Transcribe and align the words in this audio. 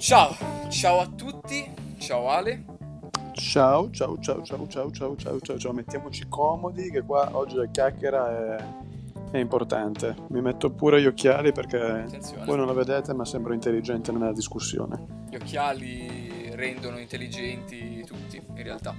Ciao, 0.00 0.34
ciao 0.70 1.00
a 1.00 1.06
tutti, 1.06 1.70
ciao 1.98 2.30
Ale. 2.30 2.64
Ciao, 3.34 3.90
ciao, 3.90 4.18
ciao, 4.18 4.42
ciao, 4.42 4.66
ciao, 4.66 4.90
ciao, 4.90 5.14
ciao, 5.16 5.40
ciao, 5.40 5.58
ciao, 5.58 5.72
mettiamoci 5.72 6.26
comodi 6.26 6.90
che 6.90 7.02
qua 7.02 7.28
oggi 7.36 7.56
la 7.56 7.66
chiacchiera 7.66 8.56
è, 8.56 8.64
è 9.32 9.36
importante. 9.38 10.16
Mi 10.30 10.40
metto 10.40 10.70
pure 10.70 11.02
gli 11.02 11.06
occhiali 11.06 11.52
perché 11.52 11.76
Attenzione. 11.78 12.46
voi 12.46 12.56
non 12.56 12.66
la 12.66 12.72
vedete 12.72 13.12
ma 13.12 13.26
sembro 13.26 13.52
intelligente 13.52 14.10
nella 14.10 14.32
discussione. 14.32 15.26
Gli 15.28 15.34
occhiali 15.36 16.50
rendono 16.54 16.98
intelligenti 16.98 18.02
tutti, 18.06 18.36
in 18.56 18.62
realtà. 18.62 18.94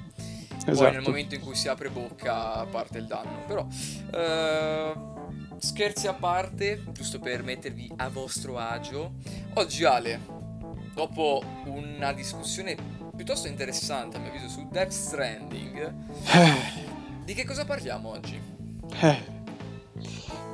Poi 0.64 0.74
Esatto. 0.74 0.92
nel 0.92 1.02
momento 1.02 1.33
in 1.33 1.42
cui 1.42 1.56
si 1.56 1.68
apre 1.68 1.89
bocca 1.89 2.64
parte 2.70 3.00
il 3.00 3.07
danno. 3.07 3.39
Però, 3.47 3.65
eh, 4.14 4.93
scherzi 5.57 6.06
a 6.07 6.14
parte, 6.14 6.83
giusto 6.92 7.20
per 7.20 7.42
mettervi 7.42 7.92
a 7.97 8.10
vostro 8.10 8.60
agio, 8.60 9.14
oggi 9.56 9.83
Ale, 9.83 10.20
dopo 10.93 11.41
una 11.65 12.11
discussione 12.13 12.75
piuttosto 13.15 13.47
interessante, 13.47 14.18
a 14.18 14.19
mio 14.19 14.29
avviso, 14.29 14.47
su 14.50 14.68
Death 14.69 14.89
Stranding, 14.91 15.93
di 17.23 17.33
che 17.33 17.45
cosa 17.45 17.65
parliamo 17.65 18.09
oggi? 18.09 18.39
Eh. 19.01 19.39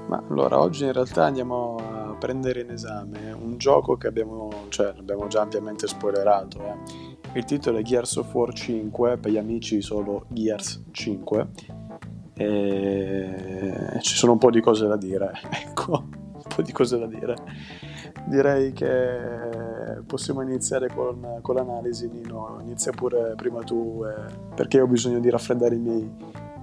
Ma 0.07 0.23
allora, 0.29 0.59
oggi 0.59 0.85
in 0.85 0.93
realtà 0.93 1.25
andiamo 1.25 1.75
a 1.75 2.15
prendere 2.17 2.61
in 2.61 2.71
esame 2.71 3.31
un 3.31 3.57
gioco 3.57 3.97
che 3.97 4.07
abbiamo, 4.07 4.65
cioè, 4.69 4.93
l'abbiamo 4.95 5.27
già 5.27 5.41
ampiamente 5.41 5.85
spoilerato. 5.87 6.59
eh. 6.63 7.15
Il 7.33 7.43
titolo 7.43 7.77
è 7.77 7.81
Gears 7.81 8.15
of 8.15 8.33
War 8.33 8.53
5, 8.53 9.17
per 9.17 9.31
gli 9.31 9.37
amici 9.37 9.81
solo 9.81 10.25
Gears 10.29 10.85
5. 10.91 11.47
E 12.35 13.99
ci 14.01 14.15
sono 14.15 14.31
un 14.33 14.37
po' 14.37 14.49
di 14.49 14.61
cose 14.61 14.87
da 14.87 14.95
dire, 14.95 15.31
ecco, 15.51 16.07
un 16.09 16.55
po' 16.55 16.61
di 16.61 16.71
cose 16.71 16.97
da 16.97 17.07
dire. 17.07 17.35
Direi 18.27 18.73
che 18.73 20.01
possiamo 20.05 20.41
iniziare 20.41 20.89
con, 20.93 21.39
con 21.41 21.55
l'analisi, 21.55 22.09
Nino. 22.09 22.59
Inizia 22.61 22.91
pure 22.91 23.35
prima 23.35 23.63
tu, 23.63 24.03
eh, 24.03 24.33
perché 24.53 24.81
ho 24.81 24.87
bisogno 24.87 25.19
di 25.19 25.29
raffreddare 25.29 25.75
i 25.75 25.79
miei 25.79 26.09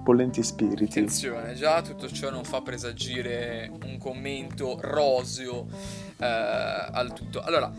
bollenti 0.03 0.43
spiriti. 0.43 0.99
Attenzione, 0.99 1.55
già 1.55 1.81
tutto 1.81 2.07
ciò 2.07 2.29
non 2.29 2.43
fa 2.43 2.61
presagire 2.61 3.71
un 3.85 3.97
commento 3.97 4.77
roseo 4.79 5.65
eh, 6.17 6.25
al 6.25 7.11
tutto. 7.13 7.41
Allora, 7.41 7.71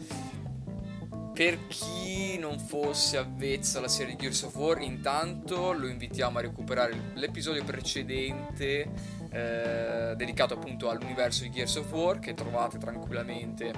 per 1.33 1.67
chi 1.69 2.39
non 2.39 2.59
fosse 2.59 3.19
avvezzo 3.19 3.78
alla 3.78 3.89
serie 3.89 4.17
di 4.17 4.23
Gears 4.23 4.43
of 4.43 4.56
War, 4.56 4.81
intanto 4.81 5.73
lo 5.73 5.87
invitiamo 5.87 6.39
a 6.39 6.41
recuperare 6.41 7.12
l'episodio 7.15 7.62
precedente 7.62 8.89
eh, 9.37 10.15
dedicato 10.17 10.55
appunto 10.55 10.89
all'universo 10.89 11.42
di 11.42 11.51
Gears 11.51 11.77
of 11.77 11.92
War 11.92 12.19
che 12.19 12.33
trovate 12.33 12.79
tranquillamente 12.79 13.70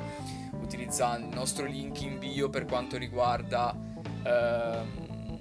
utilizzando 0.61 1.27
il 1.27 1.35
nostro 1.35 1.67
link 1.67 2.01
in 2.03 2.19
bio 2.19 2.49
per 2.49 2.65
quanto 2.65 2.97
riguarda 2.97 3.75
ehm, 4.23 5.39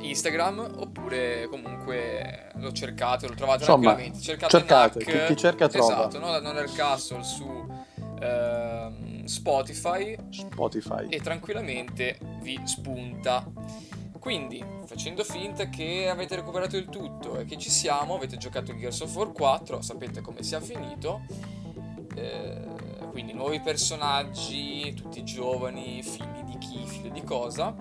Instagram 0.00 0.74
oppure 0.76 1.46
comunque 1.48 2.50
lo 2.56 2.70
cercate, 2.72 3.26
lo 3.26 3.34
trovate 3.34 3.60
Insomma, 3.60 3.94
tranquillamente. 3.94 4.20
Cercate, 4.22 4.58
cercate, 4.58 4.98
NAC, 4.98 5.26
chi- 5.26 5.34
chi 5.34 5.40
cerca 5.40 5.68
trova. 5.68 6.08
Esatto, 6.08 6.18
no, 6.18 6.38
non 6.40 6.54
nel 6.54 6.70
castle 6.72 7.22
su 7.22 7.66
ehm, 8.20 9.24
Spotify 9.24 10.16
Spotify. 10.30 11.08
e 11.08 11.20
tranquillamente 11.20 12.18
vi 12.42 12.60
spunta. 12.64 13.42
Quindi, 14.18 14.62
facendo 14.86 15.24
finta 15.24 15.68
che 15.68 16.08
avete 16.08 16.36
recuperato 16.36 16.76
il 16.76 16.88
tutto 16.88 17.38
e 17.38 17.44
che 17.44 17.56
ci 17.56 17.70
siamo, 17.70 18.14
avete 18.16 18.36
giocato 18.36 18.76
Gears 18.76 19.00
of 19.00 19.14
War 19.14 19.32
4, 19.32 19.80
sapete 19.82 20.20
come 20.20 20.42
sia 20.42 20.60
finito. 20.60 21.22
eh, 22.14 22.66
quindi 23.10 23.32
nuovi 23.32 23.60
personaggi, 23.60 24.94
tutti 24.94 25.24
giovani, 25.24 26.02
figli 26.02 26.42
di 26.44 26.58
chi, 26.58 26.84
figli 26.86 27.10
di 27.10 27.22
cosa. 27.22 27.74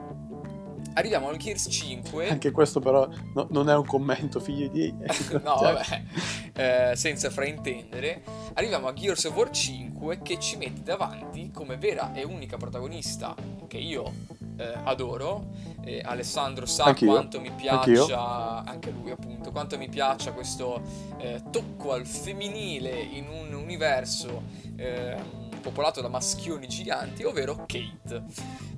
Arriviamo 0.93 1.27
al 1.29 1.37
Gears 1.37 1.67
5. 1.69 2.27
Anche 2.29 2.49
questo 2.49 2.79
però 2.79 3.07
no- 3.35 3.47
non 3.51 3.69
è 3.69 3.75
un 3.75 3.85
commento, 3.85 4.39
figli 4.39 4.67
di... 4.69 4.91
no, 5.43 5.57
Cioè, 5.59 5.73
vabbè, 5.73 6.03
eh, 6.91 6.95
senza 6.95 7.29
fraintendere, 7.29 8.23
arriviamo 8.53 8.87
a 8.87 8.93
Gears 8.93 9.25
of 9.25 9.35
War 9.35 9.51
5 9.51 10.21
che 10.23 10.39
ci 10.39 10.55
mette 10.57 10.81
davanti 10.81 11.51
come 11.51 11.77
vera 11.77 12.13
e 12.13 12.23
unica 12.23 12.57
protagonista 12.57 13.35
che 13.67 13.77
io 13.77 14.11
eh, 14.57 14.73
adoro. 14.83 15.45
eh, 15.83 16.01
Alessandro 16.03 16.65
sa 16.65 16.85
Anch'io, 16.85 17.11
quanto 17.11 17.39
mi 17.39 17.51
piaccia, 17.51 17.79
anch'io. 17.79 18.15
anche 18.71 18.91
lui 18.91 19.11
appunto, 19.11 19.51
quanto 19.51 19.77
mi 19.77 19.87
piaccia 19.87 20.33
questo 20.33 20.81
eh, 21.17 21.41
tocco 21.49 21.93
al 21.93 22.05
femminile 22.05 22.99
in 22.99 23.27
un 23.29 23.53
universo 23.53 24.43
ehm, 24.75 25.46
popolato 25.67 26.01
da 26.01 26.07
maschioni 26.07 26.67
giganti, 26.67 27.23
ovvero 27.23 27.65
Kate. 27.65 28.23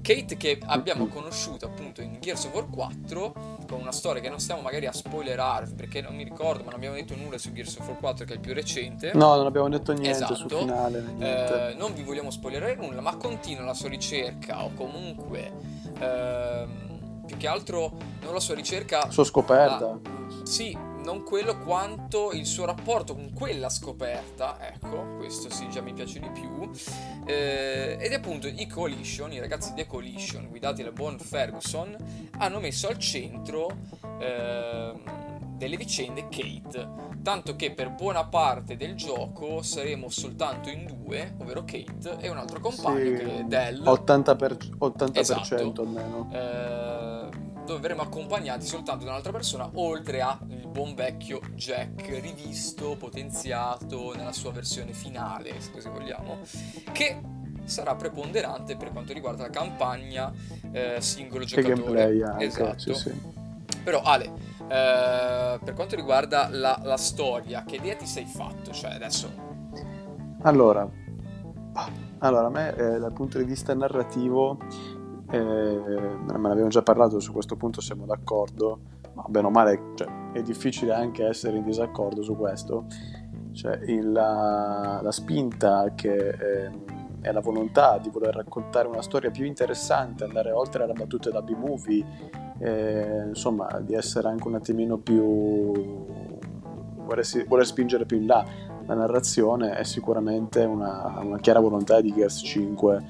Kate 0.02 0.38
che 0.38 0.60
abbiamo 0.66 1.08
conosciuto 1.08 1.66
appunto 1.68 2.02
in 2.02 2.18
Gears 2.20 2.46
of 2.46 2.54
War 2.54 2.68
4 2.70 3.32
con 3.68 3.80
una 3.82 3.92
storia 3.92 4.22
che 4.22 4.30
non 4.30 4.40
stiamo 4.40 4.62
magari 4.62 4.88
a 4.88 4.92
spoilerarvi 4.94 5.74
perché 5.76 6.02
non 6.02 6.16
mi 6.16 6.24
ricordo 6.24 6.60
ma 6.64 6.70
non 6.72 6.76
abbiamo 6.76 6.96
detto 6.96 7.16
nulla 7.16 7.38
su 7.38 7.52
Gears 7.52 7.76
of 7.78 7.88
War 7.88 7.98
4 8.00 8.26
che 8.26 8.32
è 8.32 8.36
il 8.36 8.42
più 8.42 8.54
recente. 8.54 9.12
No, 9.14 9.36
non 9.36 9.46
abbiamo 9.46 9.70
detto 9.70 9.92
niente 9.92 10.10
Esatto. 10.12 10.36
sul 10.36 10.50
finale, 10.52 11.02
né 11.02 11.12
niente. 11.12 11.70
Eh, 11.70 11.74
non 11.76 11.94
vi 11.94 12.02
vogliamo 12.04 12.32
spoilerare 12.32 12.76
nulla, 12.76 13.02
ma 13.02 13.16
continua 13.18 13.64
la 13.66 13.74
sua 13.74 13.90
ricerca 13.90 14.64
o 14.64 14.72
comunque 14.74 15.52
ehm, 16.00 17.24
più 17.26 17.38
che 17.38 17.48
altro 17.48 17.92
non 18.22 18.34
la 18.34 18.40
sua 18.40 18.56
ricerca 18.56 19.10
Sua 19.12 19.24
scoperta. 19.26 20.00
sì, 20.44 20.76
non 21.10 21.24
quello 21.24 21.58
quanto 21.58 22.32
il 22.34 22.46
suo 22.46 22.66
rapporto 22.66 23.16
con 23.16 23.34
quella 23.34 23.70
scoperta, 23.70 24.58
ecco, 24.62 25.16
questo 25.18 25.50
sì, 25.50 25.68
già 25.70 25.82
mi 25.82 25.94
piace 25.94 26.20
di 26.20 26.30
più. 26.30 26.70
Eh, 27.26 27.98
ed 28.00 28.14
appunto 28.14 28.48
i 28.48 28.68
Coalition, 28.68 29.34
i 29.34 29.40
ragazzi 29.40 29.74
di 29.74 29.86
Coalition, 29.88 30.48
guidati 30.50 30.84
da 30.84 30.92
Bon 30.92 31.18
Ferguson, 31.18 31.98
hanno 32.38 32.60
messo 32.60 32.88
al 32.88 33.00
centro 33.00 33.76
ehm, 34.20 35.58
delle 35.58 35.78
vicende 35.78 36.28
Kate. 36.30 37.08
Tanto 37.24 37.56
che 37.56 37.72
per 37.72 37.90
buona 37.90 38.26
parte 38.26 38.78
del 38.78 38.96
gioco 38.96 39.64
saremo 39.64 40.10
soltanto 40.10 40.70
in 40.70 40.86
due, 40.86 41.36
ovvero 41.40 41.64
Kate 41.66 42.18
e 42.20 42.30
un 42.30 42.38
altro 42.38 42.60
compagno 42.60 43.18
Sì, 43.18 43.24
che 43.26 43.40
è 43.40 43.44
Dell. 43.46 43.82
80%, 43.82 44.36
per, 44.38 44.56
80% 44.56 45.18
Esatto. 45.18 45.82
almeno. 45.82 46.30
Eh, 46.32 47.09
dove 47.70 47.82
verremo 47.82 48.02
accompagnati 48.02 48.66
soltanto 48.66 49.06
da 49.06 49.12
un'altra 49.12 49.32
persona, 49.32 49.70
oltre 49.76 50.22
al 50.22 50.40
buon 50.68 50.96
vecchio 50.96 51.40
Jack, 51.54 52.20
rivisto, 52.20 52.96
potenziato 52.98 54.14
nella 54.16 54.32
sua 54.32 54.52
versione 54.52 54.92
finale, 54.94 55.54
se 55.62 55.72
così 55.72 55.88
vogliamo, 55.88 56.40
che 56.92 57.22
sarà 57.66 57.94
preponderante 57.94 58.76
per 58.76 58.92
quanto 58.92 59.14
riguarda 59.14 59.44
la 59.44 59.50
campagna 59.52 60.34
eh, 60.72 60.98
singolo 61.00 61.46
giocatore. 61.46 62.24
anche, 62.24 62.46
esatto. 62.46 62.80
sì, 62.80 62.94
sì. 62.96 63.22
Però 63.84 64.02
Ale, 64.02 64.26
eh, 64.68 65.60
per 65.64 65.74
quanto 65.76 65.96
riguarda 65.96 66.50
la, 66.50 66.80
la 66.84 66.98
storia, 66.98 67.64
che 67.66 67.76
idea 67.76 67.96
ti 67.96 68.08
sei 68.08 68.26
fatto? 68.26 68.72
Cioè 68.72 68.94
adesso 68.94 69.32
Allora, 70.42 70.90
allora, 72.18 72.48
a 72.48 72.50
me 72.50 72.76
eh, 72.76 72.98
dal 72.98 73.14
punto 73.14 73.38
di 73.38 73.44
vista 73.44 73.76
narrativo, 73.76 74.58
eh, 75.32 75.40
me 75.40 76.38
ne 76.40 76.52
abbiamo 76.52 76.70
già 76.70 76.82
parlato, 76.82 77.20
su 77.20 77.32
questo 77.32 77.56
punto 77.56 77.82
siamo 77.82 78.06
d'accordo, 78.06 78.80
ma 79.14 79.26
bene 79.28 79.48
o 79.48 79.50
male 79.50 79.92
cioè, 79.96 80.08
è 80.34 80.42
difficile 80.42 80.94
anche 80.94 81.26
essere 81.26 81.58
in 81.58 81.64
disaccordo 81.64 82.22
su 82.22 82.36
questo. 82.36 82.86
Cioè, 83.52 83.80
il- 83.86 84.12
la, 84.12 85.00
la 85.02 85.12
spinta 85.12 85.92
che 85.96 86.30
ehm, 86.30 87.20
è 87.22 87.32
la 87.32 87.42
volontà 87.42 87.98
di 87.98 88.10
voler 88.10 88.34
raccontare 88.34 88.88
una 88.88 89.02
storia 89.02 89.30
più 89.30 89.46
interessante, 89.46 90.24
andare 90.24 90.52
oltre 90.52 90.84
alle 90.84 90.94
battute 90.94 91.32
da 91.32 91.42
B-movie, 91.42 92.06
eh, 92.60 93.24
insomma, 93.28 93.68
di 93.82 93.94
essere 93.94 94.28
anche 94.30 94.48
un 94.48 94.56
attimino 94.56 94.98
più... 94.98 96.06
voler, 96.96 97.26
voler 97.48 97.66
spingere 97.66 98.06
più 98.06 98.18
in 98.18 98.26
là 98.26 98.46
la 98.90 98.96
narrazione 98.96 99.76
è 99.76 99.84
sicuramente 99.84 100.64
una, 100.64 101.20
una 101.22 101.38
chiara 101.38 101.60
volontà 101.60 102.02
di 102.02 102.12
Gears 102.12 102.42
5 102.44 103.04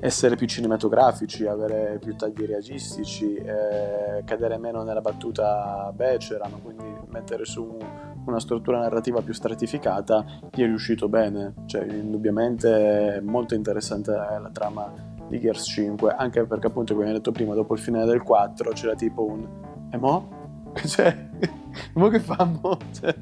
essere 0.00 0.36
più 0.36 0.46
cinematografici, 0.46 1.46
avere 1.46 1.98
più 1.98 2.14
tagli 2.14 2.44
realistici, 2.44 3.34
eh, 3.34 4.22
cadere 4.24 4.58
meno 4.58 4.82
nella 4.82 5.00
battuta 5.00 5.92
becera, 5.94 6.48
ma 6.48 6.58
quindi 6.58 6.84
mettere 7.08 7.44
su 7.44 7.76
una 8.24 8.40
struttura 8.40 8.78
narrativa 8.78 9.22
più 9.22 9.32
stratificata, 9.32 10.24
gli 10.52 10.62
è 10.62 10.66
riuscito 10.66 11.08
bene. 11.08 11.54
Cioè, 11.66 11.84
indubbiamente 11.84 13.16
è 13.16 13.20
molto 13.20 13.54
interessante 13.54 14.12
la 14.12 14.50
trama 14.52 14.92
di 15.28 15.40
Gears 15.40 15.64
5, 15.64 16.14
anche 16.16 16.44
perché 16.44 16.68
appunto, 16.68 16.94
come 16.94 17.06
hai 17.06 17.12
detto 17.12 17.32
prima, 17.32 17.54
dopo 17.54 17.74
il 17.74 17.80
finale 17.80 18.06
del 18.06 18.22
4 18.22 18.70
c'era 18.72 18.94
tipo 18.94 19.24
un... 19.24 19.46
E 19.90 19.96
mo? 19.96 20.36
Cioè, 20.86 21.28
mo 21.94 22.08
che 22.08 22.20
famo? 22.20 22.76
Cioè, 22.92 23.14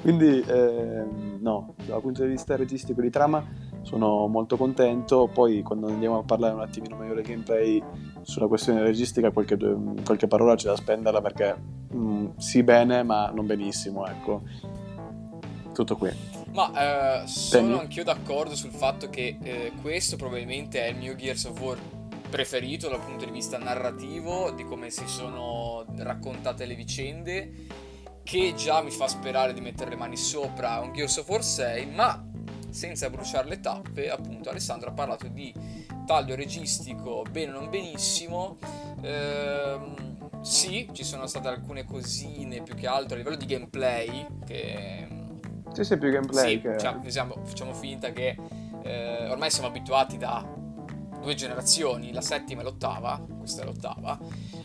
quindi, 0.00 0.42
ehm, 0.46 1.38
no, 1.40 1.74
dal 1.86 2.00
punto 2.00 2.22
di 2.22 2.28
vista 2.28 2.56
registico 2.56 3.00
di 3.00 3.10
trama 3.10 3.44
sono 3.84 4.26
molto 4.26 4.56
contento. 4.56 5.28
Poi, 5.32 5.62
quando 5.62 5.86
andiamo 5.86 6.18
a 6.18 6.22
parlare 6.22 6.54
un 6.54 6.60
attimino 6.60 6.96
meglio 6.96 7.14
del 7.14 7.24
gameplay 7.24 7.82
sulla 8.22 8.48
questione 8.48 8.82
registica, 8.82 9.30
qualche, 9.30 9.56
qualche 10.04 10.26
parola 10.26 10.56
c'è 10.56 10.68
da 10.68 10.76
spenderla 10.76 11.20
perché 11.20 11.56
mh, 11.90 12.36
sì, 12.36 12.62
bene, 12.62 13.02
ma 13.02 13.30
non 13.30 13.46
benissimo. 13.46 14.06
Ecco, 14.06 14.42
tutto 15.72 15.96
qui. 15.96 16.10
Ma 16.52 17.22
eh, 17.22 17.26
sono 17.26 17.80
anch'io 17.80 18.04
d'accordo 18.04 18.54
sul 18.54 18.70
fatto 18.70 19.10
che 19.10 19.38
eh, 19.42 19.72
questo 19.82 20.16
probabilmente 20.16 20.84
è 20.84 20.90
il 20.90 20.96
mio 20.96 21.16
Gears 21.16 21.44
of 21.44 21.60
War 21.60 21.78
preferito 22.30 22.88
dal 22.88 23.00
punto 23.00 23.24
di 23.24 23.30
vista 23.30 23.58
narrativo, 23.58 24.50
di 24.50 24.64
come 24.64 24.90
si 24.90 25.06
sono 25.06 25.84
raccontate 25.98 26.64
le 26.64 26.74
vicende, 26.74 27.52
che 28.22 28.54
già 28.56 28.82
mi 28.82 28.90
fa 28.90 29.06
sperare 29.06 29.52
di 29.52 29.60
mettere 29.60 29.90
le 29.90 29.96
mani 29.96 30.16
sopra 30.16 30.80
un 30.80 30.92
Gears 30.92 31.18
of 31.18 31.28
War 31.28 31.44
6, 31.44 31.86
ma 31.86 32.24
senza 32.74 33.08
bruciare 33.08 33.48
le 33.48 33.60
tappe, 33.60 34.10
appunto 34.10 34.50
Alessandro 34.50 34.90
ha 34.90 34.92
parlato 34.92 35.28
di 35.28 35.54
taglio 36.04 36.34
registico 36.34 37.22
bene 37.30 37.52
o 37.52 37.60
non 37.60 37.70
benissimo. 37.70 38.58
Ehm, 39.00 40.42
sì, 40.42 40.88
ci 40.92 41.04
sono 41.04 41.26
state 41.26 41.48
alcune 41.48 41.84
cosine 41.84 42.62
più 42.62 42.74
che 42.74 42.88
altro 42.88 43.14
a 43.14 43.18
livello 43.18 43.36
di 43.36 43.46
gameplay 43.46 44.26
che 44.44 45.06
sì, 45.72 45.84
sì, 45.84 45.96
più 45.98 46.10
gameplay. 46.10 46.54
Sì, 46.56 46.60
che... 46.60 46.78
cioè, 46.78 46.98
diciamo, 46.98 47.36
facciamo 47.44 47.72
finta 47.72 48.10
che 48.10 48.36
eh, 48.82 49.28
ormai 49.30 49.50
siamo 49.50 49.68
abituati 49.68 50.18
da 50.18 50.44
due 51.20 51.34
generazioni, 51.34 52.12
la 52.12 52.20
settima 52.20 52.60
e 52.60 52.64
l'ottava, 52.64 53.24
questa 53.38 53.62
è 53.62 53.64
l'ottava, 53.64 54.18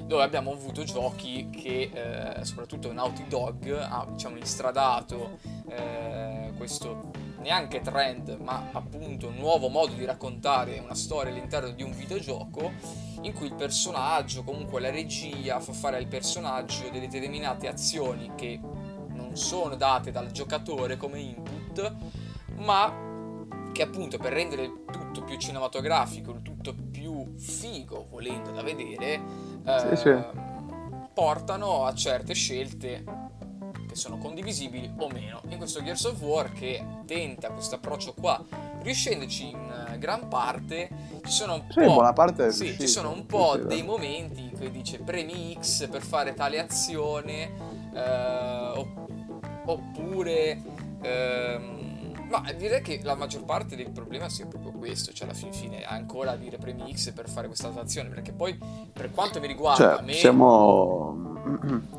dove 0.03 0.23
abbiamo 0.23 0.51
avuto 0.51 0.83
giochi 0.83 1.49
che 1.49 1.91
eh, 1.93 2.43
soprattutto 2.43 2.91
Naughty 2.91 3.27
Dog 3.27 3.71
ha 3.71 4.05
diciamo, 4.11 4.35
instradato 4.37 5.37
eh, 5.69 6.51
questo 6.57 7.27
neanche 7.39 7.81
trend, 7.81 8.37
ma 8.41 8.69
appunto 8.71 9.27
un 9.27 9.35
nuovo 9.35 9.69
modo 9.69 9.93
di 9.93 10.05
raccontare 10.05 10.79
una 10.79 10.95
storia 10.95 11.31
all'interno 11.31 11.69
di 11.71 11.83
un 11.83 11.91
videogioco 11.91 12.71
in 13.21 13.33
cui 13.33 13.47
il 13.47 13.53
personaggio, 13.53 14.43
comunque 14.43 14.79
la 14.79 14.89
regia, 14.89 15.59
fa 15.59 15.73
fare 15.73 15.97
al 15.97 16.07
personaggio 16.07 16.89
delle 16.89 17.07
determinate 17.07 17.67
azioni 17.67 18.31
che 18.35 18.59
non 19.09 19.35
sono 19.35 19.75
date 19.75 20.11
dal 20.11 20.31
giocatore 20.31 20.97
come 20.97 21.19
input, 21.19 21.95
ma 22.57 23.07
che 23.71 23.81
appunto 23.83 24.17
per 24.17 24.33
rendere 24.33 24.63
il 24.63 24.85
tutto 24.91 25.23
più 25.23 25.37
cinematografico, 25.37 26.31
il 26.31 26.41
tutto 26.41 26.73
più 26.91 27.35
figo, 27.37 28.07
volendo 28.09 28.51
da 28.51 28.61
vedere, 28.61 29.21
eh, 29.65 29.95
sì, 29.95 29.95
sì. 29.95 30.15
portano 31.13 31.85
a 31.85 31.93
certe 31.93 32.33
scelte 32.33 33.28
che 33.89 33.95
sono 33.95 34.19
condivisibili 34.19 34.93
o 34.97 35.09
meno. 35.09 35.41
In 35.49 35.57
questo 35.57 35.81
Gears 35.81 36.03
of 36.05 36.21
War 36.21 36.53
che 36.53 36.85
tenta 37.05 37.49
questo 37.49 37.75
approccio 37.75 38.13
qua, 38.13 38.41
riuscendoci 38.83 39.49
in 39.49 39.87
eh, 39.89 39.97
gran 39.97 40.27
parte, 40.27 40.89
ci 41.25 41.31
sono 41.31 41.55
un 41.55 41.65
sì, 41.69 41.81
po', 41.83 42.13
parte 42.13 42.51
sì, 42.51 42.77
ci 42.79 42.87
sono 42.87 43.11
un 43.11 43.25
po' 43.25 43.57
dei 43.57 43.81
momenti 43.81 44.43
in 44.43 44.51
cui 44.51 44.69
dice 44.69 44.99
premi 44.99 45.57
X 45.59 45.89
per 45.89 46.03
fare 46.03 46.35
tale 46.35 46.59
azione, 46.59 47.51
eh, 47.93 48.85
oppure... 49.65 50.61
Ehm, 51.01 51.79
ma 52.29 52.43
direi 52.55 52.81
che 52.83 52.99
la 53.01 53.15
maggior 53.15 53.43
parte 53.43 53.75
del 53.75 53.89
problema 53.89 54.29
sia 54.29 54.45
proprio 54.45 54.71
questo, 54.71 55.11
cioè 55.11 55.27
alla 55.27 55.35
fin 55.35 55.51
fine 55.51 55.83
ancora 55.83 56.35
dire 56.35 56.57
premi 56.57 56.93
X 56.93 57.11
per 57.11 57.27
fare 57.27 57.47
questa 57.47 57.73
azione, 57.75 58.09
perché 58.09 58.33
poi 58.33 58.55
per 58.93 59.09
quanto 59.09 59.39
mi 59.39 59.47
riguarda 59.47 59.95
cioè, 59.95 60.05
me... 60.05 60.13
siamo... 60.13 61.97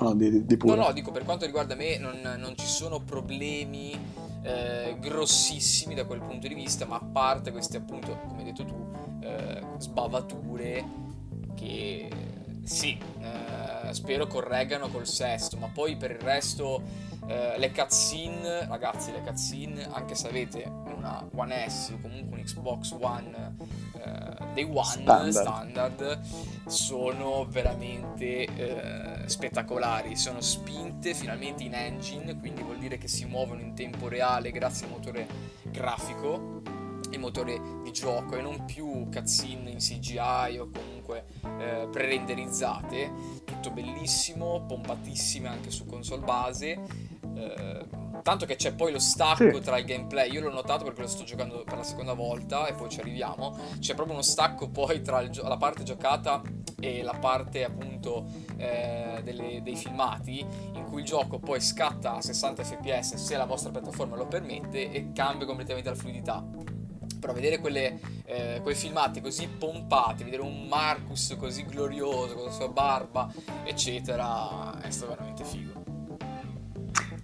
No, 0.00 0.14
di, 0.14 0.44
di 0.44 0.58
no, 0.62 0.74
no, 0.74 0.92
dico 0.92 1.10
per 1.10 1.24
quanto 1.24 1.44
riguarda 1.44 1.74
me 1.74 1.98
non, 1.98 2.20
non 2.38 2.56
ci 2.56 2.66
sono 2.66 3.00
problemi 3.00 3.98
eh, 4.42 4.96
grossissimi 5.00 5.94
da 5.94 6.04
quel 6.04 6.20
punto 6.20 6.46
di 6.46 6.54
vista, 6.54 6.86
ma 6.86 6.96
a 6.96 7.04
parte 7.04 7.50
queste 7.50 7.78
appunto, 7.78 8.18
come 8.28 8.38
hai 8.38 8.44
detto 8.44 8.64
tu, 8.64 8.74
eh, 9.22 9.62
sbavature 9.78 10.84
che 11.54 12.08
sì, 12.62 12.98
eh, 13.20 13.57
spero 13.92 14.26
correggano 14.26 14.88
col 14.88 15.06
sesto, 15.06 15.56
ma 15.56 15.68
poi 15.68 15.96
per 15.96 16.12
il 16.12 16.20
resto 16.20 16.82
eh, 17.26 17.58
le 17.58 17.72
cutscene, 17.72 18.66
ragazzi, 18.66 19.12
le 19.12 19.20
cutscene, 19.20 19.88
anche 19.90 20.14
se 20.14 20.28
avete 20.28 20.64
una 20.64 21.26
One 21.34 21.68
S 21.68 21.90
o 21.94 22.00
comunque 22.00 22.38
un 22.38 22.44
Xbox 22.44 22.96
One 22.98 23.54
eh, 23.94 24.46
dei 24.54 24.64
One 24.64 24.84
standard. 24.84 25.30
standard, 25.30 26.20
sono 26.66 27.46
veramente 27.48 28.44
eh, 28.44 29.28
spettacolari. 29.28 30.16
Sono 30.16 30.40
spinte 30.40 31.14
finalmente 31.14 31.62
in 31.62 31.74
engine, 31.74 32.38
quindi 32.38 32.62
vuol 32.62 32.78
dire 32.78 32.98
che 32.98 33.08
si 33.08 33.24
muovono 33.26 33.60
in 33.60 33.74
tempo 33.74 34.08
reale 34.08 34.50
grazie 34.50 34.86
al 34.86 34.92
motore 34.92 35.26
grafico 35.70 36.62
il 37.10 37.18
motore 37.18 37.60
di 37.82 37.92
gioco 37.92 38.36
e 38.36 38.42
non 38.42 38.64
più 38.64 39.08
cutscene 39.10 39.70
in 39.70 39.78
CGI 39.78 40.58
o 40.58 40.70
comunque 40.70 41.24
eh, 41.58 41.88
pre-renderizzate. 41.90 43.10
Tutto 43.44 43.70
bellissimo 43.70 44.64
pompatissime 44.66 45.48
anche 45.48 45.70
su 45.70 45.86
console 45.86 46.24
base. 46.24 46.80
Eh, 47.34 47.86
tanto 48.22 48.46
che 48.46 48.56
c'è 48.56 48.74
poi 48.74 48.92
lo 48.92 48.98
stacco 48.98 49.54
sì. 49.54 49.60
tra 49.60 49.78
il 49.78 49.84
gameplay. 49.84 50.30
Io 50.32 50.40
l'ho 50.40 50.52
notato 50.52 50.84
perché 50.84 51.02
lo 51.02 51.06
sto 51.06 51.24
giocando 51.24 51.64
per 51.64 51.76
la 51.76 51.82
seconda 51.82 52.12
volta 52.12 52.66
e 52.66 52.74
poi 52.74 52.88
ci 52.88 53.00
arriviamo. 53.00 53.56
C'è 53.78 53.94
proprio 53.94 54.14
uno 54.14 54.24
stacco 54.24 54.68
poi 54.68 55.02
tra 55.02 55.28
gio- 55.28 55.46
la 55.46 55.56
parte 55.56 55.82
giocata 55.82 56.42
e 56.80 57.02
la 57.02 57.14
parte 57.14 57.64
appunto 57.64 58.26
eh, 58.56 59.20
delle, 59.24 59.62
dei 59.62 59.74
filmati 59.74 60.46
in 60.74 60.84
cui 60.84 61.00
il 61.00 61.06
gioco 61.06 61.40
poi 61.40 61.60
scatta 61.60 62.14
a 62.16 62.22
60 62.22 62.62
fps 62.62 63.14
se 63.14 63.36
la 63.36 63.46
vostra 63.46 63.70
piattaforma 63.70 64.14
lo 64.14 64.26
permette 64.26 64.92
e 64.92 65.10
cambia 65.12 65.44
completamente 65.44 65.88
la 65.88 65.96
fluidità 65.96 66.44
però 67.18 67.32
vedere 67.32 67.58
quelle, 67.58 67.98
eh, 68.24 68.60
quei 68.62 68.74
filmati 68.74 69.20
così 69.20 69.48
pompati, 69.48 70.24
vedere 70.24 70.42
un 70.42 70.66
Marcus 70.68 71.36
così 71.38 71.64
glorioso 71.64 72.34
con 72.34 72.44
la 72.44 72.50
sua 72.50 72.68
barba, 72.68 73.32
eccetera, 73.64 74.80
è 74.80 74.90
stato 74.90 75.12
veramente 75.12 75.44
figo. 75.44 75.88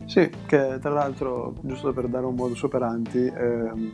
Sì, 0.07 0.31
che 0.47 0.79
tra 0.81 0.91
l'altro, 0.91 1.55
giusto 1.63 1.93
per 1.93 2.09
dare 2.09 2.27
un 2.27 2.35
modo 2.35 2.55
operandi, 2.61 3.27
ehm, 3.27 3.93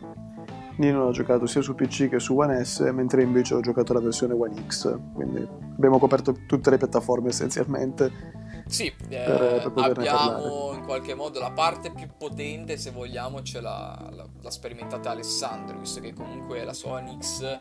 Nino 0.76 1.04
l'ha 1.04 1.10
giocato 1.10 1.46
sia 1.46 1.60
su 1.60 1.74
PC 1.74 2.08
che 2.08 2.18
su 2.18 2.34
One 2.36 2.64
S, 2.64 2.80
mentre 2.92 3.22
invece 3.22 3.54
ho 3.54 3.60
giocato 3.60 3.92
la 3.92 4.00
versione 4.00 4.32
One 4.32 4.64
X, 4.66 4.98
quindi 5.12 5.46
abbiamo 5.76 5.98
coperto 5.98 6.34
tutte 6.46 6.70
le 6.70 6.78
piattaforme 6.78 7.28
essenzialmente 7.28 8.10
sì, 8.70 8.86
eh, 8.86 8.94
per, 9.08 9.72
per 9.74 9.84
abbiamo 9.84 10.72
in 10.74 10.84
qualche 10.84 11.14
modo 11.14 11.40
la 11.40 11.50
parte 11.50 11.90
più 11.90 12.08
potente, 12.16 12.76
se 12.76 12.90
vogliamo, 12.90 13.42
ce 13.42 13.60
l'ha, 13.60 14.10
l'ha, 14.10 14.50
sperimentata 14.50 15.10
Alessandro, 15.10 15.78
visto 15.78 16.00
che 16.00 16.14
comunque 16.14 16.64
la 16.64 16.72
sua 16.72 17.02
X, 17.18 17.58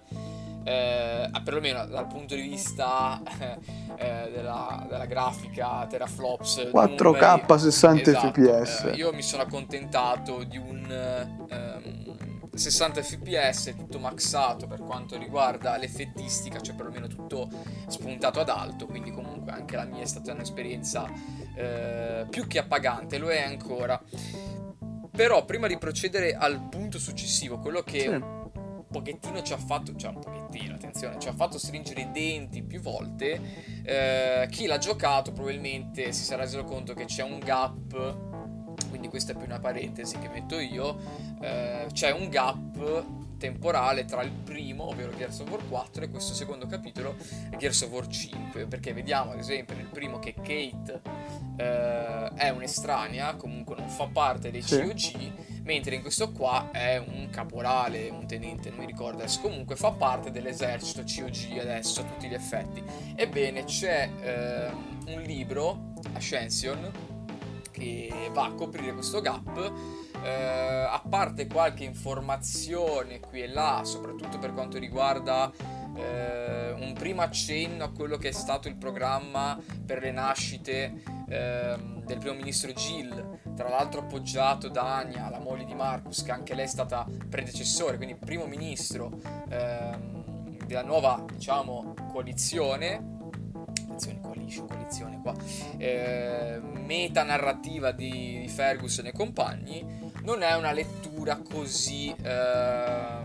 eh, 0.63 1.29
perlomeno 1.43 1.85
dal 1.85 2.07
punto 2.07 2.35
di 2.35 2.41
vista 2.41 3.21
eh, 3.97 4.29
della, 4.31 4.85
della, 4.87 5.05
grafica 5.05 5.87
teraflops 5.89 6.69
4K 6.71 7.01
numeri, 7.01 7.59
60 7.59 8.09
esatto, 8.09 8.27
fps 8.27 8.83
eh, 8.83 8.95
io 8.95 9.13
mi 9.13 9.21
sono 9.21 9.43
accontentato 9.43 10.43
di 10.43 10.57
un 10.57 11.37
um, 11.49 12.28
60 12.53 13.01
fps, 13.01 13.75
tutto 13.75 13.99
maxato 13.99 14.67
per 14.67 14.81
quanto 14.81 15.17
riguarda 15.17 15.77
l'effettistica, 15.77 16.59
cioè 16.59 16.75
perlomeno 16.75 17.07
tutto 17.07 17.49
spuntato 17.87 18.39
ad 18.39 18.49
alto, 18.49 18.85
quindi 18.85 19.11
comunque 19.11 19.51
anche 19.51 19.75
la 19.75 19.85
mia 19.85 20.01
è 20.01 20.07
stata 20.07 20.33
un'esperienza 20.33 21.07
eh, 21.55 22.25
più 22.29 22.47
che 22.47 22.59
appagante, 22.59 23.17
lo 23.17 23.29
è 23.29 23.41
ancora. 23.41 24.01
Però 25.11 25.43
prima 25.43 25.67
di 25.67 25.77
procedere 25.77 26.33
al 26.35 26.67
punto 26.69 26.97
successivo, 26.97 27.59
quello 27.59 27.81
che 27.81 27.99
sì. 27.99 28.07
un 28.07 28.85
pochettino 28.89 29.41
ci 29.41 29.53
ha 29.53 29.57
fatto, 29.57 29.95
cioè 29.95 30.11
un 30.11 30.19
pochettino, 30.19 30.75
attenzione, 30.75 31.19
ci 31.19 31.27
ha 31.27 31.33
fatto 31.33 31.57
stringere 31.57 32.01
i 32.01 32.11
denti 32.11 32.63
più 32.63 32.79
volte, 32.79 33.41
eh, 33.83 34.47
chi 34.49 34.65
l'ha 34.65 34.77
giocato 34.77 35.31
probabilmente 35.33 36.11
si 36.11 36.23
sarà 36.23 36.43
reso 36.43 36.63
conto 36.63 36.93
che 36.93 37.05
c'è 37.05 37.23
un 37.23 37.39
gap 37.39 38.28
quindi 38.99 39.07
questa 39.07 39.31
è 39.31 39.35
più 39.35 39.45
una 39.45 39.59
parentesi 39.59 40.19
che 40.19 40.27
metto 40.27 40.59
io, 40.59 40.97
eh, 41.41 41.87
c'è 41.93 42.11
un 42.11 42.27
gap 42.27 43.05
temporale 43.37 44.03
tra 44.03 44.21
il 44.23 44.31
primo, 44.31 44.89
ovvero 44.89 45.15
Gears 45.15 45.39
of 45.39 45.49
War 45.49 45.65
4, 45.69 46.03
e 46.03 46.09
questo 46.09 46.33
secondo 46.33 46.67
capitolo, 46.67 47.15
Gears 47.57 47.81
of 47.83 47.91
War 47.91 48.05
5, 48.05 48.65
perché 48.65 48.91
vediamo 48.91 49.31
ad 49.31 49.39
esempio 49.39 49.77
nel 49.77 49.87
primo 49.87 50.19
che 50.19 50.33
Kate 50.33 51.01
eh, 51.55 52.29
è 52.35 52.49
un'estranea, 52.49 53.35
comunque 53.35 53.77
non 53.77 53.87
fa 53.87 54.07
parte 54.07 54.51
dei 54.51 54.61
sì. 54.61 54.81
COG, 54.81 55.61
mentre 55.63 55.95
in 55.95 56.01
questo 56.01 56.33
qua 56.33 56.71
è 56.71 56.97
un 56.97 57.29
caporale, 57.31 58.09
un 58.09 58.27
tenente, 58.27 58.69
non 58.69 58.79
mi 58.79 58.85
ricordo 58.85 59.19
adesso, 59.19 59.39
comunque 59.39 59.77
fa 59.77 59.91
parte 59.91 60.29
dell'esercito 60.29 61.03
COG 61.03 61.57
adesso 61.59 62.01
a 62.01 62.03
tutti 62.03 62.27
gli 62.27 62.33
effetti. 62.33 62.83
Ebbene 63.15 63.63
c'è 63.63 64.09
eh, 64.19 64.69
un 65.13 65.21
libro, 65.21 65.93
Ascension, 66.13 67.08
che 67.79 68.29
va 68.33 68.45
a 68.45 68.51
coprire 68.51 68.93
questo 68.93 69.21
gap. 69.21 69.71
Eh, 70.21 70.29
a 70.29 71.01
parte 71.07 71.47
qualche 71.47 71.85
informazione 71.85 73.19
qui 73.19 73.41
e 73.41 73.47
là, 73.47 73.81
soprattutto 73.83 74.37
per 74.37 74.53
quanto 74.53 74.77
riguarda 74.77 75.51
eh, 75.95 76.71
un 76.77 76.93
primo 76.93 77.21
accenno 77.21 77.85
a 77.85 77.91
quello 77.91 78.17
che 78.17 78.29
è 78.29 78.33
stato 78.33 78.67
il 78.67 78.75
programma 78.75 79.57
per 79.85 80.01
le 80.01 80.11
nascite 80.11 81.01
eh, 81.29 81.77
del 82.05 82.17
primo 82.17 82.35
ministro 82.35 82.73
Gill, 82.73 83.39
tra 83.55 83.69
l'altro 83.69 84.01
appoggiato 84.01 84.67
da 84.67 84.97
Ania, 84.97 85.29
la 85.29 85.39
moglie 85.39 85.65
di 85.65 85.75
Marcus, 85.75 86.23
che 86.23 86.31
anche 86.31 86.55
lei 86.55 86.65
è 86.65 86.67
stata 86.67 87.05
predecessore, 87.29 87.97
quindi 87.97 88.15
primo 88.15 88.45
ministro 88.45 89.11
ehm, 89.49 90.65
della 90.65 90.83
nuova 90.83 91.23
diciamo, 91.31 91.93
coalizione. 92.11 93.17
Finisce 94.49 94.59
in 94.61 94.67
coalizione 94.67 95.19
qua, 95.21 95.35
eh, 95.77 96.59
meta 96.85 97.23
narrativa 97.23 97.91
di, 97.91 98.39
di, 98.41 98.47
Ferguson 98.47 99.05
e 99.05 99.11
compagni, 99.11 99.85
non 100.23 100.41
è 100.41 100.55
una 100.55 100.71
lettura 100.71 101.37
così 101.37 102.13
eh, 102.19 103.17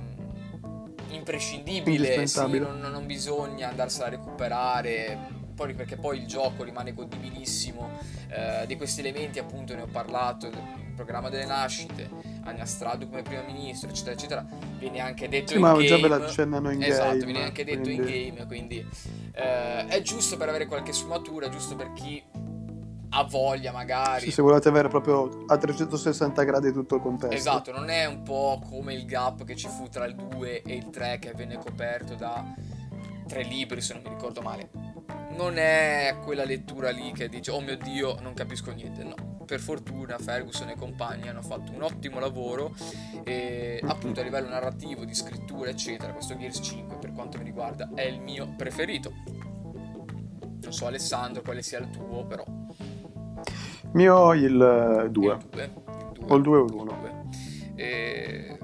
imprescindibile, 1.09 2.27
sì, 2.27 2.59
non, 2.59 2.79
non 2.81 3.07
bisogna 3.07 3.71
andarsela 3.71 4.07
a 4.07 4.11
recuperare 4.11 5.43
poi, 5.55 5.75
perché 5.75 5.97
poi 5.97 6.19
il 6.19 6.27
gioco 6.27 6.65
rimane 6.65 6.93
godibilissimo. 6.93 7.91
Eh, 8.29 8.67
di 8.67 8.77
questi 8.77 9.01
elementi, 9.01 9.39
appunto, 9.39 9.75
ne 9.75 9.83
ho 9.83 9.89
parlato. 9.91 10.47
Il 10.47 10.93
programma 10.95 11.29
delle 11.29 11.47
nascite, 11.47 12.09
Ania 12.45 12.65
Stradu 12.65 13.09
come 13.09 13.23
primo 13.23 13.43
ministro, 13.47 13.89
eccetera, 13.89 14.13
eccetera. 14.13 14.47
Viene 14.79 15.01
anche 15.01 15.29
detto 15.29 15.53
sì, 15.53 15.55
in 15.55 15.63
ma 15.63 15.73
game. 15.73 15.87
già 15.87 15.97
ve 15.99 16.09
la 16.09 16.17
accennano 16.17 16.71
in 16.71 16.83
esatto, 16.83 17.19
game. 17.19 17.25
viene 17.25 17.45
anche 17.45 17.65
detto 17.65 17.81
quindi... 17.81 18.27
in 18.27 18.35
game. 18.35 18.47
Quindi 18.47 18.87
eh, 19.33 19.87
è 19.87 20.03
giusto 20.03 20.37
per 20.37 20.49
avere 20.49 20.67
qualche 20.67 20.93
sfumatura, 20.93 21.49
giusto 21.49 21.75
per 21.75 21.93
chi 21.93 22.23
ha 23.17 23.23
voglia 23.25 23.73
magari. 23.73 24.25
Sì, 24.25 24.31
se 24.33 24.43
volete 24.43 24.69
avere 24.69 24.89
proprio 24.89 25.45
a 25.47 25.57
360 25.57 26.43
gradi 26.43 26.73
tutto 26.73 26.97
il 26.97 27.01
contesto. 27.01 27.35
Esatto, 27.35 27.73
non 27.73 27.89
è 27.89 28.05
un 28.07 28.23
po' 28.23 28.61
come 28.69 28.95
il 28.95 29.07
gap 29.07 29.45
che 29.45 29.55
ci 29.55 29.69
fu 29.69 29.89
tra 29.89 30.05
il 30.05 30.15
2 30.15 30.63
e 30.63 30.75
il 30.75 30.91
3 30.91 31.19
che 31.21 31.33
venne 31.33 31.59
coperto 31.59 32.15
da 32.15 32.45
tre 33.27 33.43
libri, 33.45 33.81
se 33.81 33.95
non 33.95 34.03
mi 34.03 34.11
ricordo 34.11 34.43
male 34.43 34.94
non 35.37 35.59
è 35.59 36.17
quella 36.23 36.45
lettura 36.45 36.91
lì 36.91 37.13
che 37.13 37.29
dice 37.29 37.51
oh 37.51 37.61
mio 37.61 37.77
dio 37.77 38.17
non 38.21 38.35
capisco 38.35 38.71
niente. 38.73 39.03
No 39.05 39.33
per 39.45 39.61
fortuna 39.61 40.19
Ferguson 40.19 40.71
e 40.71 40.77
compagni 40.77 41.29
hanno 41.29 41.43
fatto 41.43 41.73
un 41.73 41.83
ottimo 41.83 42.19
lavoro 42.19 42.75
e 43.25 43.81
appunto 43.85 44.21
a 44.21 44.23
livello 44.23 44.49
narrativo 44.49 45.05
di 45.05 45.15
scrittura 45.15 45.71
eccetera 45.71 46.13
questo 46.13 46.37
Gears 46.37 46.61
5 46.63 46.97
per 46.97 47.13
quanto 47.13 47.39
mi 47.39 47.45
riguarda 47.45 47.91
è 47.95 48.03
il 48.03 48.21
mio 48.21 48.55
preferito. 48.57 49.13
Non 50.63 50.73
so 50.73 50.87
Alessandro 50.87 51.43
quale 51.43 51.63
sia 51.63 51.79
il 51.79 51.91
tuo 51.91 52.25
però. 52.25 52.45
Mio 53.93 54.33
il 54.33 55.09
2 55.11 55.39
o 56.27 56.37
il 56.37 56.43
2 56.43 56.59
o 56.59 56.65
l'1 56.65 57.23
e... 57.77 58.59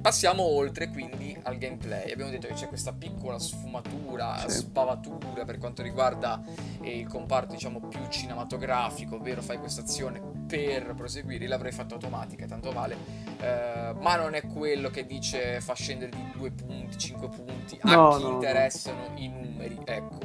passiamo 0.00 0.42
oltre 0.42 0.88
quindi 0.88 1.36
al 1.42 1.58
gameplay. 1.58 2.10
Abbiamo 2.10 2.30
detto 2.30 2.46
che 2.46 2.54
c'è 2.54 2.68
questa 2.68 2.92
piccola 2.92 3.38
sfumatura, 3.38 4.38
sì. 4.46 4.58
spavatura 4.58 5.44
per 5.44 5.58
quanto 5.58 5.82
riguarda 5.82 6.42
eh, 6.80 6.98
il 6.98 7.06
comparto, 7.06 7.54
diciamo, 7.54 7.80
più 7.80 8.00
cinematografico, 8.08 9.16
ovvero 9.16 9.42
fai 9.42 9.58
questa 9.58 9.82
azione 9.82 10.20
per 10.46 10.94
proseguire, 10.94 11.46
l'avrei 11.46 11.72
fatto 11.72 11.94
automatica, 11.94 12.46
tanto 12.46 12.72
vale. 12.72 12.96
Eh, 13.40 13.94
ma 13.98 14.16
non 14.16 14.34
è 14.34 14.42
quello 14.46 14.88
che 14.90 15.06
dice 15.06 15.60
fa 15.60 15.74
scendere 15.74 16.10
di 16.10 16.30
due 16.32 16.50
punti, 16.50 16.98
cinque 16.98 17.28
punti, 17.28 17.78
a 17.82 17.94
no, 17.94 18.16
chi 18.16 18.22
no, 18.22 18.30
interessano 18.30 19.08
no. 19.08 19.18
i 19.18 19.28
numeri, 19.28 19.78
ecco. 19.84 20.18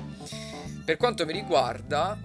Per 0.85 0.97
quanto 0.97 1.25
mi 1.25 1.33
riguarda, 1.33 2.17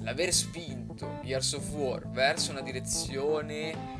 l'aver 0.00 0.32
spinto 0.32 1.18
Gears 1.22 1.52
of 1.52 1.70
War 1.72 2.08
verso 2.08 2.50
una 2.50 2.62
direzione 2.62 3.97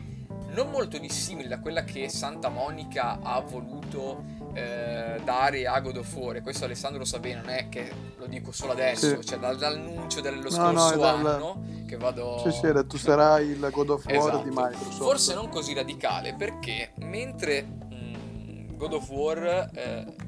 non 0.49 0.71
molto 0.71 0.99
dissimile 0.99 1.49
da 1.49 1.61
quella 1.61 1.85
che 1.85 2.09
Santa 2.09 2.49
Monica 2.49 3.19
ha 3.23 3.41
voluto 3.41 4.25
eh, 4.55 5.21
dare 5.23 5.67
a 5.67 5.81
God 5.81 5.99
of 5.99 6.17
War. 6.17 6.43
Questo 6.43 6.65
Alessandro 6.65 7.01
lo 7.01 7.05
sa 7.05 7.19
bene, 7.19 7.41
non 7.41 7.51
è 7.51 7.69
che 7.69 7.91
lo 8.17 8.27
dico 8.27 8.53
solo 8.53 8.73
adesso, 8.73 9.21
sì. 9.21 9.27
cioè 9.27 9.39
dal, 9.39 9.57
dall'annuncio 9.57 10.21
dello 10.21 10.51
scorso 10.51 10.95
no, 10.95 11.03
no, 11.03 11.05
anno 11.05 11.23
dal... 11.23 11.85
che 11.87 11.97
vado... 11.97 12.43
Sì, 12.45 12.53
sì, 12.53 12.87
tu 12.87 12.97
sarai 12.97 13.49
il 13.49 13.69
God 13.71 13.91
of 13.91 14.05
War 14.07 14.17
esatto. 14.17 14.43
di 14.43 14.51
Microsoft. 14.51 14.97
Forse 14.97 15.35
non 15.35 15.49
così 15.49 15.75
radicale, 15.75 16.35
perché 16.35 16.93
mentre 16.97 17.63
mh, 17.63 17.95
mm, 17.95 18.77
God 18.77 18.93
of 18.95 19.09
War... 19.11 19.71
Eh, 19.73 20.27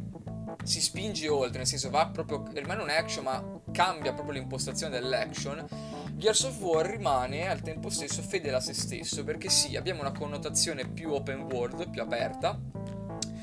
si 0.63 0.81
spinge 0.81 1.29
oltre, 1.29 1.59
nel 1.59 1.67
senso 1.67 1.91
va 1.91 2.07
proprio, 2.09 2.45
rimane 2.53 2.83
un 2.83 2.91
action 2.91 3.25
ma 3.25 3.43
cambia 3.73 4.13
proprio 4.13 4.35
l'impostazione 4.35 4.99
dell'action, 4.99 5.65
Gears 6.15 6.43
of 6.45 6.61
War 6.61 6.87
rimane 6.87 7.49
al 7.49 7.61
tempo 7.61 7.89
stesso 7.91 8.23
fedele 8.23 8.57
a 8.57 8.61
se 8.61 8.75
stesso 8.75 9.25
perché 9.25 9.49
sì, 9.49 9.77
abbiamo 9.77 10.01
una 10.01 10.13
connotazione 10.13 10.87
più 10.87 11.13
open 11.13 11.43
world, 11.43 11.89
più 11.91 12.03
aperta, 12.03 12.59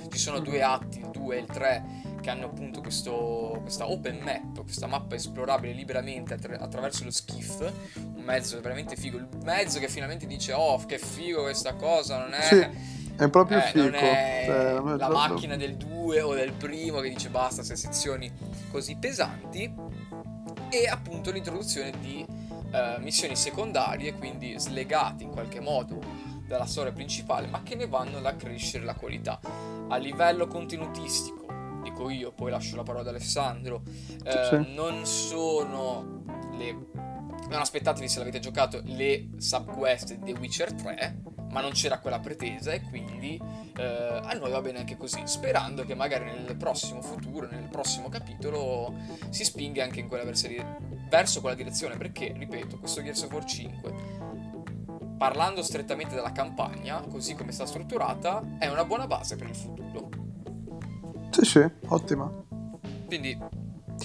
ci 0.10 0.18
sono 0.20 0.40
due 0.40 0.62
atti, 0.62 1.00
il 1.00 1.10
2 1.12 1.36
e 1.36 1.40
il 1.40 1.46
3 1.46 1.84
che 2.22 2.30
hanno 2.30 2.46
appunto 2.46 2.82
questo, 2.82 3.60
questa 3.62 3.90
open 3.90 4.20
map, 4.20 4.64
questa 4.64 4.88
mappa 4.88 5.16
esplorabile 5.16 5.74
liberamente 5.74 6.34
attra- 6.34 6.60
attraverso 6.60 7.04
lo 7.04 7.12
skiff, 7.12 7.60
un 7.96 8.24
mezzo 8.24 8.60
veramente 8.62 8.96
figo, 8.96 9.18
il 9.18 9.28
mezzo 9.44 9.80
che 9.80 9.88
finalmente 9.88 10.26
dice 10.26 10.54
oh 10.54 10.84
che 10.86 10.98
figo 10.98 11.44
questa 11.44 11.74
cosa, 11.76 12.20
non 12.20 12.34
è... 12.34 12.42
Sì 12.42 12.96
è 13.18 13.30
proprio 13.30 13.58
eh, 13.58 13.62
fico. 13.62 13.80
Non 13.80 13.96
è 13.96 14.44
cioè, 14.46 14.74
la 14.74 14.82
proprio... 14.82 15.08
macchina 15.10 15.56
del 15.56 15.76
2 15.76 16.22
o 16.22 16.36
del 16.36 16.54
primo 16.54 17.00
che 17.00 17.10
dice 17.10 17.30
basta 17.30 17.64
se 17.64 17.76
sezioni 17.76 18.32
così 18.70 18.96
pesanti. 18.96 19.74
E 20.70 20.88
appunto 20.88 21.32
l'introduzione 21.32 21.92
di 22.00 22.26
uh, 22.72 23.02
missioni 23.02 23.36
secondarie, 23.36 24.14
quindi 24.14 24.58
slegate 24.58 25.24
in 25.24 25.32
qualche 25.32 25.60
modo 25.60 26.00
dalla 26.46 26.66
storia 26.66 26.92
principale, 26.92 27.48
ma 27.48 27.62
che 27.64 27.76
ne 27.76 27.88
vanno 27.88 28.18
ad 28.18 28.26
accrescere 28.26 28.86
la 28.86 28.94
qualità. 28.94 29.40
A 29.90 29.98
livello 29.98 30.48
contenutistico, 30.48 31.46
dico 31.84 32.10
io, 32.10 32.32
poi 32.32 32.52
lascio 32.52 32.76
la 32.76 32.84
parola 32.84 33.02
ad 33.02 33.08
Alessandro, 33.08 33.84
uh, 33.86 34.64
sì. 34.64 34.74
non 34.74 35.06
sono 35.06 36.24
le 36.58 37.06
non 37.50 37.62
aspettatevi 37.62 38.10
se 38.10 38.20
l'avete 38.20 38.40
giocato 38.40 38.82
le 38.84 39.30
subquest 39.38 40.16
di 40.16 40.34
The 40.34 40.40
Witcher 40.40 40.74
3 40.74 41.22
ma 41.52 41.62
non 41.62 41.72
c'era 41.72 42.00
quella 42.00 42.20
pretesa 42.20 42.72
e 42.72 42.82
quindi 42.82 43.40
eh, 43.78 44.20
a 44.22 44.34
noi 44.34 44.52
va 44.52 44.62
bene 44.62 44.80
anche 44.80 44.98
così, 44.98 45.22
sperando 45.26 45.86
che 45.86 45.96
magari 45.96 46.26
nel 46.26 46.56
prossimo 46.56 47.02
futuro, 47.02 47.48
nel 47.50 47.68
prossimo 47.70 48.10
capitolo, 48.10 48.94
si 49.30 49.44
spinga 49.44 49.84
anche 49.84 50.00
in 50.00 50.08
quella 50.08 50.24
verso, 50.24 50.48
verso 51.10 51.42
quella 51.42 51.56
direzione, 51.56 51.98
perché, 51.98 52.34
ripeto, 52.36 52.80
questo 52.80 53.02
Gears 53.02 53.24
of 53.24 53.32
War 53.32 53.44
5, 53.44 53.94
parlando 55.18 55.64
strettamente 55.64 56.16
della 56.16 56.32
campagna, 56.32 57.02
così 57.02 57.36
come 57.36 57.52
sta 57.52 57.66
strutturata, 57.66 58.58
è 58.60 58.68
una 58.68 58.86
buona 58.86 59.08
base 59.08 59.36
per 59.36 59.50
il 59.50 59.56
futuro. 59.56 60.10
Sì, 61.32 61.46
sì, 61.46 61.70
ottima. 61.88 62.30
Quindi, 63.06 63.38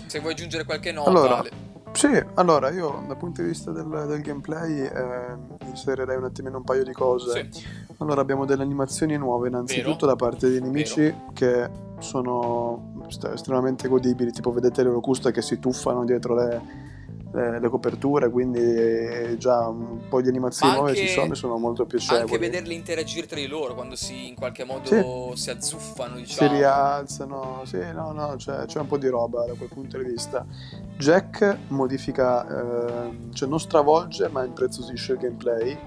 se 0.06 0.20
vuoi 0.20 0.32
aggiungere 0.32 0.64
qualche 0.64 0.92
nota... 0.92 1.10
Allora... 1.10 1.61
Sì, 1.92 2.24
allora 2.34 2.70
io 2.70 3.04
dal 3.06 3.16
punto 3.16 3.42
di 3.42 3.48
vista 3.48 3.70
del, 3.70 3.86
del 4.06 4.20
gameplay 4.22 4.80
eh, 4.80 5.36
inserirei 5.66 6.16
un 6.16 6.24
attimino 6.24 6.58
un 6.58 6.64
paio 6.64 6.84
di 6.84 6.92
cose. 6.92 7.48
Sì. 7.50 7.64
Allora 7.98 8.20
abbiamo 8.20 8.44
delle 8.44 8.62
animazioni 8.62 9.16
nuove 9.16 9.48
innanzitutto 9.48 10.06
Vero. 10.06 10.06
da 10.06 10.16
parte 10.16 10.48
dei 10.48 10.60
nemici 10.60 11.00
Vero. 11.00 11.30
che 11.32 11.70
sono 11.98 13.04
estremamente 13.32 13.88
godibili, 13.88 14.32
tipo 14.32 14.52
vedete 14.52 14.82
le 14.82 14.90
locuste 14.90 15.30
che 15.30 15.42
si 15.42 15.58
tuffano 15.58 16.04
dietro 16.04 16.34
le, 16.34 16.60
le, 17.32 17.60
le, 17.60 17.68
coperture, 17.68 18.30
quindi 18.30 19.38
già 19.38 19.66
un 19.68 20.08
po' 20.08 20.20
di 20.20 20.28
animazioni 20.28 20.74
nuove 20.74 20.94
ci 20.94 21.08
sono 21.08 21.32
e 21.32 21.36
sono 21.36 21.56
molto 21.56 21.86
piacevoli. 21.86 22.20
Anche 22.20 22.38
vederli 22.38 22.74
interagire 22.74 23.26
tra 23.26 23.36
di 23.36 23.46
loro 23.46 23.74
quando 23.74 23.96
si 23.96 24.28
in 24.28 24.34
qualche 24.34 24.64
modo 24.64 24.86
sì. 25.34 25.42
si 25.42 25.50
azzuffano, 25.50 26.16
diciamo. 26.16 26.50
Si 26.50 26.56
rialzano, 26.56 27.62
sì, 27.64 27.78
no, 27.92 28.12
no, 28.12 28.34
c'è, 28.36 28.66
c'è, 28.66 28.80
un 28.80 28.86
po' 28.86 28.98
di 28.98 29.08
roba 29.08 29.44
da 29.46 29.54
quel 29.54 29.68
punto 29.68 29.98
di 29.98 30.04
vista. 30.04 30.46
Jack 30.96 31.58
modifica, 31.68 32.46
eh, 32.46 33.32
cioè 33.32 33.48
non 33.48 33.58
stravolge 33.58 34.28
ma 34.28 34.44
impreziosisce 34.44 35.12
il 35.12 35.18
gameplay 35.18 35.78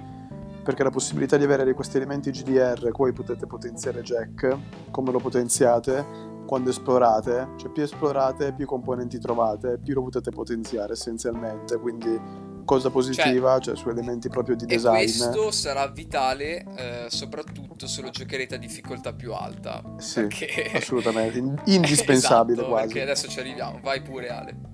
perché 0.65 0.81
la 0.81 0.89
possibilità 0.89 1.37
di 1.37 1.43
avere 1.43 1.71
questi 1.75 1.97
elementi 1.97 2.31
GDR, 2.31 2.89
poi 2.89 3.13
potete 3.13 3.45
potenziare 3.45 4.01
Jack, 4.01 4.57
come 4.89 5.11
lo 5.11 5.19
potenziate, 5.19 6.33
quando 6.45 6.69
esplorate, 6.69 7.49
cioè 7.57 7.71
più 7.71 7.83
esplorate, 7.83 8.53
più 8.53 8.65
componenti 8.65 9.19
trovate, 9.19 9.77
più 9.77 9.93
lo 9.93 10.03
potete 10.03 10.31
potenziare 10.31 10.93
essenzialmente, 10.93 11.77
quindi 11.77 12.53
cosa 12.65 12.89
positiva, 12.89 13.53
cioè, 13.59 13.73
cioè 13.73 13.75
su 13.75 13.89
elementi 13.89 14.27
proprio 14.27 14.55
di 14.55 14.65
design. 14.65 14.95
E 14.95 15.03
questo 15.03 15.51
sarà 15.51 15.87
vitale 15.87 16.65
eh, 16.75 17.05
soprattutto 17.09 17.87
se 17.87 18.01
lo 18.01 18.09
giocherete 18.09 18.55
a 18.55 18.57
difficoltà 18.57 19.13
più 19.13 19.33
alta. 19.33 19.81
Sì, 19.97 20.21
perché... 20.21 20.71
assolutamente, 20.75 21.37
indispensabile 21.65 22.59
esatto, 22.61 22.69
quasi. 22.69 22.87
Perché 22.87 23.01
adesso 23.01 23.27
ci 23.27 23.39
arriviamo, 23.39 23.79
vai 23.81 24.01
pure 24.01 24.29
Ale. 24.29 24.73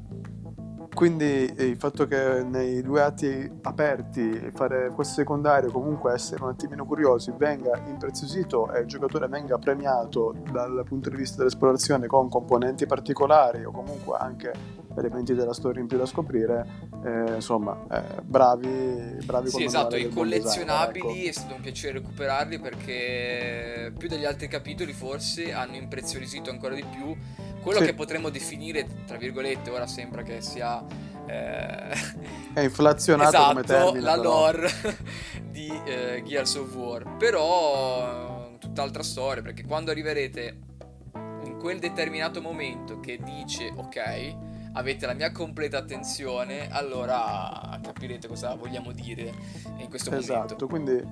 Quindi 0.93 1.45
eh, 1.55 1.65
il 1.65 1.77
fatto 1.77 2.05
che 2.05 2.43
nei 2.43 2.81
due 2.81 3.01
atti 3.01 3.49
aperti 3.63 4.51
fare 4.53 4.91
questo 4.93 5.15
secondario, 5.15 5.71
comunque 5.71 6.13
essere 6.13 6.43
un 6.43 6.49
attimino 6.49 6.85
curiosi, 6.85 7.33
venga 7.35 7.81
impreziosito 7.87 8.71
e 8.71 8.81
il 8.81 8.87
giocatore 8.87 9.27
venga 9.27 9.57
premiato 9.57 10.35
dal 10.51 10.83
punto 10.85 11.09
di 11.09 11.15
vista 11.15 11.37
dell'esplorazione 11.37 12.07
con 12.07 12.29
componenti 12.29 12.85
particolari 12.85 13.63
o 13.63 13.71
comunque 13.71 14.17
anche 14.19 14.79
elementi 14.97 15.33
della 15.33 15.53
storia 15.53 15.81
in 15.81 15.87
più 15.87 15.97
da 15.97 16.05
scoprire, 16.05 16.67
eh, 17.03 17.35
insomma, 17.35 17.77
eh, 17.89 18.21
bravi, 18.21 19.17
bravi 19.23 19.49
Sì, 19.49 19.63
esatto, 19.63 19.95
i 19.95 20.09
collezionabili 20.09 21.07
design, 21.07 21.19
ecco. 21.19 21.29
è 21.29 21.31
stato 21.31 21.55
un 21.55 21.61
piacere 21.61 21.93
recuperarli 21.93 22.59
perché 22.59 23.93
più 23.97 24.07
degli 24.07 24.25
altri 24.25 24.47
capitoli 24.47 24.91
forse 24.93 25.53
hanno 25.53 25.75
impreziosito 25.75 26.49
ancora 26.49 26.75
di 26.75 26.83
più 26.83 27.15
quello 27.61 27.79
sì. 27.79 27.85
che 27.85 27.93
potremmo 27.93 28.29
definire, 28.29 28.87
tra 29.05 29.17
virgolette, 29.17 29.69
ora 29.69 29.87
sembra 29.87 30.23
che 30.23 30.41
sia... 30.41 30.83
Eh... 31.25 31.89
È 32.53 32.59
inflazionato 32.59 33.29
esatto, 33.29 33.47
come 33.49 33.63
termine. 33.63 33.99
la 34.01 34.15
lore 34.15 34.69
di 35.49 35.71
eh, 35.85 36.23
Gears 36.25 36.55
of 36.55 36.75
War. 36.75 37.17
Però 37.17 38.57
tutt'altra 38.59 39.03
storia, 39.03 39.41
perché 39.41 39.63
quando 39.65 39.91
arriverete 39.91 40.59
in 41.43 41.57
quel 41.59 41.79
determinato 41.79 42.41
momento 42.41 42.99
che 42.99 43.19
dice 43.23 43.71
ok, 43.75 44.35
avete 44.73 45.05
la 45.05 45.13
mia 45.13 45.31
completa 45.31 45.77
attenzione, 45.77 46.69
allora 46.71 47.79
capirete 47.81 48.27
cosa 48.27 48.55
vogliamo 48.55 48.91
dire 48.91 49.33
in 49.77 49.89
questo 49.89 50.15
esatto, 50.15 50.55
momento. 50.55 50.67
quindi 50.67 51.03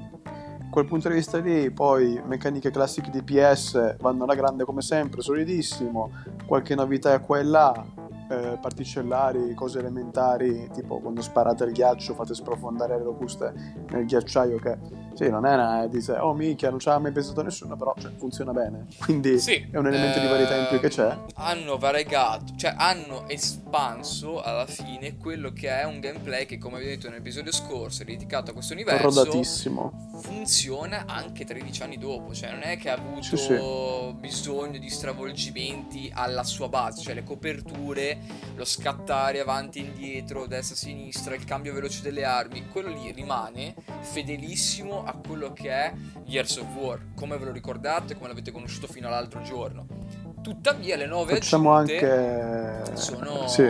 quel 0.70 0.86
punto 0.86 1.10
di 1.10 1.16
vista 1.16 1.40
lì, 1.40 1.72
poi 1.72 2.22
meccaniche 2.26 2.72
classiche 2.72 3.10
di 3.10 3.24
PS 3.24 3.98
vanno 4.00 4.24
alla 4.24 4.36
grande 4.36 4.64
come 4.64 4.82
sempre, 4.82 5.22
solidissimo, 5.22 6.12
qualche 6.46 6.76
novità 6.76 7.20
qua 7.20 7.40
e 7.40 7.44
là, 7.44 7.86
eh, 8.30 8.58
particellari, 8.62 9.54
cose 9.56 9.80
elementari, 9.80 10.70
tipo 10.74 11.00
quando 11.00 11.22
sparate 11.22 11.64
il 11.66 11.72
ghiaccio 11.72 12.14
fate 12.14 12.34
sprofondare 12.36 12.98
le 12.98 13.04
locuste 13.04 13.54
nel 13.90 14.06
ghiacciaio 14.06 14.58
che 14.60 14.78
sì, 15.14 15.30
non 15.30 15.46
è 15.46 15.54
una 15.54 15.88
dice 15.88 16.14
oh 16.14 16.34
minchia, 16.34 16.70
non 16.70 16.80
ci 16.80 16.88
ha 16.90 16.98
mai 17.00 17.12
pensato 17.12 17.42
nessuno, 17.42 17.76
però 17.76 17.94
cioè, 18.00 18.12
funziona 18.18 18.52
bene. 18.54 18.86
Quindi 19.04 19.40
Sì, 19.40 19.68
è 19.70 19.78
un 19.78 19.88
elemento 19.88 20.20
di 20.20 20.28
varietà 20.28 20.56
in 20.56 20.68
più 20.70 20.80
che 20.80 20.88
c'è. 20.90 21.10
ehm, 21.10 21.26
Hanno 21.34 21.78
variegato, 21.78 22.54
cioè 22.56 22.74
hanno 22.78 23.28
espanso 23.28 24.42
alla 24.42 24.66
fine 24.66 25.18
quello 25.18 25.52
che 25.52 25.70
è 25.70 25.84
un 25.84 26.00
gameplay 26.00 26.46
che, 26.46 26.58
come 26.58 26.76
abbiamo 26.78 26.94
detto 26.96 27.10
nell'episodio 27.10 27.52
scorso, 27.52 28.04
è 28.04 28.06
dedicato 28.06 28.52
a 28.52 28.54
questo 28.54 28.74
universo. 28.74 29.04
Rodatissimo. 29.04 30.08
funziona 30.22 31.04
anche 31.08 31.44
13 31.46 31.84
anni 31.84 31.98
dopo, 31.98 32.34
cioè 32.34 32.52
non 32.52 32.62
è 32.62 32.78
che 32.78 32.90
ha 32.90 32.94
avuto 32.96 33.22
Sì, 33.24 33.38
sì. 33.38 33.58
bisogno 34.20 34.78
di 34.78 34.90
stravolgimenti 34.90 36.12
alla 36.14 36.44
sua 36.44 36.70
base, 36.70 37.02
cioè 37.02 37.14
le 37.14 37.24
coperture, 37.24 38.19
lo 38.56 38.66
scattare 38.66 39.40
avanti 39.40 39.80
e 39.80 39.84
indietro, 39.84 40.46
destra 40.46 40.76
e 40.76 40.78
sinistra, 40.78 41.36
il 41.36 41.46
cambio 41.46 41.74
veloce 41.74 42.02
delle 42.02 42.26
armi, 42.26 42.68
quello 42.68 42.90
lì 42.90 43.12
rimane 43.12 43.74
fedelissimo 44.02 45.06
a 45.06 45.14
quello 45.14 45.54
che 45.54 45.70
è 45.70 45.94
Years 46.26 46.58
of 46.58 46.68
War, 46.76 47.00
come 47.16 47.38
ve 47.38 47.46
lo 47.46 47.52
ricordate, 47.52 48.16
come 48.16 48.28
l'avete 48.28 48.52
conosciuto 48.52 48.88
fino 48.88 49.08
all'altro 49.08 49.42
giorno. 49.42 49.86
Tuttavia 50.42 50.96
le 50.96 51.06
nuove 51.06 51.36
Facciamo 51.36 51.76
aggiunte 51.76 52.10
anche... 52.10 52.96
sono 52.98 53.48
Sì. 53.48 53.68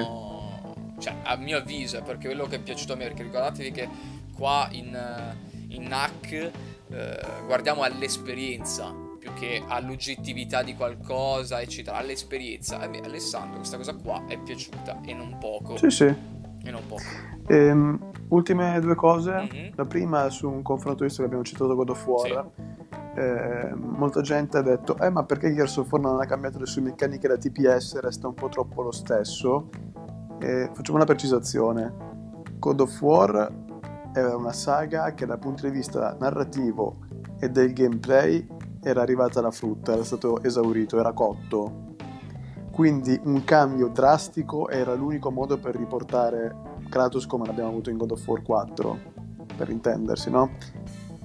cioè 1.00 1.16
a 1.24 1.36
mio 1.36 1.58
avviso 1.58 1.98
è 1.98 2.02
perché 2.02 2.28
quello 2.28 2.46
che 2.48 2.58
è 2.58 2.60
piaciuto 2.60 2.94
a 2.94 2.96
me 2.96 3.06
perché 3.06 3.24
ricordatevi 3.24 3.72
che 3.72 3.90
qua 4.36 4.68
in, 4.72 4.96
eh, 4.96 5.74
in 5.76 5.84
NAC 5.84 6.32
eh, 6.32 7.20
guardiamo 7.46 7.82
all'esperienza 7.82 9.08
più 9.20 9.32
che 9.34 9.62
all'oggettività 9.68 10.64
di 10.64 10.76
qualcosa 10.76 11.62
eccetera 11.62 11.98
all'esperienza 11.98 12.80
a 12.80 12.88
me 12.88 13.00
Alessandro 13.02 13.58
questa 13.58 13.78
cosa 13.78 13.94
qua 13.96 14.24
è 14.28 14.38
piaciuta 14.40 15.02
e 15.04 15.14
non 15.14 15.38
poco 15.40 15.78
Sì, 15.78 15.90
sì. 15.90 16.06
e 16.06 16.72
non 16.72 16.82
poco 16.88 17.04
Ehm, 17.52 18.12
ultime 18.28 18.80
due 18.80 18.94
cose. 18.94 19.32
Mhm. 19.32 19.72
La 19.74 19.86
prima 19.86 20.30
su 20.30 20.48
un 20.48 20.62
confronto 20.62 21.04
visto 21.04 21.22
che 21.22 21.26
abbiamo 21.26 21.44
citato 21.44 21.74
God 21.74 21.90
of 21.90 22.06
War. 22.06 22.48
Eh, 23.16 23.74
molta 23.76 24.22
gente 24.22 24.60
ha 24.60 24.62
detto: 24.62 24.96
Eh, 25.00 25.10
ma 25.10 25.24
perché 25.24 25.52
Gears 25.52 25.78
of 25.78 25.92
War 25.92 26.00
non 26.00 26.22
ha 26.22 26.26
cambiato 26.28 26.60
le 26.60 26.68
sue 26.68 26.84
meccaniche 26.84 27.28
da 27.28 27.38
TPS? 27.38 28.00
Resta 28.00 28.28
un 28.28 28.36
po' 28.36 28.50
troppo 28.50 28.84
lo 28.84 28.92
stesso. 28.92 29.70
Eh, 30.40 30.70
facciamo 30.72 30.98
una 30.98 31.08
precisazione: 31.08 31.92
God 32.60 32.82
of 32.82 33.02
War 33.02 33.52
era 34.14 34.36
una 34.36 34.54
saga 34.54 35.16
che, 35.16 35.26
dal 35.26 35.40
punto 35.40 35.66
di 35.66 35.72
vista 35.72 36.16
narrativo 36.20 36.98
e 37.40 37.50
del 37.50 37.74
gameplay, 37.74 38.46
era 38.82 39.02
arrivata 39.02 39.40
alla 39.40 39.52
frutta, 39.52 39.94
era 39.94 40.04
stato 40.04 40.42
esaurito, 40.44 41.00
era 41.00 41.14
cotto. 41.14 41.88
Quindi 42.72 43.20
un 43.26 43.44
cambio 43.44 43.88
drastico 43.88 44.70
era 44.70 44.94
l'unico 44.94 45.32
modo 45.32 45.58
per 45.58 45.76
riportare 45.76 46.56
Kratos 46.90 47.26
come 47.26 47.46
l'abbiamo 47.46 47.70
avuto 47.70 47.90
in 47.90 47.98
God 47.98 48.12
of 48.12 48.28
War 48.28 48.42
4, 48.42 49.00
per 49.58 49.70
intendersi, 49.70 50.30
no? 50.30 50.52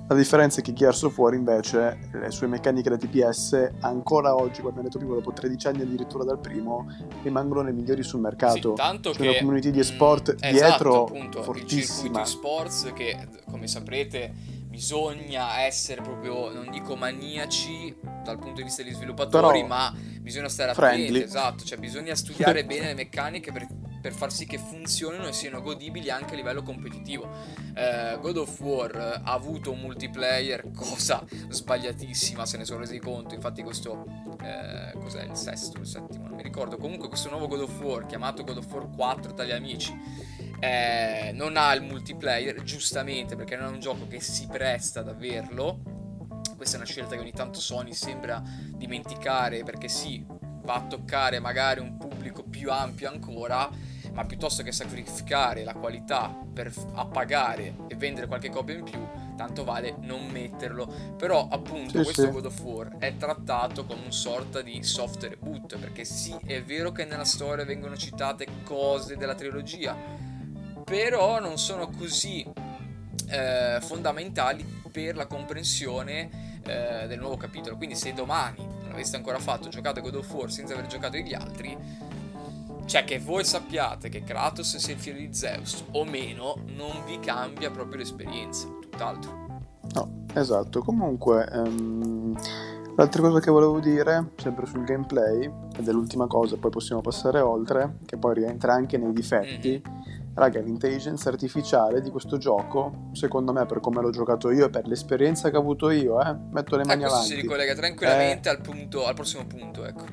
La 0.06 0.14
differenza 0.16 0.61
è 0.61 0.62
che 0.62 0.75
Gears 0.75 1.04
of 1.04 1.16
War 1.16 1.32
invece, 1.32 2.11
le 2.12 2.30
sue 2.30 2.46
meccaniche 2.46 2.90
da 2.90 2.99
TPS, 2.99 3.70
ancora 3.80 4.34
oggi, 4.34 4.58
come 4.61 4.68
abbiamo 4.68 4.82
detto 4.82 4.99
prima, 4.99 5.14
dopo 5.14 5.32
13 5.32 5.66
anni 5.68 5.80
addirittura 5.80 6.25
dal 6.25 6.38
primo, 6.38 6.87
rimangono 7.23 7.62
le 7.62 7.73
migliori 7.73 8.02
sul 8.02 8.20
mercato. 8.20 8.70
Sì, 8.70 8.75
tanto 8.75 9.12
C'è 9.12 9.16
che 9.16 9.28
una 9.28 9.38
community 9.38 9.70
di 9.70 9.78
esport 9.78 10.34
esatto, 10.38 10.50
dietro 10.50 11.04
appunto, 11.04 11.38
il 11.38 11.44
fortissima. 11.44 11.87
circuito 11.87 12.20
esports 12.20 12.92
che 12.92 13.28
come 13.50 13.66
saprete 13.66 14.34
bisogna 14.74 15.60
essere 15.60 16.02
proprio 16.02 16.50
non 16.52 16.68
dico 16.68 16.96
maniaci 16.96 17.94
dal 18.24 18.38
punto 18.38 18.54
di 18.56 18.64
vista 18.64 18.82
degli 18.82 18.92
sviluppatori 18.92 19.58
Però 19.60 19.66
ma 19.68 19.94
bisogna 20.20 20.48
stare 20.48 20.74
friendly. 20.74 21.04
attenti 21.06 21.22
esatto 21.22 21.64
cioè 21.64 21.78
bisogna 21.78 22.14
studiare 22.16 22.64
bene 22.66 22.87
le 22.87 22.94
meccaniche 22.94 23.52
per, 23.52 23.68
per 24.02 24.12
far 24.12 24.32
sì 24.32 24.46
che 24.46 24.58
funzionino 24.58 25.28
e 25.28 25.32
siano 25.32 25.62
godibili 25.62 26.10
anche 26.10 26.32
a 26.32 26.37
livello 26.37 26.62
competitivo 26.62 27.30
Eh, 27.76 28.18
God 28.20 28.37
of 28.38 28.60
War 28.60 29.20
ha 29.24 29.32
avuto 29.32 29.70
un 29.70 29.78
multiplayer 29.80 30.68
cosa 30.74 31.22
sbagliatissima 31.48 32.44
se 32.44 32.56
ne 32.56 32.64
sono 32.64 32.80
resi 32.80 32.98
conto 32.98 33.34
infatti 33.37 33.62
questo 33.62 34.04
eh, 34.42 34.92
cos'è 34.98 35.22
il 35.22 35.37
sesto 35.37 35.78
il 35.78 35.87
settimo 35.87 36.26
non 36.26 36.37
mi 36.37 36.42
ricordo 36.42 36.76
comunque 36.78 37.06
questo 37.06 37.28
nuovo 37.30 37.46
God 37.46 37.60
of 37.60 37.80
War 37.80 38.06
chiamato 38.06 38.42
God 38.42 38.56
of 38.56 38.72
War 38.72 38.88
4 38.90 39.34
tra 39.34 39.44
gli 39.44 39.52
amici 39.52 39.96
eh, 40.60 41.32
non 41.34 41.56
ha 41.56 41.72
il 41.74 41.82
multiplayer 41.82 42.62
giustamente 42.62 43.36
perché 43.36 43.56
non 43.56 43.66
è 43.66 43.70
un 43.70 43.80
gioco 43.80 44.06
che 44.06 44.20
si 44.20 44.46
presta 44.46 45.00
ad 45.00 45.08
averlo 45.08 45.80
questa 46.56 46.76
è 46.76 46.80
una 46.80 46.88
scelta 46.88 47.14
che 47.14 47.20
ogni 47.20 47.32
tanto 47.32 47.60
Sony 47.60 47.92
sembra 47.92 48.42
dimenticare 48.76 49.62
perché 49.64 49.88
sì 49.88 50.24
va 50.62 50.74
a 50.74 50.86
toccare 50.86 51.40
magari 51.40 51.80
un 51.80 51.96
pubblico 51.98 52.42
più 52.42 52.70
ampio 52.70 53.08
ancora 53.10 53.68
ma 54.12 54.24
piuttosto 54.24 54.62
che 54.62 54.70
sacrificare 54.70 55.64
la 55.64 55.74
qualità 55.74 56.34
per 56.52 56.72
appagare 56.94 57.74
e 57.88 57.96
vendere 57.96 58.28
qualche 58.28 58.48
copia 58.48 58.74
in 58.76 58.84
più 58.84 59.06
tanto 59.36 59.64
vale 59.64 59.96
non 60.00 60.26
metterlo 60.28 60.86
però 61.16 61.48
appunto 61.50 61.98
Sì, 61.98 62.04
questo 62.04 62.22
sì. 62.22 62.30
God 62.30 62.44
of 62.46 62.60
War 62.62 62.96
è 62.98 63.16
trattato 63.16 63.84
come 63.84 64.04
un 64.04 64.12
sorta 64.12 64.62
di 64.62 64.82
soft 64.84 65.24
reboot 65.24 65.76
perché 65.78 66.04
sì 66.04 66.34
è 66.44 66.62
vero 66.62 66.92
che 66.92 67.04
nella 67.04 67.24
storia 67.24 67.64
vengono 67.64 67.96
citate 67.96 68.46
cose 68.62 69.16
della 69.16 69.34
trilogia 69.34 69.96
però 70.85 71.40
non 71.40 71.59
sono 71.59 71.88
così 71.88 72.47
eh, 73.29 73.79
fondamentali 73.81 74.64
per 74.92 75.16
la 75.16 75.27
comprensione 75.27 76.61
eh, 76.64 77.07
del 77.07 77.18
nuovo 77.18 77.37
capitolo. 77.37 77.77
Quindi, 77.77 77.97
se 77.97 78.12
domani 78.12 78.64
non 78.64 78.92
aveste 78.92 79.16
ancora 79.16 79.38
fatto 79.38 79.68
giocate 79.68 80.01
God 80.01 80.16
of 80.16 80.33
War 80.33 80.51
senza 80.51 80.75
aver 80.75 80.87
giocato 80.87 81.16
gli 81.16 81.35
altri, 81.35 81.77
cioè 82.87 83.05
che 83.05 83.18
voi 83.18 83.44
sappiate 83.44 84.09
che 84.09 84.23
Kratos 84.23 84.77
sia 84.77 84.94
il 84.94 85.01
figlio 85.01 85.18
di 85.18 85.35
Zeus 85.35 85.85
o 85.92 86.05
meno, 86.05 86.57
non 86.77 87.03
vi 87.07 87.18
cambia 87.18 87.70
proprio 87.70 87.99
l'esperienza, 87.99 88.68
tutt'altro. 88.81 89.42
No, 89.94 90.25
esatto. 90.35 90.81
Comunque, 90.81 91.49
ehm, 91.51 92.37
l'altra 92.97 93.23
cosa 93.23 93.40
che 93.40 93.51
volevo 93.51 93.81
dire, 93.81 94.33
sempre 94.37 94.66
sul 94.66 94.85
gameplay, 94.85 95.51
ed 95.77 95.88
è 95.88 95.92
l'ultima 95.92 96.27
cosa, 96.27 96.57
poi 96.57 96.70
possiamo 96.70 97.01
passare 97.01 97.40
oltre, 97.40 97.99
che 98.05 98.16
poi 98.16 98.35
rientra 98.35 98.75
anche 98.75 98.99
nei 98.99 99.12
difetti. 99.12 99.83
Raga, 100.35 100.59
l'intelligenza 100.61 101.29
artificiale 101.29 102.01
di 102.01 102.11
questo 102.11 102.38
gioco, 102.38 103.11
secondo 103.12 103.53
me, 103.53 103.66
per 103.66 103.79
come 103.79 104.01
l'ho 104.01 104.11
giocato 104.11 104.51
io 104.51 104.66
e 104.66 104.70
per 104.70 104.88
l'esperienza 104.88 105.49
che 105.49 105.57
ho 105.57 105.61
avuto 105.61 105.90
io, 105.90 106.20
eh, 106.20 106.35
metto 106.51 106.77
le 106.77 106.85
mani 106.85 107.03
questo 107.03 107.18
avanti. 107.18 107.35
si 107.35 107.40
ricollega 107.40 107.75
tranquillamente 107.75 108.49
al, 108.49 108.61
punto, 108.61 109.07
al 109.07 109.14
prossimo 109.14 109.47
punto, 109.47 109.85
ecco. 109.85 110.05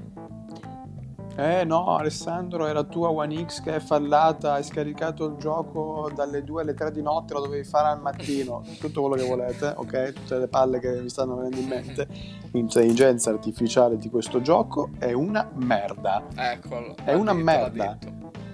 Eh 1.38 1.64
no, 1.64 1.96
Alessandro, 1.96 2.68
era 2.68 2.84
tua 2.84 3.10
One 3.10 3.46
X 3.48 3.64
che 3.64 3.76
è 3.76 3.80
fallata, 3.80 4.54
hai 4.54 4.64
scaricato 4.64 5.26
il 5.26 5.38
gioco 5.38 6.12
dalle 6.14 6.44
2 6.44 6.62
alle 6.62 6.74
3 6.76 6.92
di 6.92 7.02
notte, 7.02 7.34
lo 7.34 7.40
dovevi 7.40 7.64
fare 7.64 7.88
al 7.88 8.00
mattino, 8.00 8.64
tutto 8.80 9.02
quello 9.02 9.16
che 9.16 9.28
volete, 9.28 9.74
ok? 9.76 10.14
Tutte 10.14 10.38
le 10.38 10.48
palle 10.48 10.80
che 10.80 11.02
vi 11.02 11.10
stanno 11.10 11.38
venendo 11.38 11.58
in 11.58 11.66
mente. 11.68 12.08
L'intelligenza 12.52 13.32
artificiale 13.32 13.98
di 13.98 14.10
questo 14.10 14.40
gioco 14.42 14.92
è 15.00 15.14
una 15.14 15.50
merda. 15.56 16.26
Eccolo. 16.36 16.96
È 17.04 17.14
una 17.14 17.34
merda. 17.34 17.98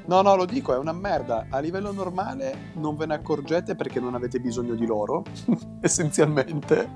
No, 0.07 0.21
no, 0.21 0.35
lo 0.35 0.45
dico, 0.45 0.73
è 0.73 0.77
una 0.77 0.93
merda. 0.93 1.47
A 1.49 1.59
livello 1.59 1.91
normale 1.91 2.71
non 2.75 2.95
ve 2.95 3.05
ne 3.05 3.15
accorgete 3.15 3.75
perché 3.75 3.99
non 3.99 4.15
avete 4.15 4.39
bisogno 4.39 4.73
di 4.73 4.85
loro, 4.85 5.23
essenzialmente. 5.81 6.89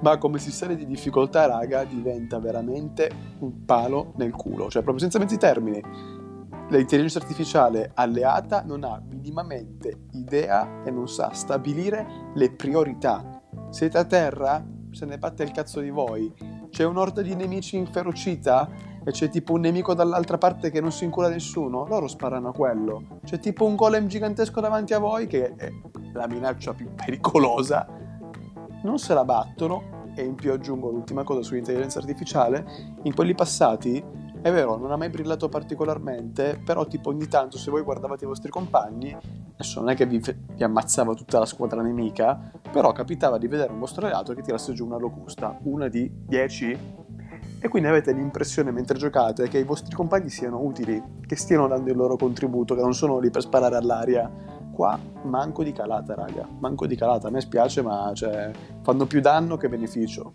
Ma 0.00 0.16
come 0.18 0.38
sistema 0.38 0.74
di 0.74 0.86
difficoltà, 0.86 1.46
raga, 1.46 1.82
diventa 1.82 2.38
veramente 2.38 3.10
un 3.40 3.64
palo 3.64 4.12
nel 4.16 4.30
culo. 4.32 4.70
Cioè, 4.70 4.82
proprio 4.82 4.98
senza 4.98 5.18
mezzi 5.18 5.38
termini. 5.38 5.82
L'intelligenza 6.68 7.18
artificiale 7.18 7.90
alleata 7.94 8.62
non 8.62 8.84
ha 8.84 9.02
minimamente 9.04 10.06
idea 10.12 10.84
e 10.84 10.90
non 10.92 11.08
sa 11.08 11.32
stabilire 11.32 12.30
le 12.34 12.52
priorità. 12.52 13.42
Siete 13.70 13.98
a 13.98 14.04
terra? 14.04 14.64
Se 14.92 15.04
ne 15.04 15.18
batte 15.18 15.42
il 15.42 15.50
cazzo 15.50 15.80
di 15.80 15.90
voi. 15.90 16.32
C'è 16.70 16.84
un'orda 16.84 17.22
di 17.22 17.34
nemici 17.34 17.76
inferocita 17.76 18.68
e 19.06 19.12
c'è 19.12 19.28
tipo 19.28 19.52
un 19.52 19.60
nemico 19.60 19.94
dall'altra 19.94 20.36
parte 20.36 20.68
che 20.68 20.80
non 20.80 20.90
si 20.90 21.04
incura 21.04 21.28
nessuno, 21.28 21.86
loro 21.86 22.08
sparano 22.08 22.48
a 22.48 22.52
quello. 22.52 23.20
C'è 23.24 23.38
tipo 23.38 23.64
un 23.64 23.76
golem 23.76 24.08
gigantesco 24.08 24.60
davanti 24.60 24.94
a 24.94 24.98
voi 24.98 25.28
che 25.28 25.54
è 25.54 25.70
la 26.12 26.26
minaccia 26.26 26.74
più 26.74 26.92
pericolosa. 26.92 27.86
Non 28.82 28.98
se 28.98 29.14
la 29.14 29.24
battono. 29.24 29.94
E 30.16 30.24
in 30.24 30.34
più 30.34 30.50
aggiungo 30.50 30.90
l'ultima 30.90 31.22
cosa 31.22 31.42
sull'intelligenza 31.42 32.00
artificiale. 32.00 32.66
In 33.02 33.14
quelli 33.14 33.34
passati, 33.34 34.02
è 34.42 34.50
vero, 34.50 34.76
non 34.76 34.90
ha 34.90 34.96
mai 34.96 35.10
brillato 35.10 35.48
particolarmente, 35.48 36.60
però 36.64 36.84
tipo 36.86 37.10
ogni 37.10 37.28
tanto 37.28 37.58
se 37.58 37.70
voi 37.70 37.82
guardavate 37.82 38.24
i 38.24 38.26
vostri 38.26 38.50
compagni, 38.50 39.16
adesso 39.52 39.78
non 39.78 39.90
è 39.90 39.94
che 39.94 40.06
vi, 40.06 40.18
vi 40.18 40.64
ammazzava 40.64 41.14
tutta 41.14 41.38
la 41.38 41.46
squadra 41.46 41.80
nemica, 41.80 42.50
però 42.72 42.90
capitava 42.90 43.38
di 43.38 43.46
vedere 43.46 43.72
un 43.72 43.78
vostro 43.78 44.06
alleato 44.06 44.34
che 44.34 44.42
tirasse 44.42 44.72
giù 44.72 44.86
una 44.86 44.98
locusta, 44.98 45.56
una 45.64 45.86
di 45.88 46.10
10 46.12 47.04
e 47.58 47.68
quindi 47.68 47.88
avete 47.88 48.12
l'impressione 48.12 48.70
mentre 48.70 48.98
giocate 48.98 49.48
che 49.48 49.58
i 49.58 49.64
vostri 49.64 49.94
compagni 49.94 50.28
siano 50.28 50.60
utili, 50.60 51.02
che 51.26 51.36
stiano 51.36 51.66
dando 51.66 51.90
il 51.90 51.96
loro 51.96 52.16
contributo, 52.16 52.74
che 52.74 52.82
non 52.82 52.94
sono 52.94 53.18
lì 53.18 53.30
per 53.30 53.42
sparare 53.42 53.76
all'aria. 53.76 54.30
Qua 54.70 54.98
manco 55.22 55.64
di 55.64 55.72
calata, 55.72 56.14
raga, 56.14 56.46
manco 56.58 56.86
di 56.86 56.96
calata. 56.96 57.28
A 57.28 57.30
me 57.30 57.40
spiace, 57.40 57.80
ma 57.80 58.12
cioè, 58.14 58.50
fanno 58.82 59.06
più 59.06 59.20
danno 59.20 59.56
che 59.56 59.70
beneficio. 59.70 60.34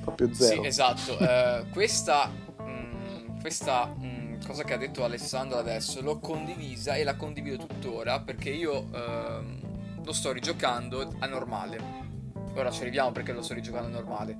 Proprio 0.00 0.32
zero. 0.32 0.62
Sì, 0.62 0.66
esatto. 0.66 1.12
uh, 1.18 1.68
questa, 1.74 2.30
mh, 2.58 2.62
mm, 2.62 3.40
questa 3.40 3.86
mh, 3.86 4.06
mm, 4.06 4.34
cosa 4.46 4.62
che 4.62 4.74
ha 4.74 4.78
detto 4.78 5.02
Alessandro 5.02 5.58
adesso 5.58 6.00
l'ho 6.02 6.20
condivisa 6.20 6.94
e 6.94 7.02
la 7.02 7.16
condivido 7.16 7.66
tuttora 7.66 8.20
perché 8.20 8.50
io 8.50 8.78
uh, 8.78 10.02
lo 10.04 10.12
sto 10.12 10.30
rigiocando 10.30 11.14
a 11.18 11.26
normale 11.26 12.09
ora 12.54 12.70
ci 12.70 12.82
arriviamo 12.82 13.12
perché 13.12 13.32
lo 13.32 13.42
sto 13.42 13.54
rigiocando 13.54 13.88
normale. 13.88 14.36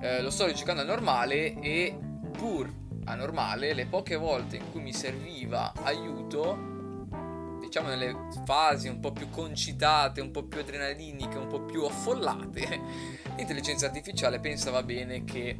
Eh, 0.00 0.22
lo 0.22 0.30
sto 0.30 0.46
rigiocando 0.46 0.84
normale 0.84 1.58
e 1.60 1.98
pur 2.30 2.72
a 3.04 3.14
normale, 3.14 3.72
le 3.74 3.86
poche 3.86 4.16
volte 4.16 4.56
in 4.56 4.70
cui 4.70 4.80
mi 4.80 4.92
serviva 4.92 5.72
aiuto, 5.82 7.58
diciamo 7.60 7.88
nelle 7.88 8.28
fasi 8.44 8.88
un 8.88 9.00
po' 9.00 9.12
più 9.12 9.30
concitate, 9.30 10.20
un 10.20 10.30
po' 10.30 10.44
più 10.44 10.60
adrenaliniche, 10.60 11.36
un 11.36 11.48
po' 11.48 11.62
più 11.62 11.84
affollate, 11.84 12.80
l'intelligenza 13.36 13.86
artificiale 13.86 14.38
pensava 14.38 14.82
bene 14.82 15.24
che 15.24 15.58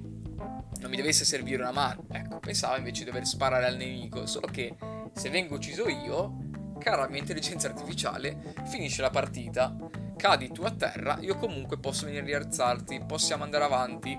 non 0.81 0.91
mi 0.91 0.97
dovesse 0.97 1.25
servire 1.25 1.63
una 1.63 1.73
mano. 1.73 2.05
Ecco, 2.11 2.39
pensava 2.39 2.77
invece 2.77 3.05
di 3.05 3.11
dover 3.11 3.27
sparare 3.27 3.67
al 3.67 3.77
nemico, 3.77 4.27
solo 4.27 4.47
che 4.47 4.75
se 5.13 5.29
vengo 5.29 5.57
ucciso 5.57 5.89
io, 5.89 6.49
cara 6.79 7.09
mia 7.09 7.21
intelligenza 7.21 7.69
artificiale, 7.69 8.55
finisce 8.65 9.03
la 9.03 9.11
partita 9.11 9.77
cadi 10.21 10.53
tu 10.53 10.63
a 10.63 10.71
terra, 10.71 11.17
io 11.21 11.37
comunque 11.37 11.79
posso 11.79 12.05
venire 12.05 12.23
a 12.23 12.27
rialzarti, 12.27 13.03
possiamo 13.07 13.43
andare 13.43 13.65
avanti. 13.65 14.19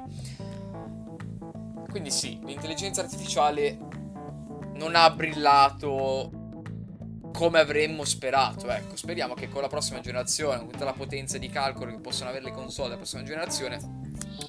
Quindi 1.89 2.09
sì, 2.09 2.39
l'intelligenza 2.43 3.01
artificiale 3.01 3.77
non 4.73 4.95
ha 4.95 5.09
brillato 5.11 6.31
come 7.33 7.59
avremmo 7.59 8.03
sperato. 8.03 8.69
Ecco, 8.69 8.95
speriamo 8.95 9.33
che 9.33 9.49
con 9.49 9.61
la 9.61 9.67
prossima 9.67 9.99
generazione, 9.99 10.57
con 10.57 10.69
tutta 10.69 10.85
la 10.85 10.93
potenza 10.93 11.37
di 11.37 11.49
calcolo 11.49 11.91
che 11.91 11.99
possono 11.99 12.29
avere 12.29 12.45
le 12.45 12.51
console 12.51 12.89
della 12.89 12.99
prossima 12.99 13.23
generazione, 13.23 13.79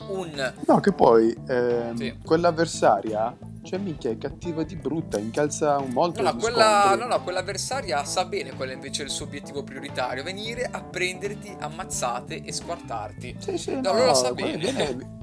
un... 0.09 0.55
No, 0.67 0.81
che 0.81 0.93
poi 0.93 1.37
ehm, 1.49 1.95
sì. 1.97 2.19
quell'avversaria 2.25 3.37
cioè, 3.63 3.79
minchia, 3.79 4.11
è 4.11 4.19
cattiva 4.19 4.65
di 4.65 4.75
brutta, 4.75 5.19
incalza 5.19 5.79
un 5.79 5.91
molto. 5.91 6.21
No, 6.21 6.33
no, 6.33 6.37
quella, 6.37 6.97
no, 6.97 7.07
no, 7.07 7.23
quell'avversaria 7.23 8.05
sa 8.05 8.25
bene 8.25 8.55
qual 8.55 8.71
è 8.71 8.73
invece 8.73 9.05
il 9.05 9.11
suo 9.11 9.27
obiettivo 9.27 9.63
prioritario: 9.63 10.25
venire 10.25 10.65
a 10.65 10.83
prenderti 10.83 11.55
ammazzate 11.57 12.43
e 12.43 12.53
squartarti. 12.53 13.37
Sì, 13.39 13.59
sì, 13.59 13.81
no, 13.81 13.93
no 13.93 14.05
lo 14.05 14.15
sa 14.15 14.33
bene. 14.35 14.57
Viene, 14.57 15.21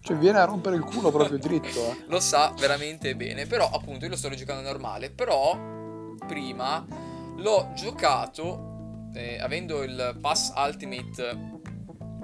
cioè, 0.00 0.16
viene 0.16 0.38
a 0.38 0.44
rompere 0.44 0.76
il 0.76 0.84
culo 0.84 1.10
proprio 1.10 1.38
dritto. 1.38 1.90
Eh. 1.90 2.04
lo 2.06 2.20
sa 2.20 2.54
veramente 2.56 3.16
bene. 3.16 3.46
Però, 3.46 3.68
appunto, 3.68 4.04
io 4.04 4.10
lo 4.10 4.16
sto 4.16 4.30
giocando 4.30 4.62
normale. 4.62 5.10
Però, 5.10 5.58
prima 6.24 6.86
l'ho 7.38 7.72
giocato 7.74 9.08
eh, 9.12 9.40
avendo 9.40 9.82
il 9.82 10.16
Pass 10.20 10.52
Ultimate. 10.54 11.54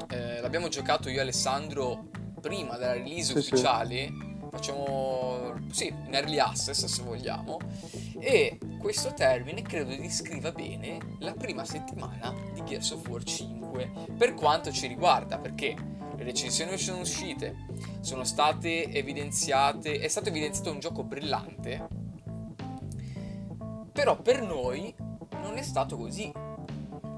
Eh, 0.08 0.40
l'abbiamo 0.40 0.68
giocato 0.68 1.08
io 1.08 1.18
e 1.18 1.22
Alessandro 1.22 2.10
prima 2.40 2.76
della 2.76 2.92
release 2.92 3.32
sì, 3.32 3.38
ufficiale. 3.38 4.06
Sì 4.06 4.31
facciamo 4.52 5.54
sì, 5.70 5.86
in 5.86 6.14
early 6.14 6.38
access 6.38 6.84
se 6.84 7.02
vogliamo. 7.02 7.58
E 8.18 8.58
questo 8.78 9.14
termine 9.14 9.62
credo 9.62 9.96
descriva 9.96 10.52
bene 10.52 10.98
la 11.20 11.32
prima 11.32 11.64
settimana 11.64 12.34
di 12.52 12.62
Gears 12.62 12.90
of 12.90 13.08
War 13.08 13.22
5 13.22 13.90
per 14.16 14.34
quanto 14.34 14.70
ci 14.70 14.86
riguarda 14.86 15.38
perché 15.38 15.74
le 16.16 16.24
recensioni 16.24 16.76
sono 16.76 17.00
uscite 17.00 17.66
sono 18.00 18.24
state 18.24 18.92
evidenziate 18.92 19.98
è 19.98 20.08
stato 20.08 20.28
evidenziato 20.28 20.70
un 20.70 20.80
gioco 20.80 21.04
brillante 21.04 21.88
però 23.92 24.20
per 24.20 24.42
noi 24.42 24.94
non 25.40 25.56
è 25.56 25.62
stato 25.62 25.96
così 25.96 26.30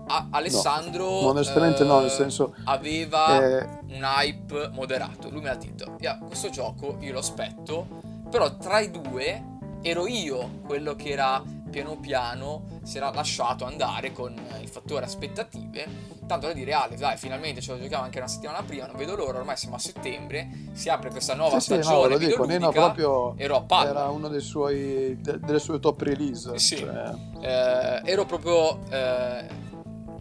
a- 0.07 0.29
Alessandro 0.31 1.05
no, 1.05 1.29
onestamente 1.29 1.83
eh, 1.83 1.87
no 1.87 2.01
nel 2.01 2.11
senso 2.11 2.55
aveva 2.65 3.43
eh... 3.43 3.65
un 3.89 4.03
hype 4.03 4.71
moderato 4.73 5.31
lui 5.31 5.41
me 5.41 5.49
l'ha 5.49 5.57
detto 5.57 5.97
yeah, 6.01 6.19
questo 6.19 6.51
gioco 6.51 6.97
io 7.01 7.13
lo 7.13 7.19
aspetto 7.19 7.87
però 8.31 8.57
tra 8.57 8.81
i 8.81 8.91
due 8.91 9.53
ero 9.83 10.07
io 10.07 10.61
quello 10.65 10.95
che 10.95 11.11
era 11.11 11.43
piano 11.71 11.97
piano 11.99 12.79
si 12.85 12.99
era 12.99 13.13
lasciato 13.13 13.65
andare 13.65 14.13
con 14.13 14.33
il 14.61 14.69
fattore 14.69 15.07
aspettative 15.07 16.13
tanto 16.27 16.47
da 16.47 16.53
dire 16.53 16.73
Ale 16.73 16.97
dai 16.97 17.17
finalmente 17.17 17.61
ce 17.61 17.73
lo 17.73 17.81
giochiamo 17.81 18.05
anche 18.05 18.19
una 18.19 18.29
settimana 18.29 18.63
prima 18.63 18.87
non 18.87 18.97
vedo 18.97 19.17
l'ora 19.17 19.39
ormai 19.39 19.57
siamo 19.57 19.75
a 19.75 19.79
settembre 19.79 20.69
si 20.73 20.89
apre 20.89 21.11
questa 21.11 21.35
nuova 21.35 21.59
sì, 21.59 21.75
stagione 21.75 21.85
sì, 21.85 21.93
no, 21.93 22.09
lo 22.09 22.47
dico, 22.47 22.71
proprio 22.71 23.35
ero 23.37 23.57
a 23.57 23.63
palla 23.63 23.91
era 23.91 24.09
uno 24.09 24.29
dei 24.29 24.41
suoi, 24.41 25.19
de, 25.21 25.41
delle 25.41 25.59
sue 25.59 25.81
top 25.81 26.01
release 26.03 26.57
sì, 26.59 26.77
cioè... 26.77 27.13
eh, 27.41 28.01
ero 28.05 28.25
proprio 28.25 28.79
eh, 28.89 29.47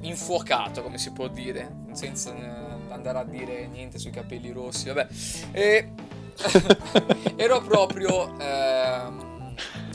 infuocato, 0.04 0.82
come 0.82 0.98
si 0.98 1.12
può 1.12 1.28
dire, 1.28 1.86
senza 1.92 2.36
eh, 2.36 2.94
andare 2.94 3.18
a 3.20 3.24
dire 3.24 3.68
niente 3.68 3.98
sui 3.98 4.12
capelli 4.12 4.52
rossi, 4.52 4.88
vabbè. 4.88 5.08
E 5.52 5.92
ero 7.36 7.62
proprio... 7.62 8.38
Ehm, 8.40 9.32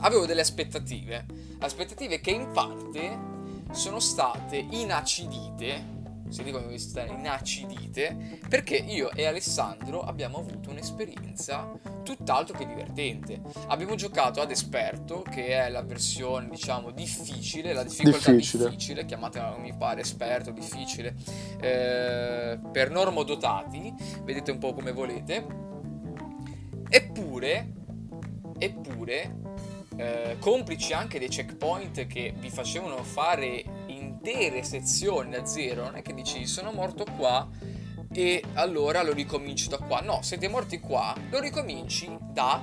avevo 0.01 0.27
delle 0.27 0.43
aspettative, 0.43 1.27
aspettative 1.61 2.21
che 2.21 2.31
in 2.31 2.51
parte 2.53 3.37
sono 3.73 3.99
state 3.99 4.57
inacidite 4.57 5.97
si 6.29 6.43
dicono 6.43 6.69
che 6.69 6.79
stare 6.79 7.11
inacidite, 7.11 8.41
perché 8.49 8.77
io 8.77 9.11
e 9.11 9.27
Alessandro 9.27 10.03
abbiamo 10.03 10.39
avuto 10.39 10.71
un'esperienza 10.71 11.71
tutt'altro 12.03 12.57
che 12.57 12.67
divertente. 12.67 13.41
Abbiamo 13.69 13.95
giocato 13.95 14.41
ad 14.41 14.51
Esperto, 14.51 15.23
che 15.23 15.49
è 15.49 15.69
la 15.69 15.83
versione, 15.83 16.49
diciamo, 16.49 16.91
difficile, 16.91 17.73
la 17.73 17.83
difficoltà 17.83 18.33
difficile, 18.33 18.65
difficile 18.65 19.05
chiamatela 19.05 19.57
mi 19.59 19.75
pare 19.77 20.01
esperto, 20.01 20.51
difficile, 20.51 21.15
eh, 21.61 22.59
per 22.73 22.91
normodotati, 22.91 23.95
vedete 24.23 24.51
un 24.51 24.59
po' 24.59 24.73
come 24.73 24.93
volete. 24.93 25.47
Eppure, 26.89 27.73
eppure, 28.59 29.37
eh, 29.97 30.37
complici 30.39 30.93
anche 30.93 31.19
dei 31.19 31.29
checkpoint 31.29 32.07
che 32.07 32.33
vi 32.39 32.51
facevano 32.51 33.03
fare 33.03 33.63
intere 34.19 34.65
sezioni 34.65 35.31
da 35.31 35.45
zero, 35.47 35.85
non 35.85 35.97
è 35.97 36.03
che 36.03 36.13
dici 36.13 36.47
sono 36.47 36.73
morto 36.73 37.05
qua 37.17 37.49
e 38.13 38.43
allora 38.55 39.03
lo 39.03 39.13
ricominci 39.13 39.69
da 39.69 39.79
qua. 39.79 40.01
No, 40.01 40.21
siete 40.23 40.49
morti 40.49 40.81
qua, 40.81 41.15
lo 41.31 41.39
ricominci 41.41 42.15
da 42.33 42.61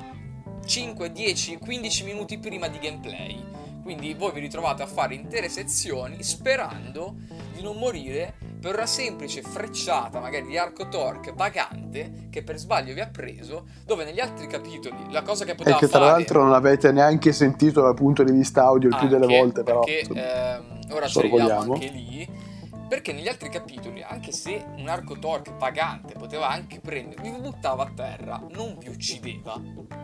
5, 0.65 1.11
10, 1.11 1.57
15 1.57 2.03
minuti 2.03 2.37
prima 2.37 2.67
di 2.67 2.79
gameplay. 2.79 3.53
Quindi 3.81 4.15
voi 4.15 4.31
vi 4.33 4.39
ritrovate 4.39 4.81
a 4.81 4.87
fare 4.87 5.13
intere 5.13 5.47
sezioni 5.47 6.23
sperando 6.23 7.15
di 7.53 7.61
non 7.61 7.77
morire 7.77 8.33
per 8.59 8.73
una 8.73 8.87
semplice 8.87 9.43
frecciata, 9.43 10.19
magari 10.19 10.47
di 10.47 10.57
arco 10.57 10.87
torque 10.87 11.33
vagante, 11.35 12.27
che 12.31 12.41
per 12.41 12.57
sbaglio 12.57 12.95
vi 12.95 13.01
ha 13.01 13.07
preso, 13.07 13.67
dove 13.85 14.03
negli 14.03 14.19
altri 14.19 14.47
capitoli 14.47 15.11
la 15.11 15.21
cosa 15.21 15.45
che 15.45 15.53
poteva 15.53 15.75
fare... 15.75 15.85
E 15.85 15.87
che 15.87 15.95
tra 15.95 16.05
l'altro 16.05 16.43
non 16.43 16.53
avete 16.53 16.91
neanche 16.91 17.31
sentito 17.31 17.81
dal 17.81 17.93
punto 17.93 18.23
di 18.23 18.31
vista 18.31 18.63
audio 18.63 18.89
il 18.89 18.97
più 18.97 19.07
delle 19.07 19.27
volte, 19.27 19.61
però... 19.61 19.81
Perché 19.81 20.07
ehm, 20.11 20.74
ora 20.91 21.07
ci 21.07 21.17
arriviamo 21.19 21.73
anche 21.73 21.87
lì 21.87 22.53
perché 22.87 23.13
negli 23.13 23.27
altri 23.27 23.49
capitoli, 23.49 24.03
anche 24.03 24.31
se 24.31 24.63
un 24.77 24.87
arco 24.87 25.17
torque 25.17 25.53
pagante 25.53 26.13
poteva 26.13 26.49
anche 26.49 26.79
prendere, 26.79 27.21
vi 27.23 27.31
buttava 27.31 27.83
a 27.83 27.91
terra, 27.93 28.41
non 28.51 28.77
vi 28.77 28.89
uccideva. 28.89 29.59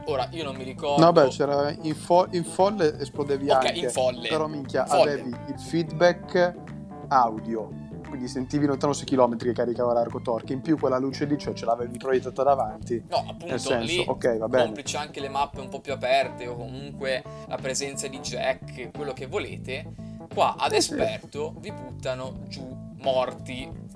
Ora, 0.06 0.28
io 0.32 0.44
non 0.44 0.56
mi 0.56 0.63
ricordo... 0.63 1.04
No, 1.04 1.12
beh, 1.12 1.28
c'era 1.28 1.72
in, 1.82 1.94
fo- 1.94 2.28
in 2.32 2.44
folle 2.44 3.00
esplodevi 3.00 3.50
okay, 3.50 3.67
anche. 3.67 3.80
in 3.80 3.89
folle. 3.89 4.28
Però 4.28 4.48
minchia, 4.48 4.86
folle. 4.86 5.12
avevi 5.12 5.30
il 5.30 5.60
feedback 5.60 6.56
audio, 7.10 7.70
quindi 8.08 8.28
sentivi 8.28 8.65
lontano 8.65 8.94
6 8.94 9.06
km 9.06 9.38
che 9.38 9.54
caricava 9.54 9.94
l'arco 9.94 10.20
torque, 10.20 10.56
in 10.56 10.62
più 10.62 10.78
quella 10.80 10.98
luce 10.98 11.26
lì, 11.26 11.38
cioè 11.38 11.54
ce 11.54 11.65
l'avevi 11.65 11.98
proiettata 12.00 12.41
davanti. 12.41 13.04
No, 13.10 13.17
appunto, 13.17 13.46
nel 13.46 13.60
senso, 13.60 13.86
lì 13.86 14.04
ok, 14.08 14.38
va 14.38 14.48
bene. 14.48 14.63
complice 14.65 14.98
anche 14.98 15.20
le 15.20 15.30
mappe 15.30 15.60
un 15.60 15.70
po' 15.70 15.82
più 15.82 15.94
aperte 15.94 16.48
o 16.48 16.56
comunque 16.56 17.24
la 17.48 17.58
presenza 17.58 18.08
di 18.08 18.20
Jack, 18.20 18.89
quello 18.91 19.13
che 19.13 19.28
volete 19.28 20.11
qua 20.34 20.56
ad 20.58 20.74
esperto 20.74 21.54
vi 21.60 21.72
buttano 21.72 22.39
giù 22.48 22.89
morti. 23.02 23.89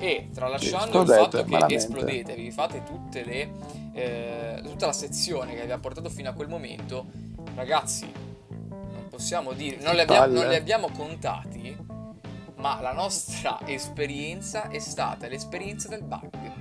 E 0.00 0.28
tralasciando 0.32 1.02
il 1.02 1.08
fatto 1.08 1.42
che 1.42 1.50
malamente. 1.50 1.74
esplodete 1.74 2.34
vi 2.36 2.52
fate 2.52 2.84
tutte 2.84 3.24
le 3.24 3.50
eh, 3.94 4.60
tutta 4.62 4.86
la 4.86 4.92
sezione 4.92 5.56
che 5.56 5.64
vi 5.64 5.72
ha 5.72 5.78
portato 5.78 6.08
fino 6.08 6.28
a 6.28 6.32
quel 6.32 6.48
momento. 6.48 7.06
Ragazzi 7.56 8.08
non 8.68 9.08
possiamo 9.10 9.52
dire 9.52 9.78
non 9.80 9.94
li 9.94 10.00
abbiamo, 10.00 10.32
non 10.32 10.48
li 10.48 10.54
abbiamo 10.54 10.88
contati 10.90 11.76
ma 12.58 12.80
la 12.80 12.92
nostra 12.92 13.58
esperienza 13.66 14.68
è 14.68 14.78
stata 14.78 15.26
l'esperienza 15.26 15.88
del 15.88 16.02
bug. 16.02 16.52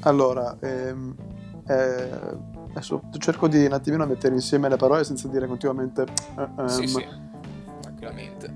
Allora 0.00 0.56
ehm, 0.60 1.14
eh, 1.68 2.10
adesso 2.70 3.00
cerco 3.18 3.46
di 3.46 3.64
un 3.64 3.72
attimino 3.72 4.04
mettere 4.06 4.34
insieme 4.34 4.68
le 4.68 4.76
parole 4.76 5.04
senza 5.04 5.28
dire 5.28 5.46
continuamente 5.46 6.04
ehm, 6.36 6.66
sì, 6.66 6.88
sì 6.88 7.23
tranquillamente. 8.04 8.54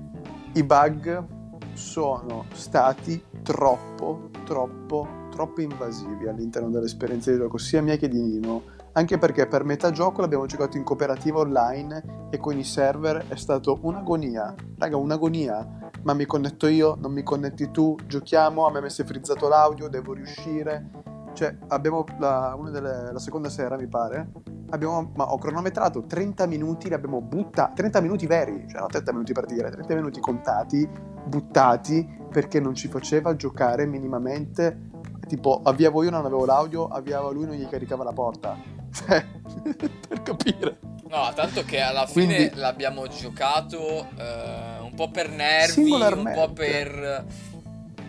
I 0.53 0.63
bug 0.63 1.25
sono 1.73 2.45
stati 2.53 3.23
troppo, 3.41 4.29
troppo, 4.45 5.07
troppo 5.31 5.61
invasivi 5.61 6.27
all'interno 6.27 6.69
dell'esperienza 6.69 7.31
di 7.31 7.37
gioco, 7.37 7.57
sia 7.57 7.81
mia 7.81 7.95
che 7.95 8.07
di 8.07 8.21
Nino. 8.21 8.77
Anche 8.93 9.17
perché 9.17 9.47
per 9.47 9.63
metà 9.63 9.91
gioco 9.91 10.21
l'abbiamo 10.21 10.45
giocato 10.45 10.75
in 10.75 10.83
cooperativa 10.83 11.39
online 11.39 12.27
e 12.31 12.37
con 12.37 12.57
i 12.57 12.63
server 12.63 13.27
è 13.27 13.35
stato 13.35 13.79
un'agonia. 13.81 14.53
Raga, 14.77 14.97
un'agonia. 14.97 15.91
Ma 16.03 16.13
mi 16.13 16.25
connetto 16.25 16.67
io, 16.67 16.95
non 16.99 17.11
mi 17.11 17.23
connetti 17.23 17.71
tu, 17.71 17.95
giochiamo, 18.07 18.65
a 18.65 18.71
me 18.71 18.81
mi 18.81 18.89
si 18.89 19.01
è 19.01 19.05
frizzato 19.05 19.47
l'audio, 19.47 19.89
devo 19.89 20.13
riuscire. 20.13 20.89
Cioè, 21.33 21.55
abbiamo 21.67 22.03
la, 22.17 22.55
una 22.57 22.69
delle, 22.69 23.11
la 23.11 23.19
seconda 23.19 23.49
sera, 23.49 23.77
mi 23.77 23.87
pare, 23.87 24.31
abbiamo, 24.69 25.11
ma 25.15 25.31
ho 25.31 25.37
cronometrato 25.37 26.05
30 26.05 26.45
minuti, 26.47 26.87
li 26.87 26.93
abbiamo 26.93 27.21
buttati, 27.21 27.75
30 27.75 28.01
minuti 28.01 28.27
veri, 28.27 28.65
cioè 28.67 28.79
non 28.79 28.89
30 28.89 29.11
minuti 29.11 29.33
per 29.33 29.45
dire, 29.45 29.69
30 29.69 29.95
minuti 29.95 30.19
contati, 30.19 30.87
buttati, 31.25 32.07
perché 32.31 32.59
non 32.59 32.73
ci 32.75 32.87
faceva 32.87 33.35
giocare 33.35 33.85
minimamente. 33.85 34.87
Tipo, 35.27 35.61
avviavo 35.63 36.03
io, 36.03 36.09
non 36.09 36.25
avevo 36.25 36.45
l'audio, 36.45 36.87
avviava 36.87 37.29
lui, 37.29 37.45
non 37.45 37.55
gli 37.55 37.67
caricava 37.67 38.03
la 38.03 38.13
porta. 38.13 38.57
Cioè, 38.91 39.23
per 40.07 40.23
capire. 40.23 40.79
No, 41.09 41.31
tanto 41.35 41.63
che 41.63 41.79
alla 41.79 42.07
fine 42.07 42.35
Quindi, 42.35 42.55
l'abbiamo 42.55 43.07
giocato 43.07 44.07
eh, 44.17 44.79
un 44.81 44.93
po' 44.95 45.11
per 45.11 45.29
nervi, 45.29 45.91
un 45.91 46.31
po' 46.33 46.51
per, 46.53 47.23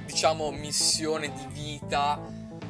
diciamo, 0.06 0.50
missione 0.50 1.30
di 1.30 1.46
vita. 1.52 2.18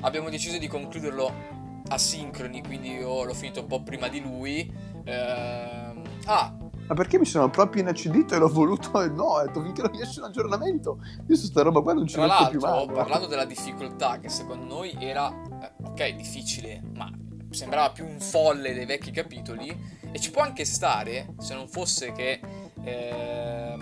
Abbiamo 0.01 0.31
deciso 0.31 0.59
di 0.59 0.67
concluderlo 0.67 1.59
asincroni, 1.89 2.63
quindi 2.63 2.93
io 2.93 3.25
l'ho 3.25 3.35
finito 3.35 3.61
un 3.61 3.67
po' 3.67 3.83
prima 3.83 4.09
di 4.09 4.21
lui. 4.21 4.73
Eh, 5.05 6.03
ah, 6.25 6.55
ma 6.91 6.97
perché 6.97 7.19
mi 7.19 7.25
sono 7.25 7.49
proprio 7.49 7.83
inacidito 7.83 8.35
e 8.35 8.39
l'ho 8.39 8.49
voluto? 8.49 8.99
No, 9.11 9.25
ho 9.25 9.45
detto 9.45 9.63
finché 9.63 9.83
non 9.83 9.93
riesce 9.93 10.19
un 10.19 10.27
aggiornamento 10.27 11.01
io 11.29 11.37
su 11.37 11.47
sta 11.47 11.63
roba 11.63 11.81
qua 11.81 11.93
non 11.93 12.07
ci 12.07 12.15
Tra 12.15 12.27
metto 12.27 12.49
più 12.49 12.61
mano 12.61 12.87
parlando 12.87 13.27
della 13.27 13.45
difficoltà 13.45 14.19
che 14.19 14.29
secondo 14.29 14.65
noi 14.65 14.97
era 14.99 15.31
eh, 15.31 15.73
ok 15.85 16.09
difficile 16.17 16.83
ma 16.95 17.11
sembrava 17.51 17.91
più 17.93 18.05
un 18.05 18.19
folle 18.19 18.75
dei 18.75 18.87
vecchi 18.87 19.11
capitoli 19.11 19.77
e 20.13 20.19
ci 20.19 20.31
può 20.31 20.43
anche 20.43 20.65
stare 20.65 21.35
se 21.39 21.55
non 21.55 21.69
fosse 21.69 22.13
che 22.13 22.41
eh, 22.83 23.77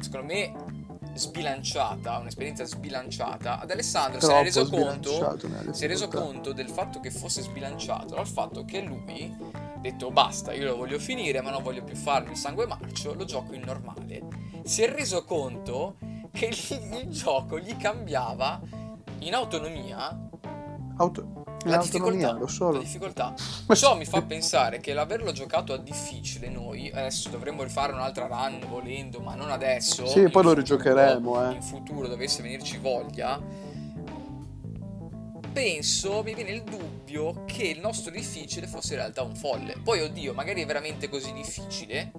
secondo 0.00 0.26
me 0.26 0.52
sbilanciata, 1.14 2.18
un'esperienza 2.18 2.64
sbilanciata, 2.64 3.60
ad 3.60 3.70
Alessandro 3.70 4.20
si 4.20 4.30
è 4.30 4.42
reso 4.42 4.68
conto 4.68 5.38
si 5.70 5.84
è 5.84 5.88
reso 5.88 6.08
conto 6.08 6.52
del 6.52 6.68
fatto 6.68 7.00
che 7.00 7.10
fosse 7.10 7.42
sbilanciato 7.42 8.14
dal 8.14 8.26
fatto 8.26 8.64
che 8.64 8.80
lui 8.80 9.34
ha 9.52 9.78
detto 9.78 10.10
basta, 10.10 10.52
io 10.52 10.66
lo 10.66 10.76
voglio 10.76 10.98
finire, 10.98 11.40
ma 11.40 11.50
non 11.50 11.62
voglio 11.62 11.82
più 11.82 11.96
farmi 11.96 12.30
il 12.30 12.36
sangue 12.36 12.66
marcio, 12.66 13.14
lo 13.14 13.24
gioco 13.24 13.52
in 13.52 13.62
normale. 13.64 14.22
Si 14.64 14.82
è 14.82 14.90
reso 14.90 15.24
conto 15.24 15.96
che 16.30 16.46
il, 16.46 16.56
il 17.04 17.08
gioco 17.08 17.58
gli 17.58 17.76
cambiava 17.76 18.60
in 19.18 19.34
autonomia 19.34 20.28
Auto- 20.96 21.44
la 21.64 21.78
difficoltà, 21.78 22.32
lo 22.32 22.46
so. 22.46 22.70
La 22.70 22.78
difficoltà. 22.78 23.34
Ciò 23.74 23.96
mi 23.96 24.04
fa 24.04 24.22
pensare 24.22 24.80
che 24.80 24.92
l'averlo 24.92 25.32
giocato 25.32 25.72
a 25.72 25.78
difficile 25.78 26.48
noi, 26.48 26.90
adesso 26.90 27.28
dovremmo 27.28 27.62
rifare 27.62 27.92
un'altra 27.92 28.26
run 28.26 28.64
volendo, 28.68 29.20
ma 29.20 29.34
non 29.34 29.50
adesso. 29.50 30.06
Sì, 30.06 30.28
poi 30.28 30.42
lo 30.42 30.54
rigiocheremo, 30.54 31.50
eh. 31.50 31.54
In 31.54 31.62
futuro 31.62 32.08
dovesse 32.08 32.42
venirci 32.42 32.78
voglia. 32.78 33.70
Penso, 35.52 36.22
mi 36.22 36.34
viene 36.34 36.50
il 36.50 36.62
dubbio 36.62 37.44
che 37.44 37.64
il 37.64 37.80
nostro 37.80 38.10
difficile 38.10 38.66
fosse 38.66 38.94
in 38.94 39.00
realtà 39.00 39.22
un 39.22 39.34
folle. 39.36 39.76
Poi, 39.82 40.00
oddio, 40.00 40.32
magari 40.32 40.62
è 40.62 40.66
veramente 40.66 41.10
così 41.10 41.32
difficile 41.34 42.10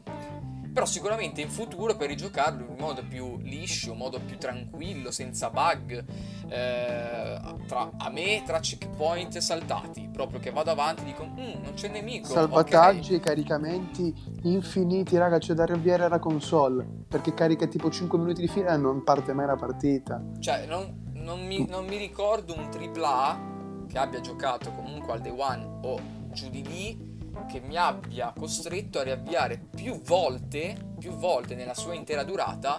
però 0.73 0.85
sicuramente 0.87 1.39
in 1.39 1.49
futuro 1.49 1.95
per 1.95 2.09
rigiocarlo 2.09 2.65
in 2.67 2.75
modo 2.79 3.03
più 3.07 3.37
liscio, 3.37 3.91
in 3.91 3.97
modo 3.97 4.19
più 4.19 4.37
tranquillo, 4.39 5.11
senza 5.11 5.51
bug, 5.51 6.03
eh, 6.49 7.39
tra, 7.67 7.91
a 7.95 8.09
me 8.09 8.41
tra 8.43 8.59
checkpoint 8.59 9.37
saltati, 9.37 10.09
proprio 10.11 10.39
che 10.39 10.49
vado 10.49 10.71
avanti 10.71 11.03
e 11.03 11.05
dico 11.05 11.25
mm, 11.25 11.63
non 11.63 11.73
c'è 11.75 11.89
nemico. 11.89 12.27
Salvataggi 12.27 13.13
okay. 13.13 13.17
e 13.17 13.19
caricamenti 13.19 14.13
infiniti, 14.43 15.15
raga, 15.17 15.37
c'è 15.37 15.53
da 15.53 15.65
riavviare 15.65 16.09
la 16.09 16.19
console, 16.19 16.85
perché 17.07 17.35
carica 17.35 17.67
tipo 17.67 17.91
5 17.91 18.17
minuti 18.17 18.41
di 18.41 18.47
fila 18.47 18.73
e 18.73 18.77
non 18.77 19.03
parte 19.03 19.33
mai 19.33 19.45
la 19.45 19.55
partita. 19.55 20.21
Cioè, 20.39 20.65
non, 20.65 21.11
non, 21.13 21.45
mi, 21.45 21.67
non 21.69 21.85
mi 21.85 21.97
ricordo 21.97 22.55
un 22.55 22.69
AAA 22.73 23.51
che 23.87 23.97
abbia 23.99 24.21
giocato 24.21 24.71
comunque 24.71 25.13
al 25.13 25.21
day 25.21 25.33
one 25.37 25.79
o 25.83 25.99
giù 26.31 26.49
di 26.49 26.63
lì 26.63 27.12
che 27.47 27.59
mi 27.59 27.75
abbia 27.75 28.33
costretto 28.37 28.99
a 28.99 29.03
riavviare 29.03 29.59
più 29.75 30.01
volte, 30.01 30.75
più 30.97 31.11
volte 31.11 31.55
nella 31.55 31.73
sua 31.73 31.93
intera 31.93 32.23
durata, 32.23 32.77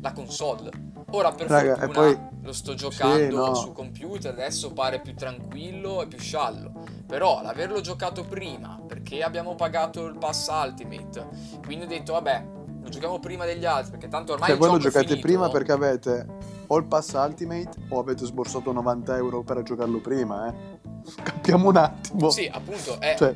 la 0.00 0.12
console. 0.12 0.70
Ora 1.12 1.32
per 1.32 1.48
Raga, 1.48 1.76
fortuna 1.76 1.92
poi... 1.92 2.18
lo 2.42 2.52
sto 2.52 2.74
giocando 2.74 3.16
sì, 3.16 3.34
no. 3.34 3.54
su 3.54 3.72
computer, 3.72 4.32
adesso 4.32 4.72
pare 4.72 5.00
più 5.00 5.14
tranquillo 5.14 6.02
e 6.02 6.06
più 6.06 6.18
sciallo. 6.18 6.72
Però 7.06 7.42
l'averlo 7.42 7.80
giocato 7.80 8.24
prima, 8.24 8.80
perché 8.86 9.22
abbiamo 9.22 9.56
pagato 9.56 10.06
il 10.06 10.16
pass 10.18 10.48
Ultimate, 10.48 11.26
quindi 11.64 11.84
ho 11.84 11.88
detto 11.88 12.12
vabbè, 12.12 12.46
lo 12.82 12.88
giochiamo 12.88 13.18
prima 13.18 13.44
degli 13.44 13.64
altri, 13.64 13.92
perché 13.92 14.08
tanto 14.08 14.34
ormai... 14.34 14.50
Cioè 14.50 14.58
voi 14.58 14.70
lo 14.70 14.78
giocate 14.78 15.18
prima 15.18 15.48
perché 15.50 15.72
avete 15.72 16.26
o 16.68 16.76
il 16.76 16.84
pass 16.84 17.12
Ultimate 17.14 17.70
o 17.88 17.98
avete 17.98 18.24
sborsato 18.24 18.70
90 18.70 19.16
euro 19.16 19.42
per 19.42 19.62
giocarlo 19.62 19.98
prima, 19.98 20.48
eh? 20.48 20.78
Capiamo 21.22 21.68
un 21.68 21.76
attimo. 21.76 22.30
Sì, 22.30 22.48
appunto, 22.52 23.00
è... 23.00 23.16
Cioè 23.18 23.34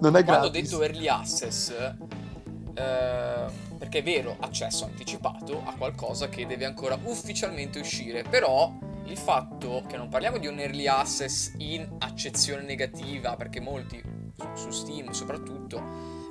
non 0.00 0.16
è 0.16 0.24
Quando 0.24 0.50
gratis. 0.50 0.72
ho 0.72 0.78
detto 0.78 0.82
early 0.82 1.08
access, 1.08 1.70
eh, 1.70 1.94
perché 3.78 3.98
è 3.98 4.02
vero, 4.02 4.36
accesso 4.40 4.84
anticipato 4.84 5.62
a 5.64 5.74
qualcosa 5.76 6.28
che 6.28 6.46
deve 6.46 6.64
ancora 6.64 6.98
ufficialmente 7.04 7.78
uscire, 7.78 8.22
però 8.22 8.72
il 9.04 9.16
fatto 9.16 9.84
che 9.86 9.96
non 9.96 10.08
parliamo 10.08 10.38
di 10.38 10.46
un 10.46 10.58
early 10.58 10.86
access 10.86 11.52
in 11.58 11.86
accezione 11.98 12.62
negativa, 12.62 13.36
perché 13.36 13.60
molti 13.60 14.02
su 14.54 14.70
Steam 14.70 15.10
soprattutto 15.12 15.80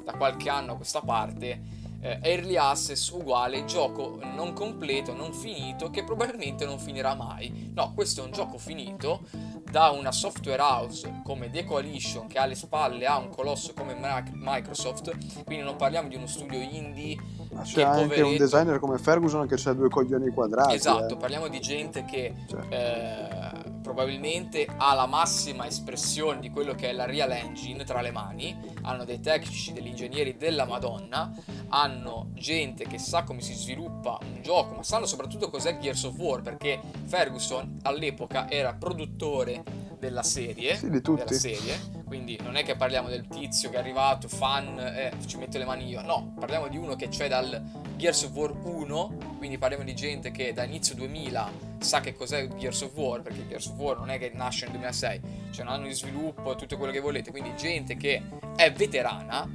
da 0.03 0.13
qualche 0.13 0.49
anno 0.49 0.73
a 0.73 0.75
questa 0.75 1.01
parte 1.01 1.83
eh, 2.01 2.19
early 2.21 2.55
access 2.55 3.09
uguale 3.09 3.65
gioco 3.65 4.19
non 4.35 4.53
completo, 4.53 5.13
non 5.15 5.33
finito, 5.33 5.89
che 5.89 6.03
probabilmente 6.03 6.65
non 6.65 6.77
finirà 6.77 7.15
mai. 7.15 7.71
No, 7.73 7.93
questo 7.93 8.21
è 8.21 8.25
un 8.25 8.31
gioco 8.31 8.59
finito 8.59 9.27
da 9.75 9.89
una 9.89 10.13
software 10.13 10.61
house 10.61 11.19
come 11.25 11.51
The 11.51 11.65
Coalition 11.65 12.27
che 12.27 12.37
alle 12.37 12.55
spalle 12.55 13.05
ha 13.05 13.17
un 13.17 13.27
colosso 13.27 13.73
come 13.75 13.93
Microsoft, 14.33 15.43
quindi 15.43 15.65
non 15.65 15.75
parliamo 15.75 16.07
di 16.07 16.15
uno 16.15 16.27
studio 16.27 16.61
indie. 16.61 17.17
Ma 17.51 17.61
c'è 17.63 17.81
anche 17.81 18.03
poveretto. 18.03 18.27
un 18.27 18.37
designer 18.37 18.79
come 18.79 18.97
Ferguson 18.97 19.45
che 19.45 19.55
ha 19.61 19.73
due 19.73 19.89
coglioni 19.89 20.29
quadrati. 20.29 20.75
Esatto, 20.75 21.15
eh. 21.15 21.17
parliamo 21.17 21.49
di 21.49 21.59
gente 21.59 22.05
che 22.05 22.33
cioè. 22.47 22.61
eh, 22.69 23.44
probabilmente 23.85 24.67
ha 24.77 24.95
la 24.95 25.05
massima 25.05 25.67
espressione 25.67 26.39
di 26.39 26.49
quello 26.49 26.73
che 26.73 26.89
è 26.89 26.91
la 26.91 27.05
Real 27.05 27.31
Engine 27.31 27.83
tra 27.83 28.01
le 28.01 28.09
mani, 28.09 28.57
hanno 28.81 29.05
dei 29.05 29.19
tecnici, 29.19 29.73
degli 29.73 29.89
ingegneri 29.89 30.37
della 30.37 30.65
Madonna, 30.65 31.31
hanno 31.69 32.31
gente 32.33 32.87
che 32.87 32.97
sa 32.97 33.21
come 33.21 33.41
si 33.41 33.53
sviluppa 33.53 34.17
un 34.23 34.41
gioco, 34.41 34.73
ma 34.73 34.81
sanno 34.81 35.05
soprattutto 35.05 35.51
cos'è 35.51 35.77
Gears 35.77 36.03
of 36.05 36.17
War, 36.17 36.41
perché 36.41 36.81
Ferguson 37.05 37.77
all'epoca 37.83 38.49
era 38.49 38.73
produttore 38.73 39.63
della 39.99 40.23
serie, 40.23 40.75
sì, 40.75 40.89
di 40.89 41.01
tutti. 41.01 41.23
della 41.23 41.39
serie, 41.39 41.79
quindi 42.05 42.37
non 42.41 42.55
è 42.55 42.63
che 42.63 42.75
parliamo 42.75 43.09
del 43.09 43.27
tizio 43.27 43.69
che 43.69 43.77
è 43.77 43.79
arrivato, 43.79 44.27
fan, 44.27 44.79
eh, 44.79 45.11
ci 45.25 45.37
metto 45.37 45.57
le 45.57 45.65
mani 45.65 45.87
io, 45.87 46.01
no, 46.01 46.33
parliamo 46.39 46.67
di 46.67 46.77
uno 46.77 46.95
che 46.95 47.07
c'è 47.07 47.27
dal 47.27 47.61
Gears 47.95 48.23
of 48.23 48.31
War 48.33 48.51
1, 48.51 49.35
quindi 49.37 49.57
parliamo 49.57 49.83
di 49.83 49.95
gente 49.95 50.31
che 50.31 50.53
da 50.53 50.63
inizio 50.63 50.95
2000 50.95 51.73
sa 51.79 52.01
che 52.01 52.13
cos'è 52.13 52.47
Gears 52.47 52.81
of 52.81 52.95
War, 52.95 53.21
perché 53.21 53.47
Gears 53.47 53.67
of 53.67 53.77
War 53.77 53.97
non 53.97 54.09
è 54.09 54.17
che 54.17 54.31
nasce 54.33 54.65
nel 54.65 54.73
2006, 54.73 55.21
c'è 55.51 55.61
un 55.61 55.67
anno 55.69 55.87
di 55.87 55.93
sviluppo 55.93 56.55
tutto 56.55 56.77
quello 56.77 56.91
che 56.91 56.99
volete, 56.99 57.31
quindi 57.31 57.55
gente 57.55 57.95
che 57.95 58.21
è 58.55 58.71
veterana, 58.71 59.47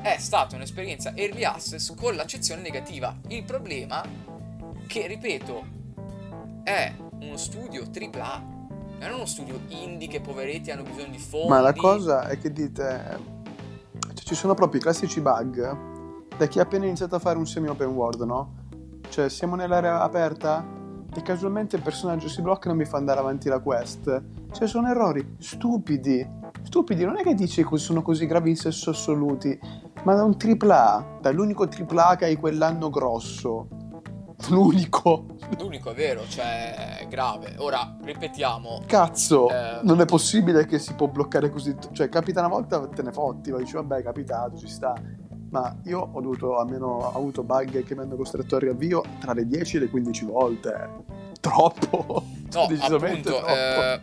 è 0.00 0.16
stata 0.18 0.56
un'esperienza 0.56 1.12
early 1.14 1.44
access 1.44 1.94
con 1.94 2.14
l'accezione 2.14 2.62
negativa. 2.62 3.16
Il 3.28 3.44
problema 3.44 4.02
che, 4.86 5.06
ripeto, 5.06 5.66
è 6.62 6.92
uno 7.20 7.36
studio 7.36 7.82
AAA, 7.82 8.57
non 8.98 9.10
è 9.10 9.14
uno 9.14 9.26
studio 9.26 9.60
indie 9.68 10.08
che 10.08 10.20
poveretti 10.20 10.70
hanno 10.70 10.82
bisogno 10.82 11.10
di 11.10 11.18
fondi. 11.18 11.48
Ma 11.48 11.60
la 11.60 11.72
cosa 11.72 12.28
è 12.28 12.38
che 12.38 12.52
dite, 12.52 13.18
cioè, 14.00 14.24
ci 14.24 14.34
sono 14.34 14.54
proprio 14.54 14.80
i 14.80 14.82
classici 14.82 15.20
bug 15.20 15.76
da 16.36 16.46
chi 16.46 16.58
ha 16.58 16.62
appena 16.62 16.84
iniziato 16.84 17.16
a 17.16 17.18
fare 17.18 17.38
un 17.38 17.46
semi 17.46 17.68
open 17.68 17.88
world, 17.88 18.22
no? 18.22 18.54
Cioè 19.08 19.28
siamo 19.28 19.56
nell'area 19.56 20.02
aperta, 20.02 20.76
e 21.14 21.22
casualmente 21.22 21.76
il 21.76 21.82
personaggio 21.82 22.28
si 22.28 22.42
blocca 22.42 22.66
e 22.66 22.68
non 22.68 22.76
mi 22.76 22.84
fa 22.84 22.96
andare 22.96 23.18
avanti 23.18 23.48
la 23.48 23.58
quest. 23.60 24.22
Cioè, 24.52 24.68
sono 24.68 24.88
errori 24.88 25.36
stupidi. 25.38 26.36
Stupidi, 26.62 27.04
non 27.04 27.16
è 27.16 27.22
che 27.22 27.34
dici 27.34 27.66
che 27.66 27.78
sono 27.78 28.02
così 28.02 28.26
gravi 28.26 28.50
in 28.50 28.56
senso 28.56 28.90
assoluti, 28.90 29.58
ma 30.04 30.14
da 30.14 30.22
un 30.22 30.36
AAA, 30.36 31.18
dall'unico 31.20 31.66
AAA 31.66 32.16
che 32.16 32.24
hai 32.26 32.36
quell'anno 32.36 32.90
grosso. 32.90 33.68
L'unico. 34.48 35.26
L'unico 35.58 35.90
è 35.90 35.94
vero, 35.94 36.26
cioè 36.28 36.98
è 36.98 37.08
grave. 37.08 37.56
Ora, 37.58 37.96
ripetiamo. 38.02 38.82
Cazzo, 38.86 39.50
eh... 39.50 39.80
non 39.82 40.00
è 40.00 40.04
possibile 40.04 40.64
che 40.66 40.78
si 40.78 40.94
può 40.94 41.08
bloccare 41.08 41.50
così. 41.50 41.74
Cioè, 41.92 42.08
capita 42.08 42.40
una 42.40 42.48
volta, 42.48 42.86
te 42.88 43.02
ne 43.02 43.12
fotti, 43.12 43.50
ma 43.50 43.58
dici, 43.58 43.74
vabbè, 43.74 43.96
è 43.96 44.02
capitato, 44.02 44.56
ci 44.56 44.68
sta 44.68 44.94
ma 45.50 45.74
io 45.84 46.10
ho 46.12 46.20
dovuto 46.20 46.58
almeno 46.58 47.10
avuto 47.10 47.42
bug 47.42 47.82
che 47.82 47.94
mi 47.94 48.02
hanno 48.02 48.16
costretto 48.16 48.56
al 48.56 48.60
riavvio 48.60 49.02
tra 49.18 49.32
le 49.32 49.46
10 49.46 49.76
e 49.76 49.80
le 49.80 49.88
15 49.88 50.24
volte. 50.24 50.90
Troppo! 51.40 52.24
No, 52.48 52.62
appunto, 52.62 53.46
eh, 53.46 54.00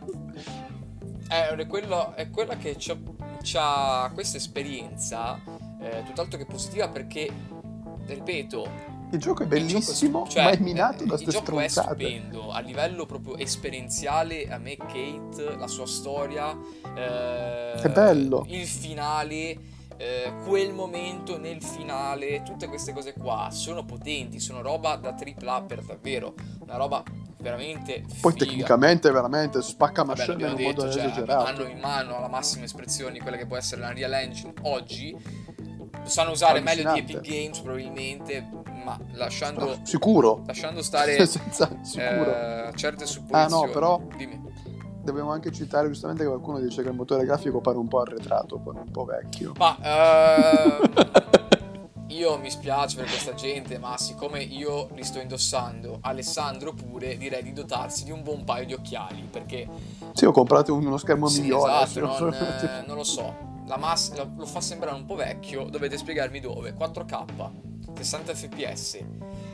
è, 1.28 1.66
quello, 1.66 2.14
è, 2.14 2.30
quella 2.30 2.58
che 2.58 2.78
ha 3.56 4.12
questa 4.14 4.38
esperienza, 4.38 5.42
eh, 5.82 6.04
tutt'altro 6.06 6.38
che 6.38 6.46
positiva, 6.46 6.88
perché, 6.90 7.28
ripeto, 8.06 8.70
il 9.12 9.20
gioco 9.20 9.44
è 9.44 9.46
bellissimo, 9.46 10.20
gioco, 10.20 10.30
cioè, 10.32 10.44
ma 10.44 10.50
è 10.52 10.60
minato 10.60 11.04
eh, 11.04 11.06
da 11.06 11.16
queste 11.16 11.32
stronzate. 11.32 12.04
Il 12.04 12.10
gioco 12.10 12.16
è 12.16 12.20
stupendo, 12.20 12.52
a 12.52 12.60
livello 12.60 13.06
proprio 13.06 13.38
esperienziale, 13.38 14.48
a 14.50 14.58
me 14.58 14.76
Kate, 14.78 15.56
la 15.58 15.68
sua 15.68 15.86
storia, 15.86 16.58
eh, 16.96 17.74
è 17.74 17.90
bello. 17.90 18.46
il 18.50 18.66
finale, 18.66 19.58
eh, 19.98 20.34
quel 20.46 20.74
momento 20.74 21.38
nel 21.38 21.62
finale, 21.62 22.44
tutte 22.44 22.68
queste 22.68 22.94
cose 22.94 23.14
qua 23.14 23.50
sono 23.52 23.86
potenti, 23.86 24.40
sono 24.40 24.62
roba 24.62 24.96
da 24.96 25.14
tripla 25.14 25.62
per 25.62 25.82
davvero, 25.82 26.34
una 26.62 26.76
roba 26.76 27.04
veramente 27.38 28.04
poi 28.22 28.32
figa. 28.32 28.46
tecnicamente 28.46 29.12
veramente 29.12 29.62
spacca 29.62 30.04
mascella 30.04 30.48
in 30.48 30.52
un 30.54 30.56
detto, 30.56 30.82
modo 30.82 30.92
cioè, 30.92 31.06
esagerato. 31.06 31.46
hanno 31.46 31.64
in 31.68 31.78
mano 31.78 32.18
alla 32.18 32.28
massima 32.28 32.66
espressione 32.66 33.20
quella 33.20 33.38
che 33.38 33.46
può 33.46 33.56
essere 33.56 33.82
la 33.82 33.94
Real 33.94 34.14
Engine 34.14 34.54
oggi. 34.64 35.16
Sanno 36.04 36.32
usare 36.32 36.60
meglio 36.60 36.92
di 36.94 37.00
Epic 37.00 37.22
Games 37.22 37.60
probabilmente 37.60 38.48
ma 38.86 38.98
lasciando 39.14 39.72
ah, 39.72 39.78
sicuro 39.82 40.44
lasciando 40.46 40.82
stare 40.82 41.14
Senza, 41.26 41.70
sicuro. 41.82 42.68
Eh, 42.68 42.72
certe 42.76 43.06
supposizioni 43.06 43.44
ah 43.44 43.48
no 43.66 43.72
però 43.72 44.00
Dimmi. 44.16 44.42
dobbiamo 45.02 45.32
anche 45.32 45.52
citare 45.52 45.88
giustamente 45.88 46.24
che 46.24 46.30
qualcuno 46.30 46.60
dice 46.60 46.84
che 46.84 46.90
il 46.90 46.96
motore 46.96 47.26
grafico 47.26 47.60
pare 47.60 47.78
un 47.78 47.88
po' 47.88 48.02
arretrato 48.02 48.60
pare 48.60 48.80
un 48.80 48.92
po' 48.92 49.04
vecchio 49.04 49.54
ma 49.58 49.76
uh... 49.80 51.34
Io 52.16 52.38
mi 52.38 52.50
spiace 52.50 52.96
per 52.96 53.08
questa 53.08 53.34
gente, 53.34 53.78
ma 53.78 53.98
siccome 53.98 54.42
io 54.42 54.88
li 54.94 55.04
sto 55.04 55.20
indossando, 55.20 55.98
Alessandro 56.00 56.72
pure 56.72 57.18
direi 57.18 57.44
di 57.44 57.52
dotarsi 57.52 58.06
di 58.06 58.12
un 58.12 58.24
buon 58.24 58.46
paio 58.46 58.66
di 58.66 58.74
occhiali. 58.74 59.28
Perché. 59.30 59.68
Sì, 60.14 60.24
ho 60.24 60.32
comprato 60.32 60.74
uno 60.74 60.98
schermo 60.98 61.28
sì, 61.28 61.42
migliore. 61.42 61.84
Esatto, 61.84 62.00
non, 62.00 62.34
eh, 62.34 62.84
non, 62.86 62.96
lo 62.96 63.04
so. 63.04 63.36
La 63.68 63.78
mass- 63.78 64.14
lo 64.16 64.46
fa 64.46 64.62
sembrare 64.62 64.96
un 64.96 65.06
po' 65.06 65.16
vecchio. 65.16 65.66
Dovete 65.66 65.98
spiegarmi 65.98 66.40
dove. 66.40 66.74
4K, 66.74 67.26
60 67.96 68.34
fps, 68.34 69.00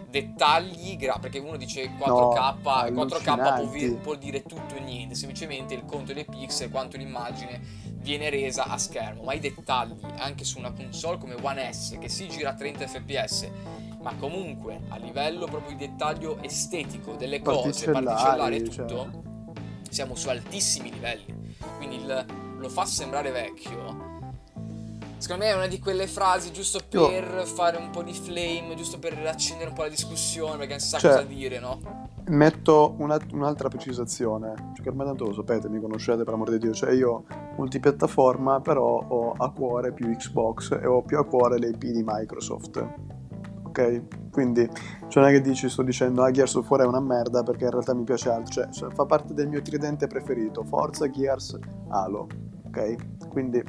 dettagli 0.09 0.97
gra- 0.97 1.17
perché 1.19 1.39
uno 1.39 1.57
dice 1.57 1.89
4K, 1.97 2.91
no, 2.91 3.05
4K 3.05 3.89
può, 3.91 3.97
può, 4.01 4.15
dire 4.15 4.43
tutto 4.43 4.75
e 4.75 4.81
niente, 4.81 5.15
semplicemente 5.15 5.73
il 5.73 5.85
conto 5.85 6.13
dei 6.13 6.25
pixel, 6.25 6.69
quanto 6.69 6.97
l'immagine 6.97 7.61
viene 7.95 8.29
resa 8.29 8.65
a 8.65 8.77
schermo, 8.77 9.23
ma 9.23 9.33
i 9.33 9.39
dettagli 9.39 9.95
anche 10.17 10.43
su 10.43 10.57
una 10.57 10.71
console 10.71 11.17
come 11.17 11.35
One 11.41 11.71
S 11.71 11.97
che 11.99 12.09
si 12.09 12.27
gira 12.27 12.49
a 12.49 12.53
30 12.53 12.87
fps, 12.87 13.49
ma 14.01 14.15
comunque 14.15 14.81
a 14.89 14.97
livello 14.97 15.45
proprio 15.45 15.75
di 15.75 15.87
dettaglio 15.87 16.41
estetico 16.41 17.13
delle 17.13 17.41
cose, 17.41 17.91
particellari 17.91 18.55
e 18.57 18.61
tutto, 18.63 18.87
cioè. 18.87 19.07
siamo 19.89 20.15
su 20.15 20.29
altissimi 20.29 20.91
livelli. 20.91 21.55
Quindi 21.77 21.97
il, 21.97 22.25
lo 22.57 22.69
fa 22.69 22.85
sembrare 22.85 23.31
vecchio. 23.31 24.10
Secondo 25.21 25.43
me 25.43 25.51
è 25.51 25.55
una 25.55 25.67
di 25.67 25.77
quelle 25.77 26.07
frasi 26.07 26.51
giusto 26.51 26.79
per 26.89 27.35
Io... 27.37 27.45
fare 27.45 27.77
un 27.77 27.91
po' 27.91 28.01
di 28.01 28.11
flame, 28.11 28.73
giusto 28.75 28.97
per 28.97 29.13
accendere 29.23 29.69
un 29.69 29.75
po' 29.75 29.83
la 29.83 29.89
discussione, 29.89 30.57
perché 30.57 30.71
non 30.71 30.79
si 30.79 30.87
sa 30.87 30.97
cioè, 30.97 31.11
cosa 31.11 31.23
dire, 31.25 31.59
no? 31.59 31.79
Metto 32.29 32.95
una, 32.97 33.19
un'altra 33.31 33.67
precisazione, 33.67 34.55
cioè 34.73 34.81
che 34.81 34.89
ormai 34.89 35.05
tanto 35.05 35.25
lo 35.25 35.33
sapete, 35.33 35.69
mi 35.69 35.79
conoscete 35.79 36.23
per 36.23 36.33
amor 36.33 36.49
di 36.49 36.57
Dio, 36.57 36.73
cioè 36.73 36.91
io 36.93 37.25
multipiattaforma 37.55 38.61
però 38.61 38.83
ho 38.83 39.33
a 39.37 39.51
cuore 39.51 39.93
più 39.93 40.09
Xbox 40.09 40.71
e 40.81 40.87
ho 40.87 41.03
più 41.03 41.19
a 41.19 41.23
cuore 41.23 41.59
le 41.59 41.67
IP 41.67 41.83
di 41.85 42.03
Microsoft, 42.03 42.83
ok? 43.65 44.01
Quindi 44.31 44.67
cioè 45.07 45.21
non 45.21 45.31
è 45.31 45.35
che 45.35 45.41
dici 45.41 45.69
sto 45.69 45.83
dicendo 45.83 46.23
ah 46.23 46.31
Gears 46.31 46.55
of 46.55 46.67
War 46.67 46.81
è 46.81 46.85
una 46.85 46.99
merda 46.99 47.43
perché 47.43 47.65
in 47.65 47.69
realtà 47.69 47.93
mi 47.93 48.05
piace 48.05 48.29
altro, 48.29 48.51
cioè, 48.51 48.69
cioè 48.69 48.91
fa 48.91 49.05
parte 49.05 49.35
del 49.35 49.47
mio 49.47 49.61
tridente 49.61 50.07
preferito, 50.07 50.63
Forza, 50.63 51.07
Gears, 51.11 51.59
Halo, 51.89 52.27
ok? 52.65 53.27
Quindi 53.27 53.63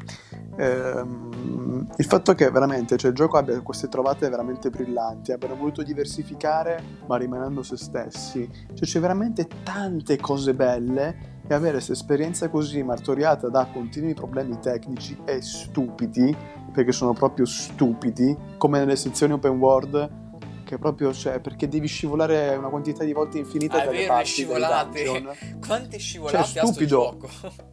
ehm, 0.56 1.88
il 1.96 2.04
fatto 2.04 2.34
che 2.34 2.50
veramente 2.50 2.96
cioè, 2.96 3.10
il 3.10 3.16
gioco 3.16 3.36
abbia 3.36 3.60
queste 3.60 3.88
trovate 3.88 4.28
veramente 4.28 4.70
brillanti, 4.70 5.32
abbiano 5.32 5.56
voluto 5.56 5.82
diversificare 5.82 6.82
ma 7.06 7.16
rimanendo 7.16 7.62
se 7.62 7.76
stessi, 7.76 8.48
cioè 8.74 8.86
c'è 8.86 9.00
veramente 9.00 9.48
tante 9.62 10.18
cose 10.18 10.54
belle 10.54 11.30
e 11.46 11.54
avere 11.54 11.74
questa 11.74 11.92
esperienza 11.92 12.48
così 12.48 12.82
martoriata 12.82 13.48
da 13.48 13.66
continui 13.72 14.14
problemi 14.14 14.58
tecnici 14.58 15.16
e 15.24 15.42
stupidi, 15.42 16.34
perché 16.72 16.92
sono 16.92 17.12
proprio 17.12 17.44
stupidi, 17.44 18.36
come 18.56 18.78
nelle 18.78 18.96
sezioni 18.96 19.32
open 19.32 19.58
world 19.58 20.20
che 20.64 20.78
proprio 20.78 21.12
cioè, 21.12 21.40
perché 21.40 21.68
devi 21.68 21.86
scivolare 21.86 22.56
una 22.56 22.68
quantità 22.68 23.04
di 23.04 23.12
volte 23.12 23.36
infinita 23.36 23.76
ah, 23.76 23.82
è 23.82 23.90
vero, 23.90 24.16
le 24.16 24.24
scivolate. 24.24 25.22
quante 25.66 25.98
scivolate 25.98 26.44
cioè, 26.44 26.64
stupido 26.64 27.18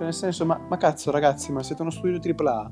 cioè, 0.00 0.08
nel 0.08 0.14
senso, 0.14 0.46
ma, 0.46 0.58
ma 0.66 0.78
cazzo, 0.78 1.10
ragazzi, 1.10 1.52
ma 1.52 1.62
siete 1.62 1.82
uno 1.82 1.90
studio 1.90 2.18
AAA. 2.18 2.70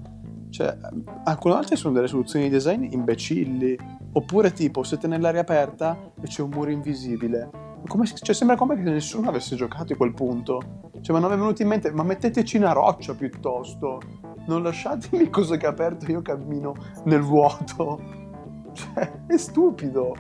Cioè, 0.48 0.78
alcune 1.24 1.54
volte 1.54 1.76
sono 1.76 1.92
delle 1.92 2.08
soluzioni 2.08 2.46
di 2.46 2.50
design 2.50 2.84
imbecilli. 2.90 3.76
Oppure, 4.12 4.52
tipo, 4.52 4.82
siete 4.82 5.06
nell'aria 5.06 5.42
aperta 5.42 6.12
e 6.18 6.26
c'è 6.26 6.40
un 6.40 6.48
muro 6.48 6.70
invisibile. 6.70 7.50
Come, 7.86 8.06
cioè, 8.06 8.34
sembra 8.34 8.56
come 8.56 8.76
che 8.76 8.82
nessuno 8.82 9.28
avesse 9.28 9.56
giocato 9.56 9.92
a 9.92 9.96
quel 9.96 10.14
punto. 10.14 10.90
Cioè, 11.02 11.14
ma 11.14 11.20
non 11.20 11.32
è 11.32 11.36
venuto 11.36 11.60
in 11.60 11.68
mente, 11.68 11.92
ma 11.92 12.02
metteteci 12.02 12.56
una 12.56 12.72
roccia 12.72 13.14
piuttosto. 13.14 14.00
Non 14.46 14.62
lasciatemi 14.62 15.28
cose 15.30 15.58
che 15.58 15.66
aperto 15.66 16.10
io 16.10 16.22
cammino 16.22 16.74
nel 17.04 17.20
vuoto. 17.20 18.26
Cioè, 18.72 19.24
è 19.26 19.36
stupido. 19.36 20.14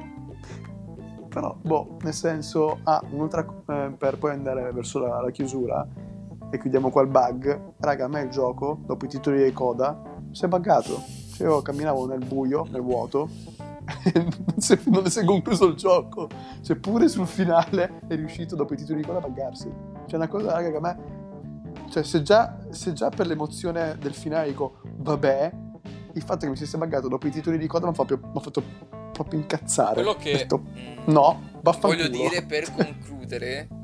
Però, 1.28 1.56
boh, 1.62 1.96
nel 2.02 2.12
senso, 2.12 2.80
ah, 2.82 3.00
un'altra, 3.10 3.46
eh, 3.68 3.94
per 3.96 4.18
poi 4.18 4.32
andare 4.32 4.72
verso 4.72 4.98
la, 4.98 5.20
la 5.20 5.30
chiusura 5.30 5.86
e 6.50 6.58
chiudiamo 6.58 6.90
qua 6.90 7.02
il 7.02 7.08
bug, 7.08 7.74
raga, 7.78 8.06
a 8.06 8.08
me 8.08 8.22
il 8.22 8.30
gioco, 8.30 8.80
dopo 8.86 9.04
i 9.04 9.08
titoli 9.08 9.44
di 9.44 9.52
coda, 9.52 10.00
si 10.30 10.44
è 10.44 10.48
buggato. 10.48 11.02
Cioè, 11.34 11.46
io 11.46 11.62
camminavo 11.62 12.06
nel 12.06 12.24
buio, 12.24 12.66
nel 12.70 12.82
vuoto, 12.82 13.28
e 14.04 14.26
non 14.86 15.08
si 15.08 15.20
è 15.20 15.24
concluso 15.24 15.66
il 15.66 15.74
gioco. 15.74 16.28
Cioè, 16.62 16.76
pure 16.76 17.08
sul 17.08 17.26
finale 17.26 18.00
è 18.06 18.14
riuscito 18.14 18.56
dopo 18.56 18.74
i 18.74 18.76
titoli 18.76 19.00
di 19.00 19.06
coda 19.06 19.18
a 19.18 19.20
buggarsi. 19.20 19.70
Cioè, 20.06 20.16
una 20.16 20.28
cosa, 20.28 20.52
raga, 20.52 20.70
che 20.70 20.76
a 20.76 20.80
me... 20.80 21.26
Cioè, 21.90 22.02
se 22.02 22.22
già, 22.22 22.58
se 22.70 22.92
già 22.92 23.08
per 23.08 23.26
l'emozione 23.26 23.96
del 23.98 24.14
finale 24.14 24.48
dico, 24.48 24.80
vabbè, 24.96 25.52
il 26.14 26.22
fatto 26.22 26.40
che 26.40 26.48
mi 26.48 26.56
si 26.56 26.66
sia 26.66 26.78
buggato 26.78 27.08
dopo 27.08 27.26
i 27.26 27.30
titoli 27.30 27.56
di 27.56 27.66
coda 27.66 27.86
mi 27.86 27.92
ha 27.92 27.94
fatto, 27.94 28.18
fatto 28.40 28.62
proprio 29.12 29.40
incazzare. 29.40 29.94
Quello 29.94 30.16
che... 30.16 30.32
Detto, 30.32 30.58
mm, 30.58 31.12
no, 31.12 31.40
vaffanculo. 31.62 32.08
Voglio 32.08 32.08
dire, 32.08 32.44
per 32.44 32.72
concludere... 32.74 33.68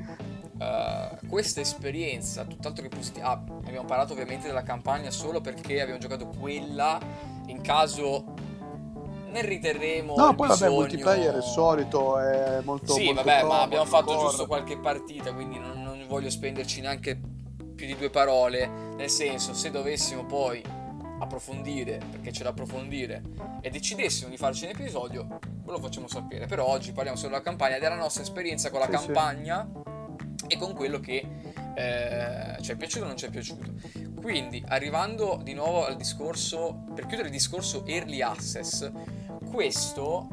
Uh, 0.64 1.27
questa 1.29 1.61
esperienza, 1.61 2.44
tutt'altro 2.44 2.83
che 2.83 2.88
positiva, 2.88 3.29
ah, 3.29 3.44
abbiamo 3.66 3.87
parlato 3.87 4.12
ovviamente 4.12 4.46
della 4.46 4.62
campagna 4.62 5.11
solo 5.11 5.40
perché 5.42 5.81
abbiamo 5.81 6.00
giocato 6.00 6.27
quella, 6.29 6.98
in 7.46 7.61
caso 7.61 8.24
ne 9.29 9.44
riterremo. 9.44 10.14
No, 10.16 10.35
poi 10.35 10.48
bisogno... 10.48 10.70
vabbè, 10.70 10.81
multiplayer 10.81 11.35
è 11.35 11.42
solito, 11.42 12.18
è 12.18 12.61
molto. 12.62 12.94
Sì, 12.94 13.07
molto 13.07 13.22
vabbè, 13.22 13.40
pro, 13.40 13.48
ma 13.48 13.61
abbiamo 13.61 13.85
fatto 13.85 14.14
core. 14.14 14.20
giusto 14.20 14.46
qualche 14.46 14.79
partita, 14.79 15.35
quindi 15.35 15.59
non, 15.59 15.83
non 15.83 16.03
voglio 16.09 16.31
spenderci 16.31 16.81
neanche 16.81 17.20
più 17.74 17.87
di 17.87 17.96
due 17.96 18.09
parole. 18.09 18.66
Nel 18.96 19.11
senso, 19.11 19.53
se 19.53 19.70
dovessimo 19.70 20.24
poi 20.24 20.62
approfondire, 21.18 22.00
perché 22.11 22.31
c'è 22.31 22.42
da 22.42 22.50
approfondire, 22.50 23.22
e 23.61 23.68
decidessimo 23.70 24.31
di 24.31 24.37
farci 24.37 24.64
un 24.64 24.70
episodio, 24.70 25.27
ve 25.40 25.70
lo 25.70 25.79
facciamo 25.79 26.07
sapere. 26.07 26.46
Però 26.46 26.66
oggi 26.66 26.92
parliamo 26.92 27.18
solo 27.18 27.33
della 27.33 27.42
campagna, 27.42 27.79
della 27.79 27.96
nostra 27.96 28.22
esperienza 28.22 28.70
con 28.70 28.81
la 28.81 28.87
sì, 28.87 28.92
campagna. 28.92 29.68
Sì 29.70 29.92
e 30.46 30.57
con 30.57 30.74
quello 30.74 31.00
che 31.00 31.26
eh, 31.74 32.57
ci 32.62 32.72
è 32.72 32.76
piaciuto 32.76 33.04
o 33.04 33.09
non 33.09 33.16
ci 33.16 33.26
è 33.26 33.30
piaciuto. 33.30 33.72
Quindi, 34.20 34.62
arrivando 34.68 35.40
di 35.42 35.52
nuovo 35.52 35.85
al 35.85 35.96
discorso, 35.96 36.85
per 36.94 37.07
chiudere 37.07 37.28
il 37.28 37.35
discorso 37.35 37.85
early 37.87 38.22
access, 38.22 38.90
questo 39.50 40.28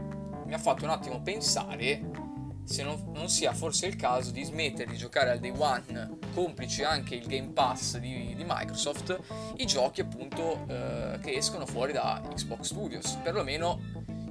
mi 0.45 0.53
ha 0.53 0.57
fatto 0.57 0.83
un 0.83 0.91
attimo 0.91 1.21
pensare 1.21 2.29
se 2.63 2.83
non, 2.83 3.11
non, 3.13 3.27
sia 3.27 3.53
forse 3.53 3.87
il 3.87 3.95
caso 3.95 4.31
di 4.31 4.43
smettere 4.43 4.89
di 4.89 4.97
giocare 4.97 5.31
al 5.31 5.39
day 5.39 5.53
one, 5.55 6.19
complice 6.33 6.85
anche 6.85 7.15
il 7.15 7.25
Game 7.25 7.49
Pass 7.49 7.97
di, 7.97 8.33
di 8.35 8.45
Microsoft, 8.47 9.19
i 9.57 9.65
giochi 9.65 10.01
appunto 10.01 10.65
eh, 10.67 11.19
che 11.21 11.33
escono 11.33 11.65
fuori 11.65 11.91
da 11.91 12.21
Xbox 12.33 12.61
Studios, 12.61 13.17
perlomeno 13.21 13.81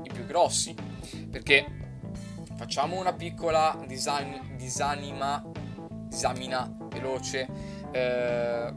i 0.03 0.11
più 0.11 0.25
grossi, 0.25 0.75
perché 1.31 1.67
facciamo 2.57 2.99
una 2.99 3.13
piccola 3.13 3.79
design, 3.87 4.57
disanima 4.57 5.50
esamina 6.11 6.71
veloce 6.89 7.47
eh, 7.93 8.75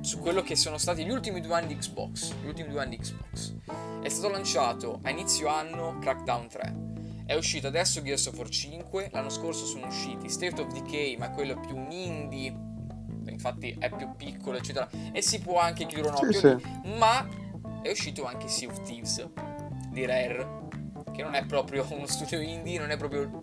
su 0.00 0.18
quello 0.18 0.42
che 0.42 0.56
sono 0.56 0.78
stati 0.78 1.04
gli 1.04 1.10
ultimi 1.10 1.40
due 1.40 1.54
anni 1.54 1.68
di 1.68 1.76
Xbox. 1.76 2.34
Gli 2.42 2.46
ultimi 2.46 2.68
due 2.68 2.80
anni 2.80 2.96
di 2.96 3.02
Xbox. 3.02 3.54
È 4.02 4.08
stato 4.08 4.28
lanciato 4.32 5.00
a 5.02 5.10
inizio 5.10 5.48
anno 5.48 5.98
Crackdown 6.00 6.48
3. 6.48 6.90
È 7.24 7.34
uscito 7.34 7.68
adesso 7.68 8.02
Gears 8.02 8.26
of 8.26 8.36
War 8.36 8.48
5. 8.48 9.10
L'anno 9.12 9.30
scorso 9.30 9.64
sono 9.64 9.86
usciti 9.86 10.28
State 10.28 10.60
of 10.60 10.72
Decay, 10.72 11.16
ma 11.16 11.30
quello 11.30 11.58
più 11.60 11.76
un 11.76 11.90
indie. 11.90 12.54
Infatti 13.28 13.76
è 13.78 13.88
più 13.94 14.14
piccolo, 14.16 14.58
eccetera. 14.58 14.88
E 15.12 15.22
si 15.22 15.38
può 15.38 15.60
anche 15.60 15.86
chiudere 15.86 16.08
un 16.08 16.14
occhio. 16.16 16.32
Sì, 16.32 16.56
sì. 16.58 16.96
Ma 16.98 17.26
è 17.80 17.90
uscito 17.90 18.24
anche 18.24 18.48
Sea 18.48 18.68
of 18.68 18.82
Thieves 18.82 19.24
di 19.90 20.04
Rare. 20.04 20.60
Che 21.12 21.22
non 21.22 21.34
è 21.34 21.44
proprio 21.46 21.86
uno 21.94 22.06
studio 22.06 22.40
indie, 22.40 22.80
non 22.80 22.90
è 22.90 22.96
proprio 22.96 23.42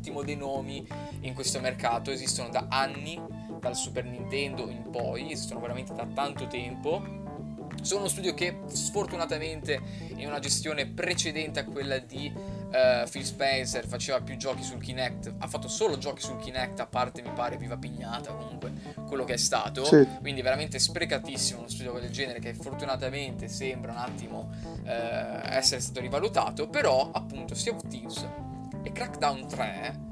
attimo 0.00 0.22
dei 0.22 0.36
nomi 0.36 0.86
in 1.20 1.34
questo 1.34 1.60
mercato, 1.60 2.10
esistono 2.10 2.48
da 2.48 2.66
anni, 2.70 3.20
dal 3.60 3.76
Super 3.76 4.04
Nintendo 4.04 4.68
in 4.70 4.90
poi, 4.90 5.30
esistono 5.30 5.60
veramente 5.60 5.92
da 5.94 6.06
tanto 6.06 6.46
tempo. 6.46 7.18
Sono 7.82 8.00
uno 8.00 8.08
studio 8.08 8.34
che 8.34 8.60
sfortunatamente 8.66 9.80
in 10.16 10.26
una 10.26 10.38
gestione 10.38 10.86
precedente 10.86 11.60
a 11.60 11.64
quella 11.64 11.98
di 11.98 12.30
uh, 12.34 13.08
Phil 13.08 13.24
Spencer 13.24 13.86
faceva 13.86 14.20
più 14.20 14.36
giochi 14.36 14.62
sul 14.62 14.80
Kinect, 14.80 15.34
ha 15.38 15.46
fatto 15.46 15.68
solo 15.68 15.96
giochi 15.96 16.20
sul 16.20 16.38
Kinect, 16.38 16.80
a 16.80 16.86
parte 16.86 17.22
mi 17.22 17.30
pare 17.30 17.56
Viva 17.56 17.76
Pignata 17.76 18.32
comunque 18.32 18.72
quello 19.06 19.24
che 19.24 19.34
è 19.34 19.38
stato, 19.38 19.84
sì. 19.84 20.06
quindi 20.20 20.42
veramente 20.42 20.78
sprecatissimo 20.78 21.60
uno 21.60 21.68
studio 21.68 21.92
del 21.92 22.10
genere 22.10 22.38
che 22.38 22.52
fortunatamente 22.54 23.48
sembra 23.48 23.92
un 23.92 23.98
attimo 23.98 24.50
uh, 24.62 24.88
essere 25.44 25.80
stato 25.80 26.00
rivalutato, 26.00 26.68
però 26.68 27.10
appunto 27.12 27.54
Sea 27.54 27.72
of 27.72 27.86
Thieves 27.88 28.26
e 28.82 28.92
Crackdown 28.92 29.46
3 29.46 30.08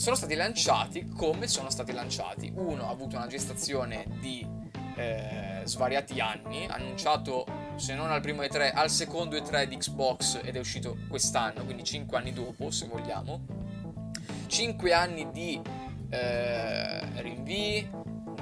sono 0.00 0.16
stati 0.16 0.34
lanciati 0.34 1.06
come 1.08 1.46
sono 1.46 1.68
stati 1.68 1.92
lanciati. 1.92 2.50
Uno 2.54 2.86
ha 2.86 2.90
avuto 2.90 3.16
una 3.16 3.26
gestazione 3.26 4.06
di 4.18 4.46
eh, 4.96 5.60
svariati 5.64 6.20
anni, 6.20 6.66
annunciato 6.66 7.44
se 7.76 7.94
non 7.94 8.10
al 8.10 8.22
primo 8.22 8.40
E3, 8.40 8.72
al 8.74 8.88
secondo 8.88 9.36
E3 9.36 9.64
di 9.64 9.76
Xbox 9.76 10.40
ed 10.42 10.56
è 10.56 10.58
uscito 10.58 10.96
quest'anno, 11.08 11.64
quindi 11.64 11.84
5 11.84 12.16
anni 12.16 12.32
dopo 12.32 12.70
se 12.70 12.86
vogliamo. 12.86 13.40
5 14.46 14.92
anni 14.94 15.30
di 15.30 15.60
eh, 16.08 17.20
rinvii, 17.20 17.90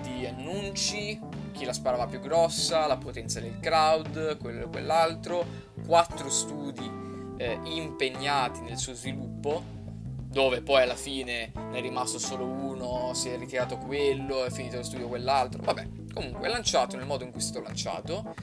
di 0.01 0.27
annunci, 0.27 1.21
chi 1.53 1.65
la 1.65 1.73
sparava 1.73 2.07
più 2.07 2.21
grossa, 2.21 2.87
la 2.87 2.99
potenza 2.99 3.41
del 3.41 3.59
crowd, 3.59 4.39
quello 4.39 4.67
e 4.67 4.69
quell'altro, 4.69 5.45
4 5.85 6.31
studi 6.31 7.07
eh, 7.39 7.59
impegnati 7.65 8.61
nel 8.61 8.77
suo 8.77 8.93
sviluppo 8.93 9.77
dove 10.31 10.61
poi 10.61 10.83
alla 10.83 10.95
fine 10.95 11.53
ne 11.55 11.79
è 11.79 11.81
rimasto 11.81 12.19
solo 12.19 12.45
uno, 12.45 13.15
si 13.15 13.31
è 13.31 13.39
ritirato 13.39 13.79
quello, 13.79 14.45
è 14.45 14.51
finito 14.51 14.77
lo 14.77 14.83
studio 14.83 15.09
quell'altro. 15.09 15.63
Vabbè, 15.63 15.89
comunque 16.13 16.47
è 16.47 16.51
lanciato 16.51 16.97
nel 16.97 17.07
modo 17.07 17.25
in 17.25 17.31
cui 17.31 17.41
è 17.41 17.43
stato 17.43 17.63
lanciato. 17.63 18.35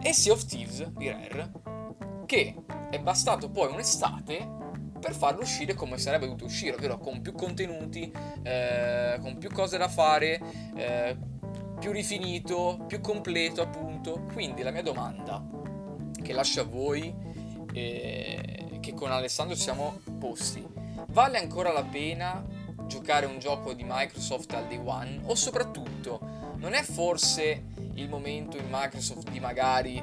E 0.00 0.12
Sea 0.12 0.32
of 0.32 0.44
Thieves 0.44 0.86
di 0.90 1.08
Rare, 1.08 1.50
che 2.24 2.54
è 2.90 3.00
bastato 3.00 3.50
poi 3.50 3.72
un'estate 3.72 4.56
per 5.00 5.12
farlo 5.12 5.42
uscire 5.42 5.74
come 5.74 5.98
sarebbe 5.98 6.26
dovuto 6.26 6.44
uscire, 6.44 6.76
ovvero 6.76 6.98
con 6.98 7.20
più 7.20 7.32
contenuti, 7.32 8.12
eh, 8.42 9.18
con 9.20 9.38
più 9.38 9.50
cose 9.50 9.76
da 9.76 9.88
fare, 9.88 10.40
eh, 10.76 11.16
più 11.80 11.90
rifinito, 11.90 12.84
più 12.86 13.00
completo 13.00 13.60
appunto. 13.60 14.22
Quindi 14.32 14.62
la 14.62 14.70
mia 14.70 14.82
domanda 14.82 15.44
che 16.22 16.32
lascio 16.32 16.60
a 16.60 16.64
voi, 16.64 17.12
eh, 17.78 18.78
che 18.80 18.94
con 18.94 19.10
Alessandro 19.10 19.56
siamo 19.56 20.00
posti, 20.18 20.66
Vale 21.10 21.38
ancora 21.38 21.72
la 21.72 21.84
pena 21.84 22.44
giocare 22.86 23.26
un 23.26 23.38
gioco 23.38 23.72
di 23.72 23.82
Microsoft 23.82 24.52
al 24.52 24.66
day 24.66 24.80
one? 24.82 25.20
O 25.24 25.34
soprattutto, 25.34 26.20
non 26.56 26.74
è 26.74 26.82
forse 26.82 27.64
il 27.94 28.08
momento 28.08 28.56
in 28.56 28.66
Microsoft 28.68 29.30
di 29.30 29.40
magari 29.40 30.02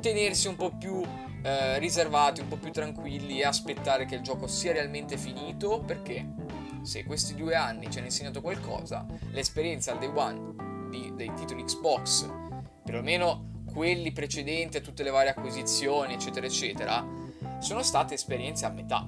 tenersi 0.00 0.48
un 0.48 0.56
po' 0.56 0.74
più 0.76 1.02
eh, 1.42 1.78
riservati, 1.78 2.40
un 2.40 2.48
po' 2.48 2.56
più 2.56 2.72
tranquilli 2.72 3.40
e 3.40 3.44
aspettare 3.44 4.06
che 4.06 4.14
il 4.14 4.22
gioco 4.22 4.46
sia 4.46 4.72
realmente 4.72 5.18
finito? 5.18 5.80
Perché 5.80 6.26
se 6.82 7.04
questi 7.04 7.34
due 7.34 7.54
anni 7.54 7.90
ci 7.90 7.98
hanno 7.98 8.06
insegnato 8.06 8.40
qualcosa, 8.40 9.06
l'esperienza 9.30 9.92
al 9.92 9.98
day 9.98 10.10
one 10.12 10.88
di, 10.88 11.12
dei 11.14 11.32
titoli 11.34 11.64
Xbox, 11.64 12.28
perlomeno 12.82 13.52
quelli 13.74 14.12
precedenti 14.12 14.78
a 14.78 14.80
tutte 14.80 15.02
le 15.02 15.10
varie 15.10 15.30
acquisizioni, 15.30 16.14
eccetera, 16.14 16.46
eccetera, 16.46 17.04
sono 17.58 17.82
state 17.82 18.14
esperienze 18.14 18.64
a 18.64 18.70
metà 18.70 19.06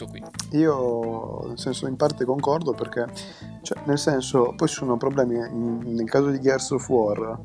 tutto 0.00 0.06
qui. 0.06 0.22
Io, 0.58 1.46
nel 1.46 1.58
senso, 1.58 1.86
in 1.86 1.96
parte 1.96 2.24
concordo 2.24 2.72
perché, 2.72 3.06
cioè, 3.62 3.82
nel 3.84 3.98
senso, 3.98 4.54
poi 4.56 4.68
sono 4.68 4.96
problemi 4.96 5.36
in, 5.36 5.94
nel 5.94 6.08
caso 6.08 6.30
di 6.30 6.40
Gears 6.40 6.70
of 6.70 6.88
War, 6.88 7.38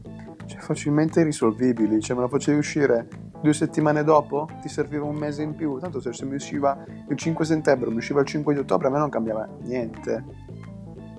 cioè, 0.45 0.59
facilmente 0.59 1.23
risolvibili. 1.23 1.99
Cioè, 1.99 2.15
me 2.15 2.23
lo 2.23 2.29
facevi 2.29 2.57
uscire 2.57 3.07
due 3.41 3.53
settimane 3.53 4.03
dopo, 4.03 4.47
ti 4.61 4.69
serviva 4.69 5.05
un 5.05 5.15
mese 5.15 5.43
in 5.43 5.55
più. 5.55 5.77
Tanto 5.79 5.99
se 5.99 6.25
mi 6.25 6.35
usciva 6.35 6.83
il 7.09 7.17
5 7.17 7.45
settembre, 7.45 7.89
mi 7.89 7.97
usciva 7.97 8.21
il 8.21 8.27
5 8.27 8.53
di 8.53 8.59
ottobre, 8.59 8.87
a 8.87 8.91
me 8.91 8.99
non 8.99 9.09
cambiava 9.09 9.47
niente. 9.61 10.23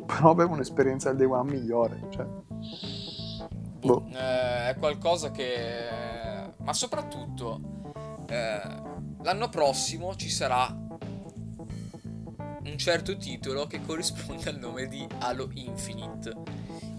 Però 0.07 0.31
avevo 0.31 0.53
un'esperienza 0.55 1.11
al 1.11 1.16
day 1.16 1.27
one 1.27 1.51
migliore. 1.51 2.01
Cioè. 2.11 2.27
Boh. 3.87 4.07
Eh, 4.12 4.70
è 4.70 4.76
qualcosa 4.78 5.30
che. 5.30 6.55
Ma 6.59 6.72
soprattutto. 6.72 7.61
Eh, 8.28 8.61
l'anno 9.22 9.49
prossimo 9.49 10.16
ci 10.16 10.28
sarà 10.28 10.84
un 12.64 12.78
certo 12.78 13.16
titolo 13.16 13.66
che 13.66 13.80
corrisponde 13.80 14.51
al 14.51 14.59
nome 14.59 14.89
di 14.89 15.07
Halo 15.20 15.49
Infinite. 15.55 16.32